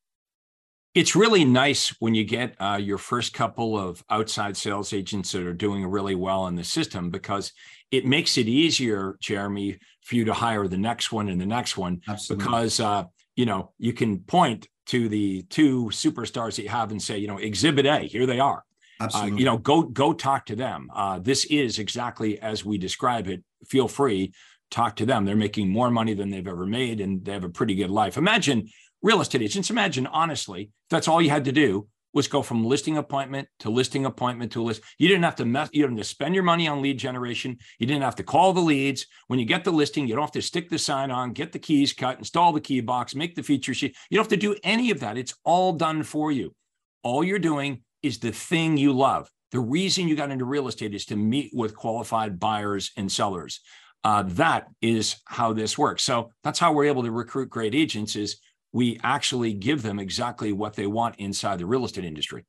it's 0.99 1.15
really 1.15 1.45
nice 1.45 1.95
when 2.01 2.15
you 2.15 2.25
get 2.25 2.57
uh, 2.61 2.79
your 2.83 2.99
first 2.99 3.33
couple 3.33 3.79
of 3.79 4.03
outside 4.11 4.57
sales 4.57 4.93
agents 4.93 5.31
that 5.31 5.47
are 5.47 5.53
doing 5.53 5.87
really 5.87 6.17
well 6.17 6.49
in 6.49 6.57
the 6.57 6.65
system 6.65 7.09
because 7.09 7.53
it 7.93 8.05
makes 8.05 8.37
it 8.37 8.49
easier, 8.49 9.17
Jeremy, 9.21 9.79
for 10.09 10.17
you 10.17 10.25
to 10.25 10.33
hire 10.33 10.67
the 10.67 10.79
next 10.79 11.13
one 11.13 11.29
and 11.29 11.39
the 11.39 11.47
next 11.47 11.77
one 11.77 12.01
Absolutely. 12.09 12.45
because 12.45 12.81
uh, 12.81 13.05
you 13.37 13.45
know 13.45 13.73
you 13.79 13.93
can 13.93 14.21
point 14.21 14.67
to 14.87 15.09
the 15.09 15.43
two 15.43 15.85
superstars 15.87 16.57
that 16.57 16.63
you 16.63 16.71
have 16.71 16.91
and 16.91 17.01
say, 17.01 17.19
you 17.19 17.29
know, 17.29 17.37
Exhibit 17.37 17.85
A, 17.85 17.99
here 18.09 18.25
they 18.25 18.41
are, 18.41 18.65
Uh, 19.01 19.29
you 19.41 19.45
know, 19.45 19.59
go 19.59 19.83
go 19.83 20.15
talk 20.15 20.47
to 20.47 20.57
them. 20.57 20.89
Uh, 20.95 21.19
this 21.19 21.45
is 21.45 21.79
exactly 21.79 22.41
as 22.41 22.65
we 22.65 22.79
describe 22.79 23.29
it. 23.29 23.45
Feel 23.69 23.87
free, 23.87 24.33
talk 24.71 24.97
to 24.97 25.07
them. 25.07 25.25
They're 25.25 25.37
making 25.37 25.69
more 25.69 25.91
money 25.91 26.15
than 26.15 26.31
they've 26.31 26.49
ever 26.49 26.67
made, 26.67 27.01
and 27.03 27.23
they 27.25 27.33
have 27.33 27.45
a 27.45 27.51
pretty 27.51 27.75
good 27.75 27.91
life. 27.91 28.17
Imagine 28.17 28.69
real 29.03 29.21
estate 29.21 29.43
agents. 29.43 29.71
Imagine 29.71 30.07
honestly, 30.07 30.71
that's 30.91 31.07
all 31.07 31.21
you 31.23 31.31
had 31.31 31.45
to 31.45 31.53
do 31.53 31.87
was 32.13 32.29
go 32.29 32.43
from 32.43 32.65
listing 32.65 32.97
appointment 32.97 33.49
to 33.61 33.71
listing 33.71 34.07
appointment 34.07 34.53
to 34.53 34.63
list. 34.63 34.83
You 34.99 35.09
didn't 35.09 35.25
have 35.25 35.37
to 35.37 35.45
mess, 35.45 35.69
you 35.73 35.83
didn't 35.83 35.99
have 35.99 36.07
to 36.07 36.11
spend 36.11 36.35
your 36.35 36.45
money 36.45 36.67
on 36.67 36.83
lead 36.83 36.99
generation. 36.99 37.57
You 37.79 37.87
didn't 37.87 38.03
have 38.03 38.17
to 38.17 38.23
call 38.23 38.53
the 38.53 38.61
leads. 38.61 39.07
When 39.27 39.39
you 39.39 39.45
get 39.45 39.65
the 39.65 39.71
listing, 39.71 40.07
you 40.07 40.15
don't 40.15 40.25
have 40.25 40.33
to 40.33 40.43
stick 40.43 40.69
the 40.71 40.79
sign 40.79 41.11
on, 41.11 41.33
get 41.33 41.53
the 41.53 41.59
keys 41.59 41.93
cut, 41.93 42.19
install 42.19 42.53
the 42.53 42.61
key 42.61 42.81
box, 42.81 43.15
make 43.15 43.35
the 43.35 43.43
feature 43.43 43.75
sheet. 43.75 43.97
You 44.11 44.17
don't 44.17 44.25
have 44.25 44.31
to 44.31 44.37
do 44.37 44.57
any 44.63 44.91
of 44.91 45.01
that. 45.01 45.19
It's 45.19 45.35
all 45.45 45.73
done 45.73 46.03
for 46.03 46.33
you. 46.33 46.55
All 47.03 47.23
you're 47.23 47.39
doing 47.39 47.83
is 48.03 48.19
the 48.19 48.33
thing 48.33 48.77
you 48.77 48.93
love. 48.93 49.31
The 49.51 49.61
reason 49.61 50.09
you 50.09 50.17
got 50.17 50.31
into 50.31 50.45
real 50.45 50.69
estate 50.69 50.95
is 50.95 51.07
to 51.07 51.17
meet 51.17 51.53
with 51.55 51.77
qualified 51.77 52.39
buyers 52.39 52.91
and 52.97 53.11
sellers. 53.11 53.61
Uh, 54.05 54.23
that 54.27 54.69
is 54.81 55.17
how 55.27 55.53
this 55.53 55.77
works. 55.77 56.03
So 56.03 56.31
that's 56.45 56.59
how 56.59 56.73
we're 56.73 56.85
able 56.85 57.03
to 57.03 57.11
recruit 57.11 57.51
great 57.51 57.75
agents 57.75 58.15
is 58.15 58.41
we 58.73 58.99
actually 59.03 59.53
give 59.53 59.83
them 59.83 59.99
exactly 59.99 60.53
what 60.53 60.75
they 60.75 60.87
want 60.87 61.17
inside 61.19 61.59
the 61.59 61.67
real 61.67 61.85
estate 61.85 62.05
industry. 62.05 62.45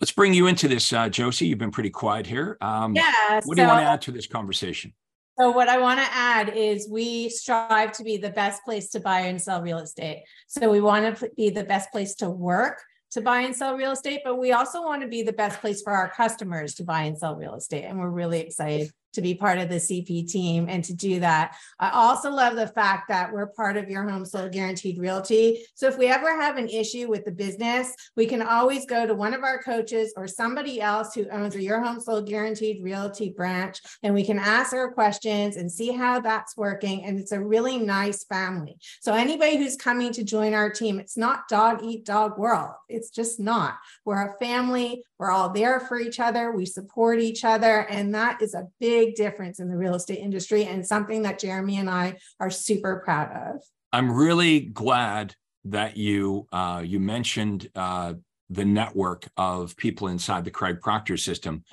Let's 0.00 0.12
bring 0.12 0.34
you 0.34 0.46
into 0.46 0.68
this, 0.68 0.92
uh, 0.92 1.08
Josie. 1.08 1.46
You've 1.46 1.58
been 1.58 1.70
pretty 1.70 1.90
quiet 1.90 2.26
here. 2.26 2.56
Um, 2.60 2.94
yeah. 2.94 3.34
What 3.34 3.44
so, 3.44 3.54
do 3.54 3.62
you 3.62 3.68
want 3.68 3.80
to 3.80 3.86
add 3.86 4.02
to 4.02 4.12
this 4.12 4.26
conversation? 4.26 4.92
So, 5.38 5.50
what 5.50 5.68
I 5.68 5.78
want 5.78 6.00
to 6.00 6.06
add 6.12 6.50
is 6.56 6.88
we 6.90 7.28
strive 7.28 7.92
to 7.92 8.04
be 8.04 8.16
the 8.16 8.30
best 8.30 8.64
place 8.64 8.90
to 8.90 9.00
buy 9.00 9.20
and 9.20 9.40
sell 9.40 9.62
real 9.62 9.78
estate. 9.78 10.24
So, 10.48 10.70
we 10.70 10.80
want 10.80 11.18
to 11.18 11.30
be 11.36 11.50
the 11.50 11.64
best 11.64 11.90
place 11.92 12.14
to 12.16 12.28
work 12.28 12.82
to 13.12 13.20
buy 13.20 13.40
and 13.42 13.54
sell 13.54 13.76
real 13.76 13.92
estate, 13.92 14.20
but 14.24 14.36
we 14.36 14.52
also 14.52 14.82
want 14.82 15.00
to 15.02 15.08
be 15.08 15.22
the 15.22 15.32
best 15.32 15.60
place 15.60 15.80
for 15.82 15.92
our 15.92 16.10
customers 16.10 16.74
to 16.74 16.84
buy 16.84 17.02
and 17.02 17.16
sell 17.16 17.36
real 17.36 17.54
estate. 17.54 17.84
And 17.84 17.98
we're 17.98 18.10
really 18.10 18.40
excited 18.40 18.90
to 19.14 19.22
be 19.22 19.34
part 19.34 19.58
of 19.58 19.68
the 19.68 19.76
CP 19.76 20.28
team 20.30 20.66
and 20.68 20.84
to 20.84 20.94
do 20.94 21.20
that. 21.20 21.56
I 21.80 21.90
also 21.90 22.30
love 22.30 22.56
the 22.56 22.68
fact 22.68 23.08
that 23.08 23.32
we're 23.32 23.48
part 23.48 23.76
of 23.76 23.88
your 23.90 24.08
home 24.08 24.24
sold 24.24 24.52
guaranteed 24.52 24.98
realty. 24.98 25.64
So 25.74 25.88
if 25.88 25.98
we 25.98 26.06
ever 26.06 26.40
have 26.40 26.56
an 26.56 26.68
issue 26.68 27.08
with 27.08 27.24
the 27.24 27.32
business, 27.32 27.92
we 28.16 28.26
can 28.26 28.42
always 28.42 28.86
go 28.86 29.06
to 29.06 29.14
one 29.14 29.34
of 29.34 29.42
our 29.42 29.62
coaches 29.62 30.12
or 30.16 30.26
somebody 30.26 30.80
else 30.80 31.14
who 31.14 31.28
owns 31.30 31.54
a 31.56 31.62
your 31.62 31.82
home 31.82 32.00
sold 32.00 32.26
guaranteed 32.28 32.82
realty 32.82 33.30
branch 33.30 33.80
and 34.02 34.14
we 34.14 34.24
can 34.24 34.38
ask 34.38 34.72
our 34.72 34.92
questions 34.92 35.56
and 35.56 35.70
see 35.70 35.92
how 35.92 36.20
that's 36.20 36.56
working 36.56 37.04
and 37.04 37.18
it's 37.18 37.32
a 37.32 37.42
really 37.42 37.78
nice 37.78 38.24
family. 38.24 38.76
So 39.00 39.14
anybody 39.14 39.56
who's 39.56 39.76
coming 39.76 40.12
to 40.12 40.24
join 40.24 40.54
our 40.54 40.70
team, 40.70 40.98
it's 40.98 41.16
not 41.16 41.48
dog 41.48 41.82
eat 41.82 42.04
dog 42.04 42.38
world. 42.38 42.72
It's 42.88 43.10
just 43.10 43.40
not. 43.40 43.74
We're 44.04 44.28
a 44.28 44.38
family, 44.38 45.04
we're 45.18 45.30
all 45.30 45.50
there 45.50 45.80
for 45.80 45.98
each 45.98 46.20
other, 46.20 46.52
we 46.52 46.66
support 46.66 47.20
each 47.20 47.44
other 47.44 47.80
and 47.88 48.14
that 48.14 48.42
is 48.42 48.54
a 48.54 48.68
big 48.80 49.03
big 49.04 49.14
difference 49.14 49.60
in 49.60 49.68
the 49.68 49.76
real 49.76 49.94
estate 49.94 50.18
industry 50.18 50.64
and 50.64 50.86
something 50.86 51.22
that 51.22 51.38
Jeremy 51.38 51.78
and 51.78 51.90
I 51.90 52.16
are 52.40 52.50
super 52.50 53.02
proud 53.04 53.30
of. 53.30 53.62
I'm 53.92 54.10
really 54.10 54.60
glad 54.60 55.34
that 55.66 55.96
you 55.96 56.46
uh, 56.52 56.82
you 56.84 57.00
mentioned 57.00 57.68
uh, 57.74 58.14
the 58.50 58.64
network 58.64 59.28
of 59.36 59.76
people 59.76 60.08
inside 60.08 60.44
the 60.44 60.50
Craig 60.50 60.80
Proctor 60.80 61.16
system 61.16 61.64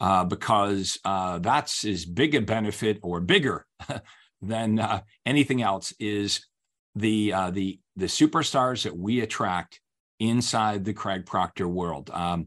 uh, 0.00 0.24
because 0.24 0.98
uh, 1.04 1.38
that's 1.38 1.84
as 1.84 2.04
big 2.04 2.34
a 2.34 2.40
benefit 2.40 2.98
or 3.02 3.20
bigger 3.20 3.66
than 4.42 4.78
uh, 4.78 5.00
anything 5.24 5.62
else 5.62 5.92
is 5.98 6.46
the 6.94 7.32
uh, 7.32 7.50
the 7.50 7.80
the 7.96 8.06
superstars 8.06 8.84
that 8.84 8.96
we 8.96 9.20
attract 9.20 9.80
inside 10.20 10.84
the 10.84 10.94
Craig 10.94 11.26
Proctor 11.26 11.68
world. 11.68 12.10
Um, 12.12 12.46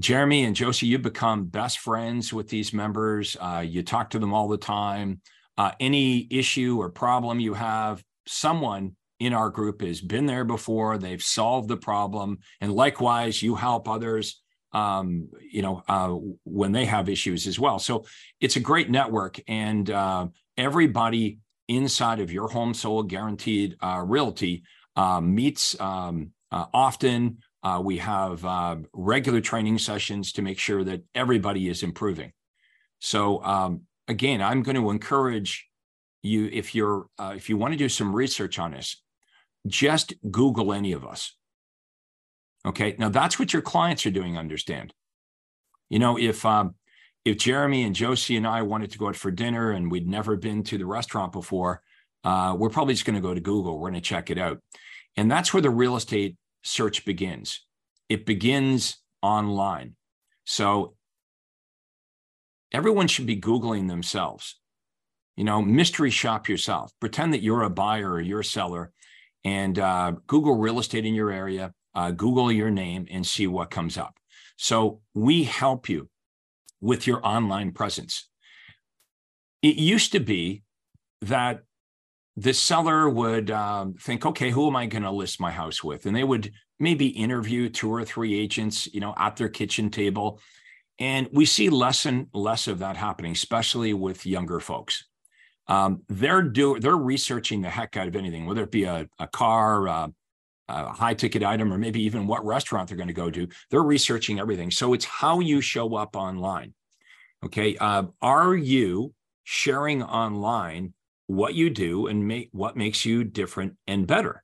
Jeremy 0.00 0.44
and 0.44 0.56
Josie, 0.56 0.86
you've 0.86 1.02
become 1.02 1.44
best 1.44 1.78
friends 1.78 2.32
with 2.32 2.48
these 2.48 2.72
members. 2.72 3.36
Uh, 3.38 3.64
you 3.66 3.82
talk 3.82 4.10
to 4.10 4.18
them 4.18 4.32
all 4.32 4.48
the 4.48 4.56
time. 4.56 5.20
Uh, 5.58 5.72
any 5.78 6.26
issue 6.30 6.78
or 6.80 6.88
problem 6.88 7.38
you 7.38 7.52
have, 7.52 8.02
someone 8.26 8.96
in 9.18 9.34
our 9.34 9.50
group 9.50 9.82
has 9.82 10.00
been 10.00 10.24
there 10.24 10.44
before. 10.44 10.96
They've 10.96 11.22
solved 11.22 11.68
the 11.68 11.76
problem, 11.76 12.38
and 12.62 12.72
likewise, 12.72 13.42
you 13.42 13.54
help 13.54 13.88
others. 13.88 14.40
Um, 14.72 15.28
you 15.40 15.62
know, 15.62 15.82
uh, 15.88 16.14
when 16.44 16.70
they 16.70 16.84
have 16.84 17.08
issues 17.08 17.48
as 17.48 17.58
well. 17.58 17.80
So 17.80 18.04
it's 18.40 18.54
a 18.54 18.60
great 18.60 18.88
network, 18.88 19.40
and 19.48 19.90
uh, 19.90 20.28
everybody 20.56 21.40
inside 21.66 22.20
of 22.20 22.32
your 22.32 22.48
home 22.48 22.72
sold 22.72 23.08
guaranteed 23.08 23.76
uh, 23.82 24.02
realty 24.06 24.62
uh, 24.94 25.20
meets 25.20 25.78
um, 25.80 26.30
often 26.52 27.38
uh, 27.62 27.80
we 27.84 27.98
have 27.98 28.44
uh, 28.44 28.76
regular 28.92 29.40
training 29.40 29.78
sessions 29.78 30.32
to 30.32 30.42
make 30.42 30.58
sure 30.58 30.82
that 30.84 31.02
everybody 31.14 31.68
is 31.68 31.82
improving. 31.82 32.32
So 33.00 33.42
um, 33.44 33.82
again, 34.08 34.40
I'm 34.40 34.62
going 34.62 34.76
to 34.76 34.90
encourage 34.90 35.66
you 36.22 36.48
if 36.52 36.74
you're 36.74 37.06
uh, 37.18 37.34
if 37.36 37.48
you 37.48 37.56
want 37.56 37.72
to 37.72 37.78
do 37.78 37.88
some 37.88 38.14
research 38.14 38.58
on 38.58 38.72
this, 38.72 39.02
just 39.66 40.14
Google 40.30 40.72
any 40.72 40.92
of 40.92 41.04
us. 41.04 41.34
Okay, 42.66 42.94
now 42.98 43.08
that's 43.08 43.38
what 43.38 43.52
your 43.52 43.62
clients 43.62 44.04
are 44.04 44.10
doing. 44.10 44.36
Understand? 44.36 44.92
You 45.88 45.98
know, 45.98 46.18
if 46.18 46.44
um, 46.44 46.74
if 47.24 47.38
Jeremy 47.38 47.84
and 47.84 47.94
Josie 47.94 48.36
and 48.36 48.46
I 48.46 48.62
wanted 48.62 48.90
to 48.92 48.98
go 48.98 49.08
out 49.08 49.16
for 49.16 49.30
dinner 49.30 49.70
and 49.70 49.90
we'd 49.90 50.08
never 50.08 50.36
been 50.36 50.62
to 50.64 50.78
the 50.78 50.86
restaurant 50.86 51.32
before, 51.32 51.82
uh, 52.24 52.54
we're 52.58 52.70
probably 52.70 52.94
just 52.94 53.06
going 53.06 53.16
to 53.16 53.26
go 53.26 53.34
to 53.34 53.40
Google. 53.40 53.78
We're 53.78 53.90
going 53.90 54.00
to 54.02 54.08
check 54.08 54.30
it 54.30 54.38
out, 54.38 54.60
and 55.16 55.30
that's 55.30 55.54
where 55.54 55.62
the 55.62 55.70
real 55.70 55.96
estate 55.96 56.36
search 56.62 57.04
begins. 57.04 57.64
It 58.08 58.26
begins 58.26 58.98
online. 59.22 59.96
So 60.44 60.94
everyone 62.72 63.08
should 63.08 63.26
be 63.26 63.40
Googling 63.40 63.88
themselves. 63.88 64.56
You 65.36 65.44
know, 65.44 65.62
mystery 65.62 66.10
shop 66.10 66.48
yourself. 66.48 66.92
Pretend 67.00 67.32
that 67.32 67.42
you're 67.42 67.62
a 67.62 67.70
buyer 67.70 68.12
or 68.12 68.20
you're 68.20 68.40
a 68.40 68.44
seller 68.44 68.92
and 69.44 69.78
uh, 69.78 70.12
Google 70.26 70.56
real 70.56 70.78
estate 70.78 71.06
in 71.06 71.14
your 71.14 71.30
area, 71.30 71.72
uh, 71.94 72.10
Google 72.10 72.52
your 72.52 72.70
name 72.70 73.06
and 73.10 73.26
see 73.26 73.46
what 73.46 73.70
comes 73.70 73.96
up. 73.96 74.18
So 74.56 75.00
we 75.14 75.44
help 75.44 75.88
you 75.88 76.10
with 76.80 77.06
your 77.06 77.26
online 77.26 77.72
presence. 77.72 78.28
It 79.62 79.76
used 79.76 80.12
to 80.12 80.20
be 80.20 80.62
that 81.22 81.62
the 82.36 82.54
seller 82.54 83.08
would 83.08 83.50
um, 83.50 83.94
think, 83.94 84.24
okay, 84.24 84.50
who 84.50 84.66
am 84.68 84.76
I 84.76 84.86
going 84.86 85.02
to 85.02 85.10
list 85.10 85.40
my 85.40 85.50
house 85.50 85.82
with? 85.82 86.06
And 86.06 86.14
they 86.14 86.24
would 86.24 86.52
maybe 86.78 87.08
interview 87.08 87.68
two 87.68 87.92
or 87.92 88.04
three 88.04 88.38
agents, 88.38 88.92
you 88.92 89.00
know, 89.00 89.14
at 89.16 89.36
their 89.36 89.48
kitchen 89.48 89.90
table. 89.90 90.40
And 90.98 91.28
we 91.32 91.44
see 91.44 91.70
less 91.70 92.06
and 92.06 92.28
less 92.32 92.68
of 92.68 92.78
that 92.80 92.96
happening, 92.96 93.32
especially 93.32 93.94
with 93.94 94.26
younger 94.26 94.60
folks. 94.60 95.04
Um, 95.66 96.02
they're 96.08 96.42
do 96.42 96.80
they're 96.80 96.96
researching 96.96 97.62
the 97.62 97.70
heck 97.70 97.96
out 97.96 98.08
of 98.08 98.16
anything, 98.16 98.44
whether 98.44 98.64
it 98.64 98.72
be 98.72 98.84
a, 98.84 99.08
a 99.18 99.28
car, 99.28 99.86
uh, 99.88 100.08
a 100.68 100.92
high 100.92 101.14
ticket 101.14 101.42
item, 101.42 101.72
or 101.72 101.78
maybe 101.78 102.02
even 102.02 102.26
what 102.26 102.44
restaurant 102.44 102.88
they're 102.88 102.96
going 102.96 103.06
to 103.06 103.14
go 103.14 103.30
to. 103.30 103.48
They're 103.70 103.82
researching 103.82 104.40
everything. 104.40 104.70
So 104.70 104.94
it's 104.94 105.04
how 105.04 105.40
you 105.40 105.60
show 105.60 105.94
up 105.94 106.16
online. 106.16 106.74
Okay, 107.44 107.76
uh, 107.76 108.04
are 108.20 108.54
you 108.54 109.14
sharing 109.44 110.02
online 110.02 110.92
what 111.30 111.54
you 111.54 111.70
do 111.70 112.06
and 112.06 112.26
make 112.26 112.48
what 112.52 112.76
makes 112.76 113.04
you 113.04 113.24
different 113.24 113.76
and 113.86 114.06
better 114.06 114.42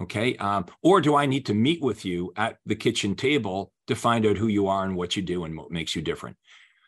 okay? 0.00 0.36
Um, 0.36 0.66
or 0.82 1.00
do 1.00 1.14
i 1.14 1.26
need 1.26 1.46
to 1.46 1.54
meet 1.54 1.80
with 1.82 2.04
you 2.04 2.32
at 2.36 2.58
the 2.66 2.74
kitchen 2.74 3.14
table 3.14 3.72
to 3.86 3.94
find 3.94 4.26
out 4.26 4.36
who 4.36 4.48
you 4.48 4.66
are 4.66 4.84
and 4.84 4.96
what 4.96 5.16
you 5.16 5.22
do 5.22 5.44
and 5.44 5.56
what 5.56 5.70
makes 5.70 5.94
you 5.94 6.02
different? 6.02 6.36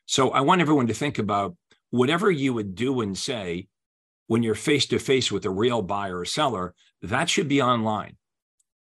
So 0.07 0.31
i 0.31 0.41
want 0.41 0.61
everyone 0.61 0.87
to 0.89 0.95
think 0.95 1.19
about 1.19 1.57
whatever 1.91 2.31
you 2.31 2.53
would 2.55 2.75
do 2.75 3.01
and 3.01 3.17
say 3.17 3.69
when 4.27 4.43
you're 4.43 4.57
face 4.57 4.87
to 4.87 4.99
face 4.99 5.31
with 5.31 5.45
a 5.45 5.51
real 5.51 5.83
buyer 5.83 6.19
or 6.19 6.25
seller 6.25 6.75
that 7.03 7.29
should 7.29 7.49
be 7.49 7.63
online. 7.63 8.17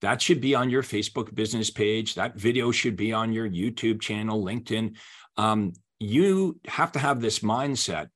That 0.00 0.22
should 0.22 0.40
be 0.40 0.54
on 0.54 0.70
your 0.70 0.82
facebook 0.82 1.34
business 1.34 1.70
page. 1.70 2.14
That 2.14 2.36
video 2.36 2.70
should 2.70 2.96
be 2.96 3.12
on 3.12 3.32
your 3.32 3.48
youtube 3.48 4.00
channel 4.00 4.42
linkedin. 4.42 4.96
Um, 5.36 5.72
you 5.98 6.60
have 6.66 6.92
to 6.92 6.98
have 6.98 7.20
this 7.20 7.40
mindset 7.40 8.08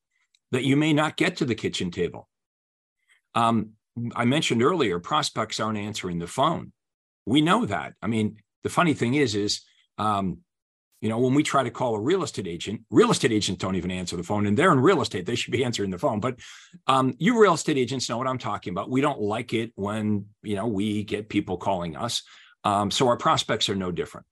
that 0.52 0.64
you 0.64 0.76
may 0.76 0.92
not 0.92 1.16
get 1.16 1.36
to 1.36 1.44
the 1.44 1.54
kitchen 1.54 1.90
table. 1.90 2.28
Um, 3.34 3.70
I 4.14 4.24
mentioned 4.24 4.62
earlier, 4.62 4.98
prospects 4.98 5.60
aren't 5.60 5.78
answering 5.78 6.18
the 6.18 6.26
phone. 6.26 6.72
We 7.26 7.40
know 7.40 7.66
that. 7.66 7.94
I 8.00 8.06
mean, 8.06 8.36
the 8.62 8.70
funny 8.70 8.94
thing 8.94 9.14
is, 9.14 9.34
is 9.34 9.62
um, 9.98 10.38
you 11.00 11.08
know, 11.08 11.18
when 11.18 11.34
we 11.34 11.42
try 11.42 11.62
to 11.62 11.70
call 11.70 11.94
a 11.94 12.00
real 12.00 12.24
estate 12.24 12.48
agent, 12.48 12.82
real 12.90 13.10
estate 13.10 13.32
agents 13.32 13.60
don't 13.60 13.76
even 13.76 13.90
answer 13.90 14.16
the 14.16 14.22
phone, 14.22 14.46
and 14.46 14.56
they're 14.56 14.72
in 14.72 14.80
real 14.80 15.00
estate; 15.00 15.26
they 15.26 15.34
should 15.34 15.52
be 15.52 15.64
answering 15.68 15.90
the 15.90 15.98
phone. 15.98 16.20
But 16.20 16.36
um, 16.86 17.14
you 17.18 17.40
real 17.40 17.54
estate 17.54 17.78
agents 17.78 18.08
know 18.08 18.18
what 18.18 18.26
I'm 18.26 18.38
talking 18.38 18.72
about. 18.72 18.90
We 18.90 19.00
don't 19.00 19.20
like 19.20 19.52
it 19.52 19.72
when 19.76 20.26
you 20.42 20.56
know 20.56 20.66
we 20.66 21.04
get 21.04 21.28
people 21.28 21.56
calling 21.56 21.96
us. 21.96 22.22
Um, 22.64 22.90
so 22.90 23.06
our 23.08 23.16
prospects 23.16 23.68
are 23.68 23.76
no 23.76 23.92
different. 23.92 24.26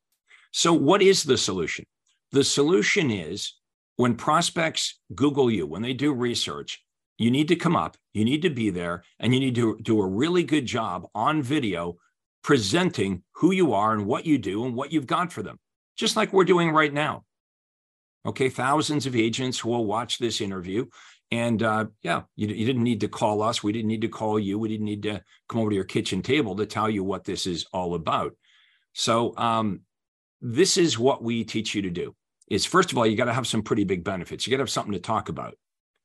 So, 0.53 0.73
what 0.73 1.03
is 1.03 1.23
the 1.23 1.39
solution? 1.39 1.85
The 2.33 2.45
solution 2.45 3.11
is 3.11 3.55
when 3.97 4.15
prospects 4.15 4.99
Google 5.15 5.51
you, 5.51 5.67
when 5.67 5.83
they 5.83 5.95
do 5.95 6.13
research, 6.13 6.83
you 7.19 7.31
need 7.31 7.49
to 7.49 7.57
come 7.57 7.77
up, 7.77 7.97
you 8.13 8.25
need 8.25 8.43
to 8.43 8.51
be 8.51 8.71
there, 8.71 9.03
and 9.19 9.33
you 9.33 9.41
need 9.41 9.55
to 9.55 9.79
do 9.83 10.01
a 10.01 10.07
really 10.07 10.45
good 10.45 10.67
job 10.67 11.07
on 11.15 11.43
video 11.43 11.97
presenting 12.43 13.23
who 13.33 13.53
you 13.53 13.73
are 13.73 13.93
and 13.93 14.07
what 14.07 14.27
you 14.27 14.39
do 14.39 14.65
and 14.65 14.75
what 14.75 14.93
you've 14.93 15.07
got 15.07 15.33
for 15.33 15.43
them. 15.43 15.59
just 15.97 16.15
like 16.15 16.33
we're 16.33 16.45
doing 16.45 16.71
right 16.71 16.93
now. 16.93 17.25
Okay, 18.27 18.51
thousands 18.51 19.07
of 19.07 19.17
agents 19.17 19.65
will 19.65 19.87
watch 19.87 20.19
this 20.19 20.41
interview. 20.41 20.85
And 21.31 21.63
uh, 21.63 21.87
yeah, 22.03 22.23
you, 22.37 22.49
you 22.49 22.67
didn't 22.67 22.83
need 22.83 23.01
to 23.01 23.09
call 23.09 23.41
us. 23.41 23.63
We 23.63 23.73
didn't 23.73 23.89
need 23.89 24.03
to 24.03 24.09
call 24.09 24.39
you. 24.39 24.59
We 24.59 24.69
didn't 24.69 24.85
need 24.85 25.03
to 25.05 25.23
come 25.49 25.61
over 25.61 25.71
to 25.71 25.75
your 25.75 25.85
kitchen 25.85 26.23
table 26.23 26.55
to 26.57 26.67
tell 26.67 26.91
you 26.91 27.03
what 27.03 27.25
this 27.25 27.47
is 27.47 27.67
all 27.73 27.95
about. 27.95 28.37
So 28.93 29.37
um, 29.37 29.81
this 30.41 30.77
is 30.77 30.99
what 30.99 31.23
we 31.23 31.45
teach 31.45 31.75
you 31.75 31.83
to 31.83 31.91
do 31.91 32.15
is 32.49 32.65
first 32.65 32.93
of 32.93 32.99
all, 32.99 33.07
you 33.07 33.17
got 33.17 33.25
to 33.27 33.33
have 33.33 33.47
some 33.47 33.63
pretty 33.63 33.85
big 33.85 34.05
benefits. 34.05 34.47
You 34.47 34.51
got 34.51 34.59
to 34.59 34.63
have 34.63 34.71
something 34.71 34.93
to 34.93 35.01
talk 35.01 35.29
about. 35.29 35.57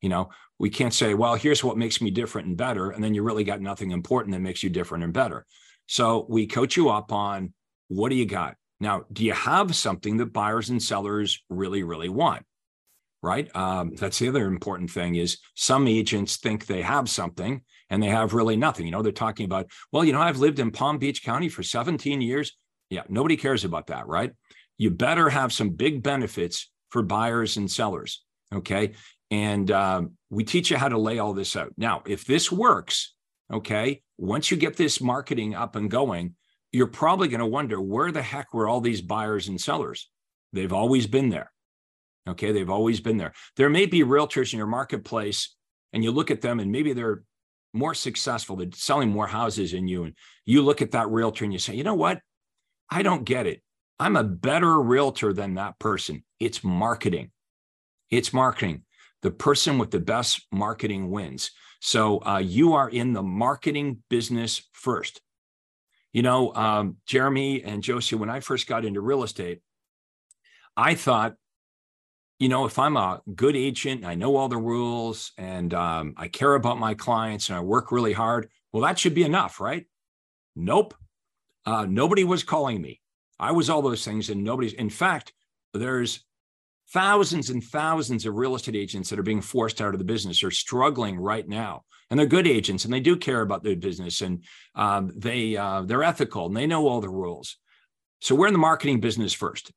You 0.02 0.10
know, 0.10 0.30
we 0.58 0.70
can't 0.70 0.94
say, 0.94 1.14
well, 1.14 1.36
here's 1.36 1.64
what 1.64 1.78
makes 1.78 2.02
me 2.02 2.10
different 2.10 2.48
and 2.48 2.58
better. 2.58 2.90
And 2.90 3.04
then 3.04 3.14
you 3.14 3.22
really 3.22 3.44
got 3.44 3.62
nothing 3.62 3.92
important 3.92 4.34
that 4.34 4.40
makes 4.40 4.64
you 4.64 4.70
different 4.70 5.04
and 5.04 5.14
better. 5.14 5.46
So 5.88 6.26
we 6.30 6.48
coach 6.48 6.76
you 6.76 6.90
up 6.90 7.12
on 7.12 7.54
what 7.88 8.10
do 8.10 8.16
you 8.16 8.26
got? 8.26 8.56
Now, 8.80 9.06
do 9.14 9.24
you 9.24 9.34
have 9.34 9.76
something 9.76 10.18
that 10.18 10.34
buyers 10.34 10.70
and 10.70 10.82
sellers 10.82 11.44
really, 11.50 11.84
really 11.84 12.10
want? 12.10 12.44
Right. 13.22 13.56
Um, 13.56 13.94
that's 13.96 14.18
the 14.18 14.30
other 14.30 14.48
important 14.48 14.90
thing 14.90 15.14
is 15.14 15.38
some 15.54 15.88
agents 15.88 16.38
think 16.38 16.66
they 16.66 16.82
have 16.82 17.08
something 17.08 17.62
and 17.92 18.02
they 18.02 18.08
have 18.08 18.34
really 18.34 18.56
nothing. 18.56 18.88
You 18.88 18.92
know, 18.92 19.04
they're 19.04 19.12
talking 19.12 19.46
about, 19.46 19.68
well, 19.92 20.04
you 20.04 20.14
know, 20.14 20.22
I've 20.22 20.40
lived 20.40 20.58
in 20.58 20.72
Palm 20.72 20.98
Beach 20.98 21.24
County 21.24 21.48
for 21.48 21.62
17 21.62 22.22
years. 22.22 22.58
Yeah, 22.90 23.04
nobody 23.10 23.38
cares 23.38 23.64
about 23.64 23.88
that, 23.88 24.08
right? 24.08 24.32
You 24.82 24.90
better 24.90 25.30
have 25.30 25.54
some 25.54 25.70
big 25.70 26.02
benefits 26.02 26.72
for 26.90 27.04
buyers 27.04 27.56
and 27.56 27.70
sellers. 27.70 28.24
Okay. 28.52 28.94
And 29.30 29.70
um, 29.70 30.14
we 30.32 30.44
teach 30.44 30.72
you 30.72 30.78
how 30.78 30.90
to 30.90 30.98
lay 30.98 31.20
all 31.20 31.36
this 31.36 31.56
out. 31.56 31.72
Now, 31.78 32.02
if 32.08 32.26
this 32.26 32.52
works, 32.52 33.14
okay, 33.54 34.02
once 34.18 34.50
you 34.50 34.58
get 34.58 34.78
this 34.78 35.00
marketing 35.00 35.54
up 35.54 35.76
and 35.76 35.92
going, 35.92 36.34
you're 36.72 36.88
probably 36.88 37.28
going 37.28 37.42
to 37.42 37.46
wonder 37.46 37.80
where 37.80 38.12
the 38.12 38.24
heck 38.24 38.56
were 38.56 38.68
all 38.68 38.82
these 38.82 39.02
buyers 39.02 39.50
and 39.50 39.62
sellers? 39.62 40.10
They've 40.52 40.74
always 40.74 41.06
been 41.06 41.30
there. 41.30 41.52
Okay. 42.28 42.52
They've 42.52 42.68
always 42.68 43.00
been 43.02 43.18
there. 43.18 43.34
There 43.58 43.70
may 43.70 43.86
be 43.86 44.00
realtors 44.00 44.52
in 44.52 44.58
your 44.58 44.66
marketplace, 44.66 45.56
and 45.94 46.04
you 46.04 46.10
look 46.10 46.32
at 46.32 46.42
them 46.42 46.60
and 46.60 46.72
maybe 46.72 46.94
they're 46.94 47.22
more 47.72 47.94
successful, 47.94 48.56
they're 48.56 48.70
selling 48.74 49.10
more 49.10 49.28
houses 49.28 49.74
than 49.74 49.88
you. 49.88 50.06
And 50.06 50.16
you 50.44 50.64
look 50.64 50.82
at 50.82 50.90
that 50.92 51.10
realtor 51.10 51.46
and 51.46 51.54
you 51.54 51.60
say, 51.60 51.76
you 51.76 51.84
know 51.84 51.94
what? 51.94 52.20
I 52.90 53.04
don't 53.04 53.26
get 53.26 53.46
it. 53.46 53.62
I'm 54.02 54.16
a 54.16 54.24
better 54.24 54.82
realtor 54.82 55.32
than 55.32 55.54
that 55.54 55.78
person. 55.78 56.24
It's 56.40 56.64
marketing. 56.64 57.30
It's 58.10 58.34
marketing. 58.34 58.82
The 59.22 59.30
person 59.30 59.78
with 59.78 59.92
the 59.92 60.00
best 60.00 60.48
marketing 60.52 61.12
wins. 61.12 61.52
So 61.82 62.18
uh, 62.26 62.40
you 62.40 62.74
are 62.74 62.90
in 62.90 63.14
the 63.14 63.22
marketing 63.22 64.02
business 64.10 64.68
first. 64.74 65.22
You 66.14 66.24
know, 66.24 66.52
um, 66.56 66.98
Jeremy 67.06 67.64
and 67.64 67.84
Josie, 67.84 68.16
when 68.16 68.32
I 68.32 68.40
first 68.40 68.66
got 68.66 68.86
into 68.86 69.02
real 69.02 69.22
estate, 69.22 69.62
I 70.76 70.96
thought, 70.96 71.36
you 72.40 72.50
know, 72.50 72.66
if 72.66 72.80
I'm 72.80 72.98
a 72.98 73.22
good 73.36 73.56
agent, 73.56 74.02
and 74.02 74.10
I 74.10 74.16
know 74.16 74.36
all 74.36 74.48
the 74.48 74.58
rules 74.58 75.32
and 75.38 75.76
um, 75.76 76.16
I 76.18 76.28
care 76.28 76.56
about 76.56 76.80
my 76.80 76.96
clients 76.96 77.50
and 77.50 77.56
I 77.56 77.62
work 77.62 77.92
really 77.92 78.14
hard, 78.14 78.50
well, 78.74 78.82
that 78.82 78.98
should 78.98 79.14
be 79.14 79.24
enough, 79.24 79.60
right? 79.60 79.86
Nope. 80.56 80.96
Uh, 81.68 81.86
nobody 81.88 82.24
was 82.24 82.44
calling 82.44 82.82
me. 82.82 83.01
I 83.42 83.52
was 83.52 83.70
all 83.70 83.82
those 83.82 84.06
things, 84.06 84.30
and 84.30 84.44
nobody's. 84.44 84.74
In 84.74 84.90
fact, 84.90 85.34
there's 85.74 86.24
thousands 86.94 87.50
and 87.50 87.64
thousands 87.64 88.26
of 88.26 88.36
real 88.36 88.56
estate 88.56 88.76
agents 88.76 89.10
that 89.10 89.20
are 89.20 89.24
being 89.24 89.42
forced 89.42 89.82
out 89.82 89.94
of 89.94 90.00
the 90.00 90.06
business. 90.06 90.44
Are 90.44 90.52
struggling 90.52 91.20
right 91.20 91.48
now 91.48 91.84
and 92.10 92.20
they're 92.20 92.28
good 92.28 92.48
agents 92.48 92.84
and 92.84 92.94
they 92.94 93.00
do 93.00 93.16
care 93.16 93.42
about 93.42 93.64
their 93.64 93.76
business 93.76 94.22
and 94.22 94.44
um, 94.76 95.12
they 95.16 95.56
uh, 95.56 95.82
they're 95.84 96.04
ethical 96.04 96.48
and 96.48 96.56
they 96.56 96.68
know 96.68 96.88
all 96.88 97.02
the 97.02 97.10
rules. 97.10 97.58
So 98.20 98.36
we're 98.36 98.48
in 98.48 98.54
the 98.54 98.60
marketing 98.60 99.00
business 99.00 99.34
first 99.34 99.72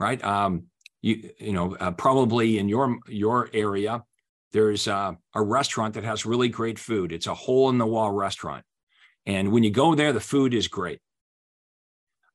right? 0.00 0.22
Um, 0.24 0.64
you 1.02 1.30
you 1.38 1.52
know 1.52 1.76
uh, 1.76 1.92
probably 1.92 2.58
in 2.58 2.68
your 2.68 2.98
your 3.08 3.50
area 3.52 4.02
there's 4.52 4.86
uh, 4.86 5.12
a 5.34 5.42
restaurant 5.42 5.94
that 5.94 6.04
has 6.04 6.24
really 6.24 6.48
great 6.48 6.78
food. 6.78 7.10
It's 7.12 7.26
a 7.26 7.34
hole 7.34 7.70
in 7.70 7.78
the 7.78 7.86
wall 7.86 8.12
restaurant. 8.12 8.64
And 9.26 9.50
when 9.50 9.64
you 9.64 9.70
go 9.70 9.94
there 9.94 10.12
the 10.12 10.20
food 10.20 10.54
is 10.54 10.68
great. 10.68 11.00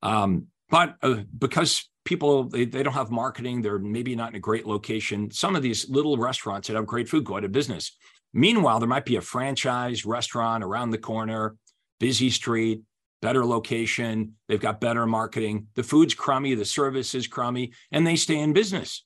Um, 0.01 0.47
but 0.69 0.95
uh, 1.01 1.21
because 1.37 1.89
people 2.05 2.45
they, 2.45 2.65
they 2.65 2.83
don't 2.83 2.93
have 2.93 3.11
marketing 3.11 3.61
they're 3.61 3.79
maybe 3.79 4.15
not 4.15 4.29
in 4.29 4.35
a 4.35 4.39
great 4.39 4.65
location 4.65 5.29
some 5.31 5.55
of 5.55 5.61
these 5.61 5.89
little 5.89 6.17
restaurants 6.17 6.67
that 6.67 6.75
have 6.75 6.85
great 6.85 7.09
food 7.09 7.23
go 7.23 7.37
out 7.37 7.43
of 7.43 7.51
business. 7.51 7.95
Meanwhile 8.33 8.79
there 8.79 8.89
might 8.89 9.05
be 9.05 9.15
a 9.15 9.21
franchise 9.21 10.05
restaurant 10.05 10.63
around 10.63 10.91
the 10.91 10.97
corner 10.97 11.55
busy 11.99 12.29
street 12.29 12.81
better 13.21 13.45
location 13.45 14.33
they've 14.47 14.61
got 14.61 14.79
better 14.79 15.05
marketing 15.05 15.67
the 15.75 15.83
food's 15.83 16.13
crummy 16.13 16.55
the 16.55 16.63
service 16.63 17.13
is 17.13 17.27
crummy 17.27 17.73
and 17.91 18.05
they 18.05 18.15
stay 18.15 18.39
in 18.39 18.53
business. 18.53 19.05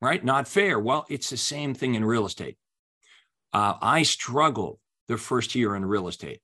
Right? 0.00 0.22
Not 0.22 0.48
fair. 0.48 0.78
Well 0.78 1.06
it's 1.08 1.30
the 1.30 1.36
same 1.36 1.74
thing 1.74 1.94
in 1.94 2.04
real 2.04 2.26
estate. 2.26 2.56
Uh, 3.52 3.74
i 3.80 4.02
struggled 4.02 4.78
the 5.06 5.16
first 5.16 5.54
year 5.54 5.76
in 5.76 5.84
real 5.84 6.08
estate. 6.08 6.40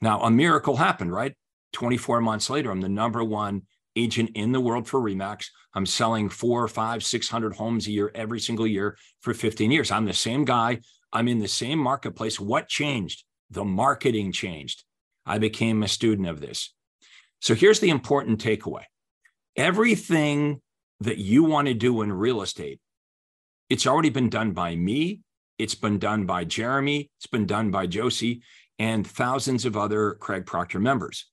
Now 0.00 0.20
a 0.20 0.30
miracle 0.30 0.76
happened 0.76 1.12
right 1.12 1.34
24 1.72 2.20
months 2.20 2.50
later 2.50 2.70
i'm 2.70 2.80
the 2.80 2.88
number 2.88 3.22
one 3.22 3.62
agent 3.98 4.30
in 4.34 4.52
the 4.52 4.60
world 4.60 4.86
for 4.86 5.00
Remax. 5.00 5.46
I'm 5.74 5.86
selling 5.86 6.28
four, 6.28 6.66
five, 6.68 7.02
600 7.02 7.54
homes 7.54 7.86
a 7.86 7.90
year 7.90 8.10
every 8.14 8.40
single 8.40 8.66
year 8.66 8.96
for 9.20 9.34
15 9.34 9.70
years. 9.70 9.90
I'm 9.90 10.06
the 10.06 10.14
same 10.14 10.44
guy. 10.44 10.80
I'm 11.12 11.28
in 11.28 11.38
the 11.38 11.48
same 11.48 11.78
marketplace. 11.78 12.38
What 12.38 12.68
changed? 12.68 13.24
The 13.50 13.64
marketing 13.64 14.32
changed. 14.32 14.84
I 15.26 15.38
became 15.38 15.82
a 15.82 15.88
student 15.88 16.28
of 16.28 16.40
this. 16.40 16.72
So 17.40 17.54
here's 17.54 17.80
the 17.80 17.90
important 17.90 18.42
takeaway 18.42 18.84
everything 19.56 20.60
that 21.00 21.18
you 21.18 21.44
want 21.44 21.68
to 21.68 21.74
do 21.74 22.02
in 22.02 22.12
real 22.12 22.42
estate, 22.42 22.80
it's 23.68 23.86
already 23.86 24.10
been 24.10 24.30
done 24.30 24.52
by 24.52 24.74
me. 24.74 25.22
It's 25.58 25.74
been 25.74 25.98
done 25.98 26.26
by 26.26 26.44
Jeremy. 26.44 27.10
It's 27.18 27.26
been 27.26 27.46
done 27.46 27.70
by 27.72 27.86
Josie 27.86 28.42
and 28.78 29.04
thousands 29.04 29.64
of 29.64 29.76
other 29.76 30.14
Craig 30.14 30.46
Proctor 30.46 30.78
members. 30.78 31.26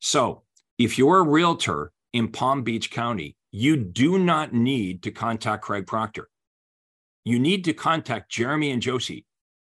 So 0.00 0.42
if 0.78 0.98
you're 0.98 1.18
a 1.18 1.28
realtor 1.28 1.92
in 2.12 2.28
Palm 2.28 2.62
Beach 2.62 2.90
County, 2.90 3.36
you 3.50 3.76
do 3.76 4.18
not 4.18 4.52
need 4.52 5.02
to 5.02 5.10
contact 5.10 5.62
Craig 5.62 5.86
Proctor. 5.86 6.28
You 7.24 7.38
need 7.38 7.64
to 7.64 7.72
contact 7.72 8.30
Jeremy 8.30 8.70
and 8.70 8.80
Josie. 8.80 9.26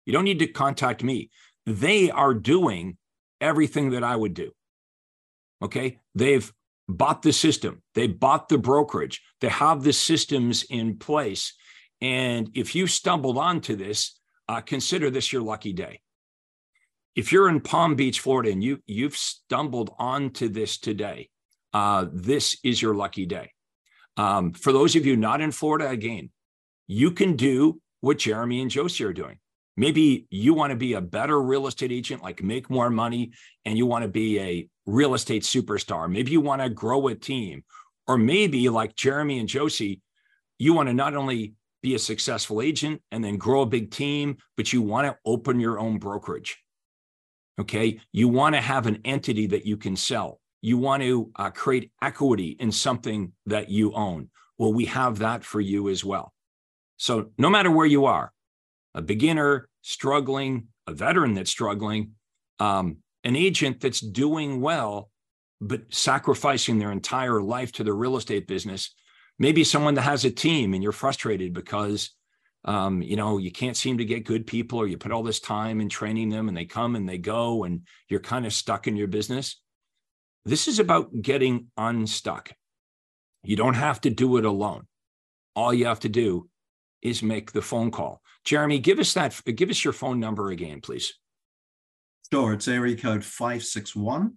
You 0.06 0.12
don't 0.12 0.24
need 0.24 0.38
to 0.40 0.46
contact 0.46 1.02
me. 1.02 1.30
They 1.66 2.10
are 2.10 2.34
doing 2.34 2.96
everything 3.40 3.90
that 3.90 4.04
I 4.04 4.16
would 4.16 4.34
do. 4.34 4.52
Okay. 5.62 5.98
They've 6.14 6.52
bought 6.88 7.22
the 7.22 7.32
system, 7.32 7.82
they 7.94 8.08
bought 8.08 8.48
the 8.48 8.58
brokerage, 8.58 9.22
they 9.40 9.48
have 9.48 9.82
the 9.82 9.92
systems 9.92 10.64
in 10.64 10.96
place. 10.96 11.54
And 12.00 12.50
if 12.54 12.74
you 12.74 12.86
stumbled 12.86 13.38
onto 13.38 13.76
this, 13.76 14.18
uh, 14.48 14.60
consider 14.60 15.10
this 15.10 15.32
your 15.32 15.42
lucky 15.42 15.72
day. 15.72 16.00
If 17.16 17.32
you're 17.32 17.48
in 17.48 17.60
Palm 17.60 17.96
Beach, 17.96 18.20
Florida, 18.20 18.50
and 18.50 18.62
you 18.62 18.78
you've 18.86 19.16
stumbled 19.16 19.94
onto 19.98 20.48
this 20.48 20.78
today, 20.78 21.28
uh, 21.72 22.06
this 22.12 22.58
is 22.62 22.80
your 22.80 22.94
lucky 22.94 23.26
day. 23.26 23.52
Um, 24.16 24.52
for 24.52 24.72
those 24.72 24.96
of 24.96 25.06
you 25.06 25.16
not 25.16 25.40
in 25.40 25.50
Florida, 25.50 25.88
again, 25.88 26.30
you 26.86 27.10
can 27.10 27.36
do 27.36 27.80
what 28.00 28.18
Jeremy 28.18 28.60
and 28.60 28.70
Josie 28.70 29.04
are 29.04 29.12
doing. 29.12 29.38
Maybe 29.76 30.26
you 30.30 30.54
want 30.54 30.70
to 30.70 30.76
be 30.76 30.94
a 30.94 31.00
better 31.00 31.40
real 31.40 31.66
estate 31.66 31.92
agent, 31.92 32.22
like 32.22 32.42
make 32.42 32.70
more 32.70 32.90
money, 32.90 33.32
and 33.64 33.78
you 33.78 33.86
want 33.86 34.02
to 34.02 34.08
be 34.08 34.38
a 34.38 34.68
real 34.86 35.14
estate 35.14 35.42
superstar. 35.42 36.10
Maybe 36.10 36.32
you 36.32 36.40
want 36.40 36.62
to 36.62 36.68
grow 36.68 37.08
a 37.08 37.14
team, 37.14 37.64
or 38.06 38.18
maybe 38.18 38.68
like 38.68 38.94
Jeremy 38.94 39.38
and 39.38 39.48
Josie, 39.48 40.00
you 40.58 40.74
want 40.74 40.88
to 40.88 40.94
not 40.94 41.14
only 41.14 41.54
be 41.82 41.94
a 41.94 41.98
successful 41.98 42.60
agent 42.60 43.00
and 43.10 43.24
then 43.24 43.36
grow 43.36 43.62
a 43.62 43.66
big 43.66 43.90
team, 43.90 44.36
but 44.56 44.72
you 44.72 44.82
want 44.82 45.06
to 45.06 45.16
open 45.24 45.58
your 45.58 45.78
own 45.78 45.98
brokerage. 45.98 46.58
Okay. 47.60 48.00
You 48.12 48.28
want 48.28 48.54
to 48.54 48.60
have 48.60 48.86
an 48.86 49.00
entity 49.04 49.46
that 49.48 49.66
you 49.66 49.76
can 49.76 49.96
sell 49.96 50.40
you 50.62 50.78
want 50.78 51.02
to 51.02 51.30
uh, 51.36 51.50
create 51.50 51.90
equity 52.02 52.56
in 52.58 52.72
something 52.72 53.32
that 53.46 53.70
you 53.70 53.92
own. 53.94 54.28
Well, 54.58 54.72
we 54.72 54.86
have 54.86 55.18
that 55.20 55.44
for 55.44 55.60
you 55.60 55.88
as 55.88 56.04
well. 56.04 56.32
So, 56.98 57.30
no 57.38 57.48
matter 57.48 57.70
where 57.70 57.86
you 57.86 58.04
are, 58.04 58.32
a 58.94 59.00
beginner 59.00 59.68
struggling, 59.80 60.68
a 60.86 60.92
veteran 60.92 61.34
that's 61.34 61.50
struggling, 61.50 62.12
um, 62.58 62.98
an 63.24 63.36
agent 63.36 63.80
that's 63.80 64.00
doing 64.00 64.60
well, 64.60 65.10
but 65.62 65.82
sacrificing 65.90 66.78
their 66.78 66.92
entire 66.92 67.40
life 67.40 67.72
to 67.72 67.84
the 67.84 67.92
real 67.94 68.16
estate 68.16 68.46
business, 68.46 68.94
maybe 69.38 69.64
someone 69.64 69.94
that 69.94 70.02
has 70.02 70.24
a 70.26 70.30
team 70.30 70.74
and 70.74 70.82
you're 70.82 70.92
frustrated 70.92 71.54
because 71.54 72.10
um, 72.64 73.02
you 73.02 73.16
know 73.16 73.38
you 73.38 73.50
can't 73.50 73.76
seem 73.76 73.98
to 73.98 74.04
get 74.04 74.26
good 74.26 74.46
people 74.46 74.78
or 74.78 74.86
you 74.86 74.98
put 74.98 75.12
all 75.12 75.22
this 75.22 75.40
time 75.40 75.80
in 75.80 75.88
training 75.88 76.28
them 76.28 76.48
and 76.48 76.56
they 76.56 76.64
come 76.64 76.96
and 76.96 77.08
they 77.08 77.18
go 77.18 77.64
and 77.64 77.82
you're 78.08 78.20
kind 78.20 78.46
of 78.46 78.52
stuck 78.52 78.86
in 78.86 78.96
your 78.96 79.08
business 79.08 79.60
this 80.44 80.68
is 80.68 80.78
about 80.78 81.10
getting 81.20 81.66
unstuck. 81.76 82.52
You 83.42 83.56
don't 83.56 83.74
have 83.74 84.00
to 84.02 84.10
do 84.10 84.36
it 84.36 84.44
alone. 84.44 84.86
All 85.54 85.74
you 85.74 85.86
have 85.86 86.00
to 86.00 86.08
do 86.08 86.48
is 87.02 87.22
make 87.22 87.52
the 87.52 87.62
phone 87.62 87.90
call. 87.90 88.22
Jeremy, 88.44 88.78
give 88.78 88.98
us 88.98 89.12
that, 89.14 89.38
give 89.54 89.70
us 89.70 89.84
your 89.84 89.92
phone 89.92 90.18
number 90.18 90.50
again, 90.50 90.80
please. 90.80 91.12
Sure. 92.32 92.54
It's 92.54 92.68
area 92.68 92.96
code 92.96 93.24
561 93.24 94.34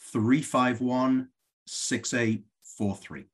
351 0.00 1.28
6843. 1.66 3.24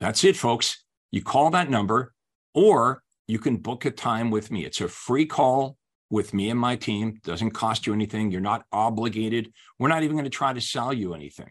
That's 0.00 0.24
it, 0.24 0.36
folks. 0.36 0.84
You 1.10 1.22
call 1.22 1.50
that 1.50 1.70
number, 1.70 2.12
or 2.54 3.03
you 3.26 3.38
can 3.38 3.56
book 3.56 3.84
a 3.84 3.90
time 3.90 4.30
with 4.30 4.50
me. 4.50 4.64
It's 4.64 4.80
a 4.80 4.88
free 4.88 5.26
call 5.26 5.76
with 6.10 6.34
me 6.34 6.50
and 6.50 6.60
my 6.60 6.76
team. 6.76 7.20
Doesn't 7.24 7.52
cost 7.52 7.86
you 7.86 7.92
anything. 7.92 8.30
You're 8.30 8.40
not 8.40 8.64
obligated. 8.72 9.52
We're 9.78 9.88
not 9.88 10.02
even 10.02 10.16
going 10.16 10.24
to 10.24 10.30
try 10.30 10.52
to 10.52 10.60
sell 10.60 10.92
you 10.92 11.14
anything. 11.14 11.50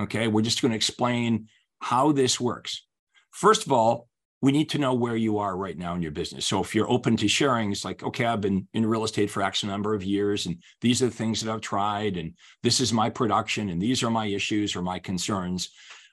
Okay. 0.00 0.28
We're 0.28 0.42
just 0.42 0.62
going 0.62 0.70
to 0.70 0.76
explain 0.76 1.48
how 1.80 2.12
this 2.12 2.40
works. 2.40 2.86
First 3.30 3.66
of 3.66 3.72
all, 3.72 4.08
we 4.40 4.52
need 4.52 4.70
to 4.70 4.78
know 4.78 4.94
where 4.94 5.16
you 5.16 5.38
are 5.38 5.56
right 5.56 5.76
now 5.76 5.94
in 5.94 6.02
your 6.02 6.12
business. 6.12 6.46
So 6.46 6.62
if 6.62 6.74
you're 6.74 6.90
open 6.90 7.16
to 7.16 7.26
sharing, 7.26 7.72
it's 7.72 7.84
like, 7.84 8.04
okay, 8.04 8.24
I've 8.24 8.40
been 8.40 8.68
in 8.72 8.86
real 8.86 9.02
estate 9.02 9.30
for 9.30 9.42
X 9.42 9.64
number 9.64 9.94
of 9.94 10.04
years, 10.04 10.46
and 10.46 10.62
these 10.80 11.02
are 11.02 11.06
the 11.06 11.14
things 11.14 11.40
that 11.40 11.52
I've 11.52 11.60
tried, 11.60 12.16
and 12.16 12.34
this 12.62 12.80
is 12.80 12.92
my 12.92 13.10
production, 13.10 13.68
and 13.68 13.82
these 13.82 14.04
are 14.04 14.10
my 14.10 14.26
issues 14.26 14.76
or 14.76 14.82
my 14.82 15.00
concerns. 15.00 15.70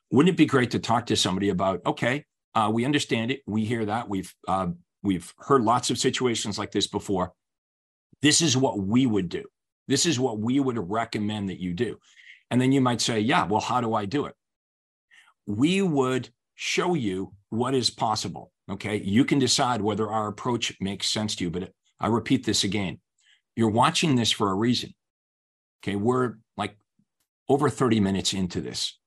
Wouldn't 0.09 0.33
it 0.33 0.37
be 0.37 0.47
great 0.47 0.71
to 0.71 0.79
talk 0.79 1.05
to 1.07 1.15
somebody 1.15 1.49
about, 1.49 1.81
okay, 1.85 2.25
uh, 2.55 2.71
we 2.73 2.83
understand 2.83 3.29
it, 3.29 3.41
we 3.45 3.63
hear 3.63 3.85
that, 3.85 4.09
we've 4.09 4.33
uh, 4.47 4.67
we've 5.05 5.33
heard 5.39 5.63
lots 5.63 5.89
of 5.89 5.97
situations 5.97 6.57
like 6.57 6.71
this 6.71 6.87
before. 6.87 7.33
This 8.21 8.41
is 8.41 8.57
what 8.57 8.79
we 8.79 9.05
would 9.05 9.29
do. 9.29 9.45
This 9.87 10.05
is 10.05 10.19
what 10.19 10.39
we 10.39 10.59
would 10.59 10.77
recommend 10.89 11.49
that 11.49 11.59
you 11.59 11.73
do. 11.73 11.97
And 12.51 12.59
then 12.59 12.71
you 12.71 12.81
might 12.81 13.01
say, 13.01 13.19
yeah, 13.19 13.45
well, 13.45 13.61
how 13.61 13.81
do 13.81 13.93
I 13.93 14.05
do 14.05 14.25
it? 14.25 14.33
We 15.45 15.81
would 15.81 16.29
show 16.55 16.93
you 16.93 17.33
what 17.49 17.75
is 17.75 17.89
possible. 17.89 18.51
Okay. 18.69 18.97
You 18.97 19.25
can 19.25 19.39
decide 19.39 19.81
whether 19.81 20.09
our 20.09 20.27
approach 20.27 20.75
makes 20.79 21.09
sense 21.09 21.35
to 21.35 21.43
you. 21.43 21.51
But 21.51 21.71
I 21.99 22.07
repeat 22.07 22.45
this 22.45 22.63
again 22.63 22.99
you're 23.55 23.69
watching 23.69 24.15
this 24.15 24.31
for 24.31 24.51
a 24.51 24.53
reason. 24.53 24.93
Okay. 25.81 25.95
We're 25.95 26.33
like 26.57 26.77
over 27.47 27.69
30 27.69 28.01
minutes 28.01 28.33
into 28.33 28.59
this. 28.59 28.99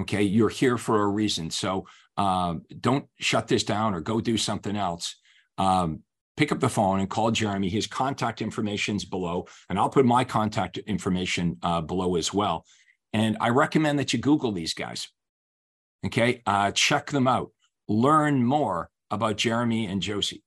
Okay. 0.00 0.22
You're 0.22 0.50
here 0.50 0.76
for 0.76 1.02
a 1.02 1.08
reason. 1.08 1.50
So 1.50 1.86
um, 2.16 2.62
don't 2.80 3.06
shut 3.18 3.48
this 3.48 3.64
down 3.64 3.94
or 3.94 4.00
go 4.00 4.20
do 4.20 4.36
something 4.36 4.76
else. 4.76 5.16
Um, 5.58 6.00
pick 6.36 6.52
up 6.52 6.60
the 6.60 6.68
phone 6.68 7.00
and 7.00 7.08
call 7.10 7.30
Jeremy. 7.30 7.68
His 7.68 7.86
contact 7.86 8.42
information 8.42 8.96
is 8.96 9.04
below, 9.04 9.46
and 9.68 9.78
I'll 9.78 9.88
put 9.88 10.04
my 10.04 10.24
contact 10.24 10.78
information 10.78 11.58
uh, 11.62 11.80
below 11.80 12.16
as 12.16 12.32
well. 12.32 12.64
And 13.12 13.36
I 13.40 13.50
recommend 13.50 13.98
that 13.98 14.12
you 14.12 14.18
Google 14.18 14.52
these 14.52 14.74
guys. 14.74 15.08
Okay, 16.04 16.42
uh, 16.46 16.70
check 16.72 17.10
them 17.10 17.26
out. 17.26 17.50
Learn 17.88 18.44
more 18.44 18.90
about 19.10 19.36
Jeremy 19.36 19.86
and 19.86 20.02
Josie. 20.02 20.42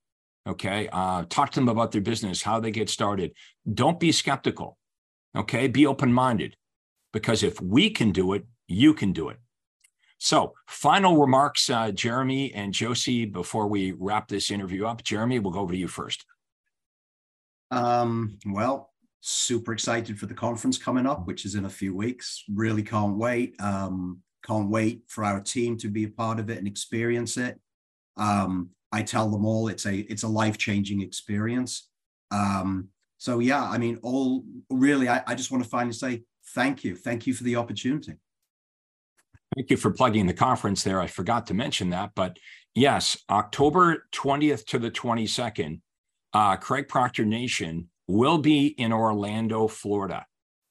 Okay, 0.47 0.87
uh, 0.91 1.25
talk 1.29 1.51
to 1.51 1.59
them 1.59 1.69
about 1.69 1.91
their 1.91 2.01
business, 2.01 2.41
how 2.43 2.59
they 2.59 2.71
get 2.71 2.89
started. 2.89 3.31
Don't 3.73 3.99
be 3.99 4.11
skeptical. 4.11 4.77
Okay, 5.35 5.67
be 5.67 5.85
open 5.85 6.13
minded 6.13 6.55
because 7.11 7.43
if 7.43 7.59
we 7.61 7.89
can 7.89 8.11
do 8.11 8.33
it, 8.33 8.45
you 8.67 8.93
can 8.93 9.13
do 9.13 9.29
it. 9.29 9.37
So, 10.19 10.53
final 10.67 11.17
remarks, 11.17 11.69
uh, 11.69 11.91
Jeremy 11.91 12.53
and 12.53 12.73
Josie, 12.73 13.25
before 13.25 13.67
we 13.67 13.91
wrap 13.91 14.27
this 14.27 14.49
interview 14.49 14.85
up. 14.85 15.03
Jeremy, 15.03 15.39
we'll 15.39 15.53
go 15.53 15.59
over 15.59 15.73
to 15.73 15.77
you 15.77 15.87
first. 15.87 16.25
Um, 17.69 18.39
well, 18.45 18.91
super 19.21 19.73
excited 19.73 20.19
for 20.19 20.25
the 20.25 20.33
conference 20.33 20.77
coming 20.77 21.05
up, 21.05 21.27
which 21.27 21.45
is 21.45 21.55
in 21.55 21.65
a 21.65 21.69
few 21.69 21.95
weeks. 21.95 22.43
Really 22.49 22.83
can't 22.83 23.17
wait. 23.17 23.55
Um, 23.61 24.21
can't 24.43 24.69
wait 24.69 25.01
for 25.07 25.23
our 25.23 25.41
team 25.41 25.77
to 25.77 25.89
be 25.89 26.05
a 26.05 26.09
part 26.09 26.39
of 26.39 26.49
it 26.49 26.57
and 26.57 26.67
experience 26.67 27.37
it. 27.37 27.59
Um, 28.15 28.69
I 28.91 29.03
tell 29.03 29.29
them 29.29 29.45
all 29.45 29.67
it's 29.67 29.85
a 29.85 29.97
it's 29.97 30.23
a 30.23 30.27
life 30.27 30.57
changing 30.57 31.01
experience. 31.01 31.89
Um, 32.31 32.89
so 33.17 33.39
yeah, 33.39 33.63
I 33.63 33.77
mean, 33.77 33.99
all 34.01 34.43
really, 34.69 35.09
I, 35.09 35.21
I 35.27 35.35
just 35.35 35.51
want 35.51 35.63
to 35.63 35.69
finally 35.69 35.93
say 35.93 36.23
thank 36.55 36.83
you, 36.83 36.95
thank 36.95 37.27
you 37.27 37.33
for 37.33 37.43
the 37.43 37.57
opportunity. 37.57 38.13
Thank 39.57 39.71
you 39.71 39.77
for 39.77 39.89
plugging 39.89 40.27
the 40.27 40.35
conference 40.35 40.83
there. 40.83 41.01
I 41.01 41.07
forgot 41.07 41.47
to 41.47 41.55
mention 41.55 41.89
that, 41.89 42.11
but 42.13 42.37
yes, 42.75 43.17
October 43.27 44.05
20th 44.11 44.67
to 44.67 44.77
the 44.77 44.91
22nd, 44.91 45.81
uh, 46.31 46.57
Craig 46.57 46.87
Proctor 46.87 47.25
Nation 47.25 47.89
will 48.07 48.37
be 48.37 48.67
in 48.67 48.93
Orlando, 48.93 49.67
Florida. 49.67 50.27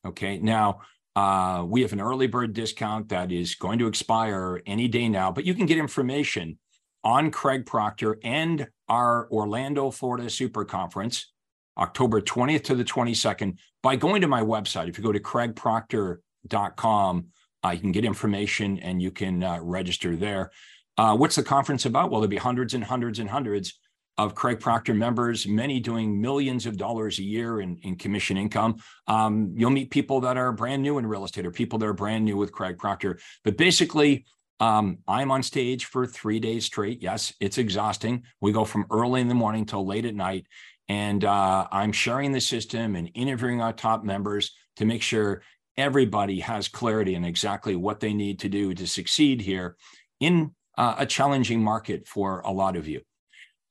Okay, 0.07 0.39
now 0.39 0.83
uh, 1.17 1.65
we 1.67 1.83
have 1.83 1.93
an 1.93 2.01
early 2.01 2.29
bird 2.29 2.53
discount 2.53 3.09
that 3.09 3.33
is 3.33 3.57
going 3.57 3.81
to 3.81 3.89
expire 3.89 4.63
any 4.67 4.87
day 4.87 5.09
now, 5.09 5.33
but 5.33 5.45
you 5.45 5.53
can 5.53 5.67
get 5.67 5.79
information 5.79 6.57
on 7.03 7.33
Craig 7.33 7.67
Proctor 7.67 8.21
and 8.23 8.69
our 8.89 9.29
Orlando, 9.33 9.91
Florida 9.91 10.31
Super 10.31 10.65
Conference, 10.65 11.33
October 11.77 12.21
20th 12.21 12.63
to 12.63 12.77
the 12.77 12.85
22nd, 12.85 13.59
by 13.83 13.97
going 13.97 14.21
to 14.21 14.29
my 14.29 14.43
website. 14.43 14.89
If 14.89 14.97
you 14.97 15.03
go 15.03 15.11
to 15.11 15.19
craigproctor.com, 15.19 17.27
you 17.71 17.81
can 17.81 17.93
get 17.93 18.05
information 18.05 18.79
and 18.81 19.01
you 19.01 19.11
can 19.11 19.43
uh, 19.43 19.59
register 19.63 20.17
there. 20.17 20.51
Uh, 20.99 21.17
what's 21.17 21.37
the 21.37 21.43
conference 21.43 21.85
about? 21.87 22.11
Well, 22.11 22.21
there'll 22.21 22.31
be 22.31 22.37
hundreds 22.37 22.75
and 22.75 22.83
hundreds 22.83 23.19
and 23.19 23.29
hundreds 23.29 23.79
of 24.19 24.35
Craig 24.35 24.61
Proctor 24.61 24.95
members, 24.95 25.47
many 25.47 25.79
doing 25.79 26.21
millions 26.21 26.65
of 26.65 26.79
dollars 26.79 27.19
a 27.19 27.23
year 27.23 27.61
in, 27.61 27.77
in 27.83 27.97
commission 27.97 28.37
income. 28.39 28.77
Um, 29.07 29.53
you'll 29.57 29.71
meet 29.71 29.91
people 29.91 30.21
that 30.23 30.39
are 30.39 30.53
brand 30.53 30.83
new 30.83 30.97
in 30.99 31.07
real 31.07 31.25
estate 31.25 31.45
or 31.45 31.51
people 31.51 31.79
that 31.81 31.87
are 31.87 31.93
brand 31.93 32.25
new 32.25 32.37
with 32.37 32.51
Craig 32.51 32.79
Proctor. 32.79 33.19
But 33.45 33.59
basically, 33.59 34.25
um, 34.59 34.99
I'm 35.07 35.31
on 35.31 35.43
stage 35.43 35.85
for 35.85 36.07
three 36.07 36.41
days 36.41 36.65
straight. 36.65 37.03
Yes, 37.03 37.35
it's 37.41 37.59
exhausting. 37.59 38.23
We 38.41 38.53
go 38.53 38.65
from 38.65 38.87
early 38.91 39.21
in 39.21 39.29
the 39.29 39.35
morning 39.35 39.67
till 39.67 39.87
late 39.87 40.07
at 40.07 40.15
night. 40.15 40.47
And 40.89 41.25
uh, 41.25 41.67
I'm 41.71 41.93
sharing 41.93 42.33
the 42.33 42.41
system 42.41 42.97
and 42.97 43.11
interviewing 43.15 43.61
our 43.61 43.73
top 43.73 44.05
members 44.05 44.53
to 44.77 44.85
make 44.85 45.03
sure 45.03 45.43
everybody 45.77 46.41
has 46.41 46.69
clarity 46.69 47.17
on 47.17 47.25
exactly 47.25 47.77
what 47.77 48.01
they 48.01 48.15
need 48.15 48.39
to 48.41 48.49
do 48.49 48.75
to 48.75 48.87
succeed 48.87 49.41
here 49.41 49.77
in 50.21 50.55
uh, 50.79 50.97
a 50.99 51.07
challenging 51.07 51.63
market 51.63 52.07
for 52.07 52.41
a 52.41 52.53
lot 52.53 52.77
of 52.77 52.87
you. 52.89 53.01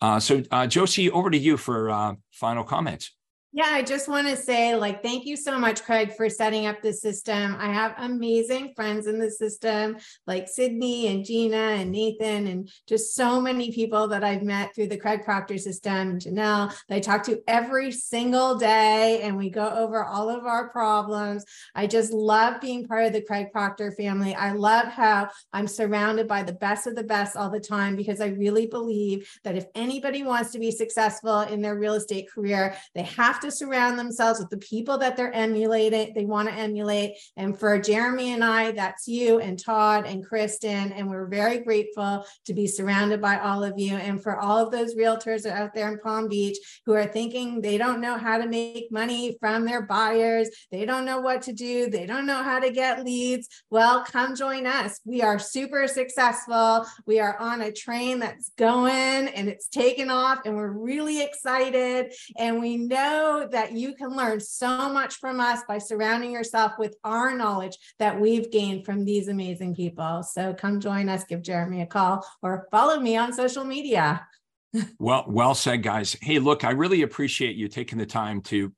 Uh, 0.01 0.20
so, 0.20 0.43
uh, 0.51 0.68
Josie, 0.68 1.10
over 1.10 1.30
to 1.30 1.38
you 1.38 1.58
for 1.58 1.89
uh, 1.89 2.16
final 2.32 2.64
comments. 2.64 3.16
Yeah, 3.58 3.70
I 3.70 3.84
just 3.84 4.10
want 4.10 4.28
to 4.28 4.36
say, 4.36 4.76
like, 4.76 5.01
thank 5.01 5.26
you 5.26 5.38
so 5.38 5.58
much, 5.58 5.82
Craig, 5.82 6.12
for 6.18 6.30
setting 6.30 6.66
up 6.66 6.82
the 6.82 6.91
system. 6.91 7.56
I 7.58 7.72
have 7.72 7.95
amazing 7.99 8.74
friends 8.76 9.08
in 9.08 9.18
the 9.18 9.32
system, 9.32 9.95
like 10.28 10.49
Sydney 10.49 11.08
and 11.08 11.24
Gina 11.24 11.56
and 11.56 11.89
Nathan, 11.89 12.47
and 12.47 12.70
just 12.86 13.16
so 13.16 13.39
many 13.39 13.72
people 13.72 14.10
that 14.10 14.26
I've 14.26 14.43
met 14.43 14.76
through 14.76 14.88
the 14.88 14.97
Craig 14.97 15.24
Proctor 15.24 15.58
system, 15.58 16.20
Janelle, 16.20 16.76
that 16.89 16.95
I 16.95 16.99
talk 16.99 17.24
to 17.28 17.41
every 17.47 17.93
single 17.93 18.58
day, 18.58 19.22
and 19.24 19.38
we 19.38 19.49
go 19.49 19.70
over 19.70 20.03
all 20.03 20.30
of 20.30 20.45
our 20.45 20.68
problems. 20.68 21.45
I 21.74 21.88
just 21.88 22.12
love 22.12 22.60
being 22.60 22.86
part 22.86 23.06
of 23.06 23.14
the 23.14 23.22
Craig 23.22 23.53
Proctor 23.53 23.93
family. 23.93 24.36
I 24.36 24.51
love 24.51 24.88
how 24.88 25.30
I'm 25.53 25.70
surrounded 25.70 26.28
by 26.28 26.43
the 26.43 26.51
best 26.51 26.88
of 26.88 26.95
the 26.95 27.03
best 27.03 27.38
all 27.38 27.49
the 27.49 27.62
time 27.62 27.95
because 27.95 28.20
I 28.20 28.28
really 28.28 28.68
believe 28.68 29.30
that 29.45 29.56
if 29.56 29.68
anybody 29.76 30.24
wants 30.24 30.51
to 30.51 30.60
be 30.60 30.72
successful 30.72 31.39
in 31.39 31.62
their 31.62 31.80
real 31.80 31.93
estate 31.93 32.30
career, 32.30 32.76
they 32.93 33.03
have 33.03 33.39
to 33.39 33.45
to 33.46 33.52
surround 33.52 33.98
themselves 33.98 34.39
with 34.39 34.50
the 34.50 34.58
people 34.58 34.98
that 35.00 35.16
they're 35.16 35.34
emulating, 35.34 36.14
they 36.14 36.26
want 36.26 36.50
to 36.50 36.54
emulate. 36.54 37.18
And 37.38 37.58
for 37.58 37.80
Jeremy 37.80 38.34
and 38.34 38.43
I, 38.43 38.72
that's 38.72 39.08
you 39.08 39.39
and 39.39 39.58
Todd 39.58 40.06
and 40.06 40.26
Kristen. 40.26 40.91
And 40.91 41.10
we're 41.10 41.28
very 41.28 41.60
grateful 41.60 42.26
to 42.46 42.54
be 42.54 42.68
surrounded 42.68 43.22
by 43.22 43.39
all 43.39 43.64
of 43.64 43.74
you. 43.78 43.96
And 43.96 44.22
for 44.22 44.38
all 44.38 44.58
of 44.66 44.72
those 44.72 44.96
realtors 44.96 45.46
out 45.46 45.74
there 45.74 45.91
in 45.91 46.00
Palm 46.00 46.28
Beach 46.28 46.58
who 46.86 46.93
are 46.93 47.06
thinking 47.06 47.62
they 47.62 47.78
don't 47.78 48.02
know 48.02 48.18
how 48.18 48.38
to 48.38 48.48
make 48.48 48.91
money 48.91 49.38
from 49.39 49.66
their 49.66 49.82
buyers, 49.82 50.50
they 50.72 50.86
don't 50.86 51.06
know 51.06 51.20
what 51.20 51.43
to 51.43 51.54
do, 51.54 51.89
they 51.89 52.06
don't 52.06 52.26
know 52.26 52.43
how 52.43 52.60
to 52.60 52.72
get 52.72 53.04
leads. 53.04 53.48
Well, 53.70 54.04
come 54.04 54.36
join 54.36 54.66
us. 54.66 55.00
We 55.06 55.22
are 55.22 55.39
super 55.39 55.88
successful. 55.88 56.86
We 57.06 57.20
are 57.20 57.38
on 57.38 57.62
a 57.62 57.72
train 57.72 58.20
that's 58.20 58.52
going 58.58 59.28
and 59.28 59.48
it's 59.50 59.68
taken 59.68 60.10
off, 60.10 60.39
and 60.46 60.56
we're 60.56 60.72
really 60.72 61.22
excited. 61.22 62.14
And 62.38 62.62
we 62.62 62.78
know 62.78 63.35
that 63.44 63.74
you 63.74 63.94
can 63.96 64.16
learn 64.16 64.40
so 64.40 64.90
much 64.90 65.16
from 65.16 65.40
us 65.40 65.62
by 65.68 65.78
surrounding 65.78 66.32
yourself 66.32 66.74
with 66.80 66.96
our 67.04 67.36
knowledge 67.36 67.78
that 68.00 68.20
we've 68.20 68.52
gained 68.52 68.86
from 68.86 69.04
these 69.04 69.28
amazing 69.28 69.76
people. 69.76 70.24
So 70.24 70.54
come 70.54 70.80
join 70.80 71.10
us, 71.10 71.24
give 71.26 71.42
Jeremy 71.42 71.82
a 71.82 71.86
call, 71.86 72.26
or 72.42 72.68
follow 72.72 73.00
me 73.00 73.18
on 73.18 73.34
social 73.34 73.66
media. 73.66 74.26
well, 75.00 75.26
well 75.28 75.56
said, 75.56 75.84
guys. 75.84 76.16
Hey, 76.22 76.40
look, 76.40 76.64
I 76.64 76.72
really 76.72 77.02
appreciate 77.02 77.56
you 77.56 77.68
taking 77.68 77.98
the 77.98 78.06
time 78.06 78.42
to 78.44 78.72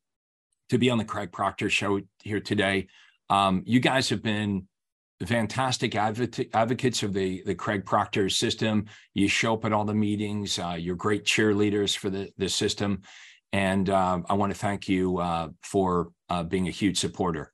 to 0.70 0.78
be 0.78 0.89
on 0.89 0.97
the 0.97 1.05
Craig 1.05 1.32
Proctor 1.32 1.70
show 1.70 2.01
here 2.24 2.41
today. 2.41 2.88
Um, 3.30 3.64
you 3.66 3.80
guys 3.80 4.10
have 4.10 4.22
been 4.22 4.68
fantastic 5.26 5.95
advocate, 5.95 6.49
advocates 6.53 7.01
of 7.03 7.14
the 7.14 7.41
the 7.45 7.55
Craig 7.55 7.86
Proctor 7.86 8.30
system. 8.30 8.86
You 9.14 9.28
show 9.28 9.55
up 9.55 9.66
at 9.66 9.74
all 9.74 9.86
the 9.86 9.93
meetings. 9.93 10.60
Uh, 10.60 10.76
you're 10.78 10.95
great 10.95 11.26
cheerleaders 11.26 11.97
for 11.97 12.10
the 12.10 12.32
the 12.38 12.49
system, 12.49 13.01
and 13.54 13.89
uh, 13.89 14.22
I 14.30 14.34
want 14.34 14.54
to 14.54 14.60
thank 14.60 14.88
you 14.88 15.18
uh, 15.18 15.50
for 15.64 16.10
uh, 16.30 16.43
being 16.43 16.68
a 16.68 16.72
huge 16.72 17.00
supporter. 17.00 17.52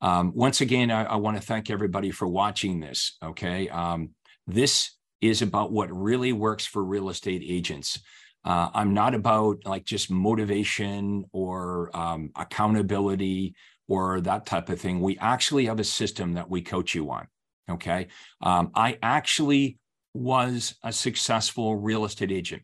Um, 0.00 0.32
once 0.34 0.60
again, 0.60 0.90
I, 0.90 1.04
I 1.04 1.16
want 1.16 1.36
to 1.36 1.42
thank 1.42 1.70
everybody 1.70 2.10
for 2.10 2.26
watching 2.26 2.80
this. 2.80 3.16
Okay. 3.24 3.68
Um, 3.68 4.10
this 4.46 4.96
is 5.20 5.42
about 5.42 5.72
what 5.72 5.92
really 5.92 6.32
works 6.32 6.66
for 6.66 6.82
real 6.82 7.08
estate 7.08 7.42
agents. 7.46 8.00
Uh, 8.44 8.68
I'm 8.74 8.92
not 8.92 9.14
about 9.14 9.58
like 9.64 9.84
just 9.84 10.10
motivation 10.10 11.24
or 11.32 11.96
um, 11.96 12.30
accountability 12.34 13.54
or 13.86 14.20
that 14.22 14.46
type 14.46 14.68
of 14.68 14.80
thing. 14.80 15.00
We 15.00 15.16
actually 15.18 15.66
have 15.66 15.78
a 15.78 15.84
system 15.84 16.34
that 16.34 16.50
we 16.50 16.62
coach 16.62 16.94
you 16.94 17.10
on. 17.10 17.28
Okay. 17.70 18.08
Um, 18.40 18.72
I 18.74 18.98
actually 19.02 19.78
was 20.14 20.74
a 20.82 20.92
successful 20.92 21.76
real 21.76 22.04
estate 22.04 22.32
agent. 22.32 22.62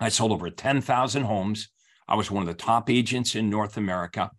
I 0.00 0.08
sold 0.08 0.32
over 0.32 0.50
10,000 0.50 1.22
homes. 1.22 1.68
I 2.08 2.16
was 2.16 2.30
one 2.30 2.42
of 2.42 2.46
the 2.46 2.54
top 2.54 2.90
agents 2.90 3.34
in 3.34 3.50
North 3.50 3.76
America. 3.76 4.30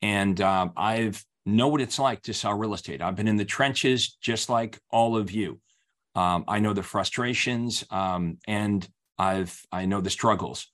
And 0.00 0.40
uh, 0.40 0.68
I've 0.76 1.24
know 1.44 1.68
what 1.68 1.80
it's 1.80 1.98
like 1.98 2.22
to 2.22 2.34
sell 2.34 2.54
real 2.54 2.74
estate. 2.74 3.02
I've 3.02 3.16
been 3.16 3.28
in 3.28 3.36
the 3.36 3.44
trenches 3.44 4.16
just 4.20 4.48
like 4.48 4.78
all 4.90 5.16
of 5.16 5.30
you. 5.30 5.60
Um, 6.14 6.44
I 6.46 6.58
know 6.60 6.72
the 6.72 6.82
frustrations 6.82 7.84
um, 7.90 8.38
and 8.46 8.86
I've 9.18 9.60
I 9.72 9.86
know 9.86 10.00
the 10.00 10.10
struggles. 10.10 10.68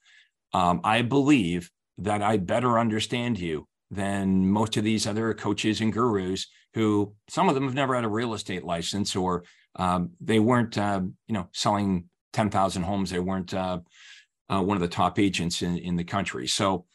Um, 0.53 0.81
I 0.85 1.03
believe 1.03 1.71
that 1.99 2.23
I 2.23 2.37
better 2.37 2.79
understand 2.79 3.39
you 3.39 3.67
than 3.91 4.51
most 4.51 4.77
of 4.77 4.85
these 4.85 5.07
other 5.07 5.33
coaches 5.35 5.81
and 5.81 5.93
gurus 5.93 6.47
who 6.75 7.15
some 7.29 7.49
of 7.49 7.55
them 7.55 7.65
have 7.65 7.75
never 7.75 7.95
had 7.95 8.05
a 8.05 8.09
real 8.09 8.35
estate 8.35 8.65
license 8.65 9.17
or 9.17 9.45
um, 9.77 10.11
they 10.21 10.39
weren't 10.39 10.77
uh, 10.77 11.01
you 11.27 11.35
know 11.35 11.49
selling 11.53 12.09
10,000 12.33 12.83
homes. 12.83 13.11
They 13.11 13.19
weren't 13.19 13.55
uh, 13.55 13.81
uh, 14.49 14.63
one 14.63 14.77
of 14.77 14.81
the 14.81 14.89
top 14.89 15.19
agents 15.19 15.63
in, 15.63 15.77
in 15.79 15.97
the 15.97 16.05
country. 16.05 16.47
So 16.47 16.87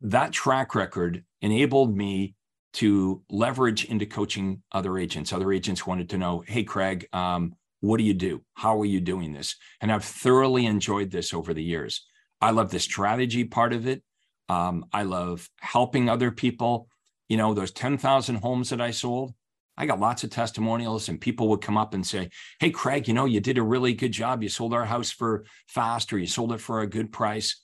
that 0.00 0.32
track 0.32 0.74
record 0.74 1.24
enabled 1.40 1.96
me 1.96 2.34
to 2.74 3.22
leverage 3.30 3.84
into 3.84 4.06
coaching 4.06 4.62
other 4.72 4.98
agents. 4.98 5.32
Other 5.32 5.52
agents 5.52 5.86
wanted 5.86 6.10
to 6.10 6.18
know, 6.18 6.42
hey, 6.46 6.64
Craig, 6.64 7.06
um, 7.12 7.54
what 7.80 7.98
do 7.98 8.04
you 8.04 8.14
do? 8.14 8.42
How 8.54 8.80
are 8.80 8.86
you 8.86 9.00
doing 9.00 9.32
this? 9.32 9.56
And 9.80 9.92
I've 9.92 10.04
thoroughly 10.04 10.66
enjoyed 10.66 11.10
this 11.10 11.32
over 11.32 11.54
the 11.54 11.62
years. 11.62 12.04
I 12.40 12.50
love 12.50 12.70
the 12.70 12.80
strategy 12.80 13.44
part 13.44 13.72
of 13.72 13.86
it. 13.86 14.02
Um, 14.48 14.86
I 14.92 15.04
love 15.04 15.48
helping 15.60 16.08
other 16.08 16.30
people. 16.30 16.88
You 17.28 17.36
know, 17.36 17.54
those 17.54 17.70
10,000 17.70 18.36
homes 18.36 18.70
that 18.70 18.80
I 18.80 18.90
sold, 18.90 19.34
I 19.76 19.86
got 19.86 20.00
lots 20.00 20.22
of 20.24 20.30
testimonials, 20.30 21.08
and 21.08 21.20
people 21.20 21.48
would 21.48 21.60
come 21.60 21.76
up 21.76 21.94
and 21.94 22.06
say, 22.06 22.30
Hey, 22.60 22.70
Craig, 22.70 23.08
you 23.08 23.14
know, 23.14 23.24
you 23.24 23.40
did 23.40 23.58
a 23.58 23.62
really 23.62 23.92
good 23.92 24.12
job. 24.12 24.42
You 24.42 24.48
sold 24.48 24.72
our 24.72 24.84
house 24.84 25.10
for 25.10 25.44
fast 25.66 26.12
or 26.12 26.18
you 26.18 26.26
sold 26.26 26.52
it 26.52 26.60
for 26.60 26.80
a 26.80 26.86
good 26.86 27.12
price. 27.12 27.60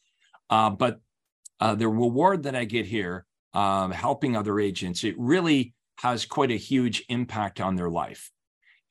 Uh, 0.48 0.70
but 0.70 1.00
uh, 1.60 1.74
the 1.74 1.88
reward 1.88 2.44
that 2.44 2.56
I 2.56 2.64
get 2.64 2.86
here, 2.86 3.26
um, 3.54 3.90
helping 3.92 4.36
other 4.36 4.58
agents, 4.58 5.04
it 5.04 5.14
really 5.18 5.74
has 5.98 6.24
quite 6.24 6.50
a 6.50 6.56
huge 6.56 7.04
impact 7.08 7.60
on 7.60 7.76
their 7.76 7.90
life. 7.90 8.30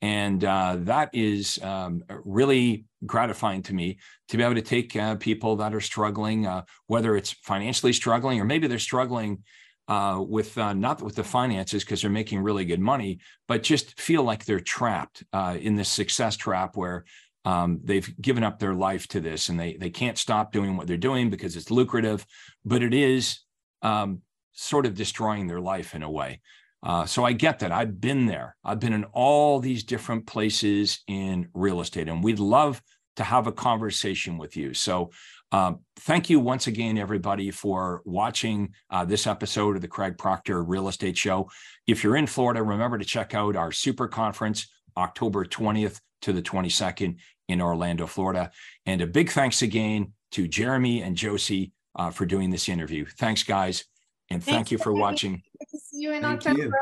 And 0.02 0.42
uh, 0.44 0.76
that 0.80 1.10
is 1.12 1.58
um, 1.62 2.02
really 2.24 2.86
gratifying 3.04 3.62
to 3.64 3.74
me 3.74 3.98
to 4.28 4.36
be 4.36 4.42
able 4.42 4.54
to 4.54 4.62
take 4.62 4.96
uh, 4.96 5.16
people 5.16 5.56
that 5.56 5.74
are 5.74 5.80
struggling, 5.80 6.46
uh, 6.46 6.62
whether 6.86 7.16
it's 7.16 7.32
financially 7.42 7.92
struggling 7.92 8.40
or 8.40 8.44
maybe 8.44 8.66
they're 8.66 8.78
struggling 8.78 9.42
uh, 9.90 10.22
with 10.26 10.56
uh, 10.56 10.72
not 10.72 11.02
with 11.02 11.16
the 11.16 11.24
finances 11.24 11.82
because 11.82 12.00
they're 12.00 12.10
making 12.10 12.40
really 12.40 12.64
good 12.64 12.78
money, 12.78 13.18
but 13.48 13.64
just 13.64 14.00
feel 14.00 14.22
like 14.22 14.44
they're 14.44 14.60
trapped 14.60 15.24
uh, 15.32 15.56
in 15.60 15.74
this 15.74 15.88
success 15.88 16.36
trap 16.36 16.76
where 16.76 17.04
um, 17.44 17.80
they've 17.82 18.08
given 18.22 18.44
up 18.44 18.60
their 18.60 18.74
life 18.74 19.08
to 19.08 19.20
this 19.20 19.48
and 19.48 19.58
they 19.58 19.76
they 19.80 19.90
can't 19.90 20.16
stop 20.16 20.52
doing 20.52 20.76
what 20.76 20.86
they're 20.86 20.96
doing 20.96 21.28
because 21.28 21.56
it's 21.56 21.72
lucrative, 21.72 22.24
but 22.64 22.84
it 22.84 22.94
is 22.94 23.40
um, 23.82 24.22
sort 24.52 24.86
of 24.86 24.94
destroying 24.94 25.48
their 25.48 25.60
life 25.60 25.92
in 25.96 26.04
a 26.04 26.10
way. 26.10 26.40
Uh, 26.84 27.04
so 27.04 27.24
I 27.24 27.32
get 27.32 27.58
that. 27.58 27.72
I've 27.72 28.00
been 28.00 28.26
there. 28.26 28.56
I've 28.64 28.78
been 28.78 28.92
in 28.92 29.04
all 29.12 29.58
these 29.58 29.82
different 29.82 30.24
places 30.24 31.00
in 31.08 31.48
real 31.52 31.80
estate, 31.80 32.08
and 32.08 32.22
we'd 32.22 32.38
love 32.38 32.80
to 33.16 33.24
have 33.24 33.48
a 33.48 33.52
conversation 33.52 34.38
with 34.38 34.56
you. 34.56 34.72
So 34.72 35.10
um, 35.52 35.80
thank 36.00 36.30
you 36.30 36.38
once 36.40 36.66
again, 36.66 36.98
everybody, 36.98 37.50
for 37.50 38.02
watching 38.04 38.74
uh, 38.90 39.04
this 39.04 39.26
episode 39.26 39.76
of 39.76 39.82
the 39.82 39.88
Craig 39.88 40.16
Proctor 40.16 40.62
Real 40.62 40.88
Estate 40.88 41.16
Show. 41.16 41.50
If 41.86 42.04
you're 42.04 42.16
in 42.16 42.26
Florida, 42.26 42.62
remember 42.62 42.98
to 42.98 43.04
check 43.04 43.34
out 43.34 43.56
our 43.56 43.72
super 43.72 44.06
conference, 44.06 44.68
October 44.96 45.44
20th 45.44 46.00
to 46.22 46.32
the 46.32 46.42
22nd 46.42 47.16
in 47.48 47.60
Orlando, 47.60 48.06
Florida. 48.06 48.50
And 48.86 49.00
a 49.00 49.06
big 49.06 49.30
thanks 49.30 49.62
again 49.62 50.12
to 50.32 50.46
Jeremy 50.46 51.02
and 51.02 51.16
Josie 51.16 51.72
uh, 51.96 52.10
for 52.10 52.26
doing 52.26 52.50
this 52.50 52.68
interview. 52.68 53.04
Thanks, 53.18 53.42
guys. 53.42 53.84
And 54.30 54.42
thank 54.42 54.56
Thanks 54.56 54.70
you 54.70 54.78
for 54.78 54.92
watching. 54.92 55.42
see 55.76 56.02
you 56.02 56.12
in 56.12 56.22
thank 56.22 56.46
October. 56.46 56.78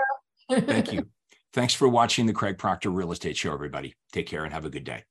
You. 0.51 0.61
thank 0.61 0.93
you. 0.93 1.09
Thanks 1.55 1.73
for 1.73 1.89
watching 1.89 2.27
the 2.27 2.35
Craig 2.35 2.59
Proctor 2.59 2.91
Real 2.91 3.11
Estate 3.11 3.37
Show, 3.37 3.55
everybody. 3.55 3.95
Take 4.13 4.27
care 4.27 4.45
and 4.45 4.53
have 4.53 4.67
a 4.67 4.71
good 4.71 4.85
day. 4.85 5.05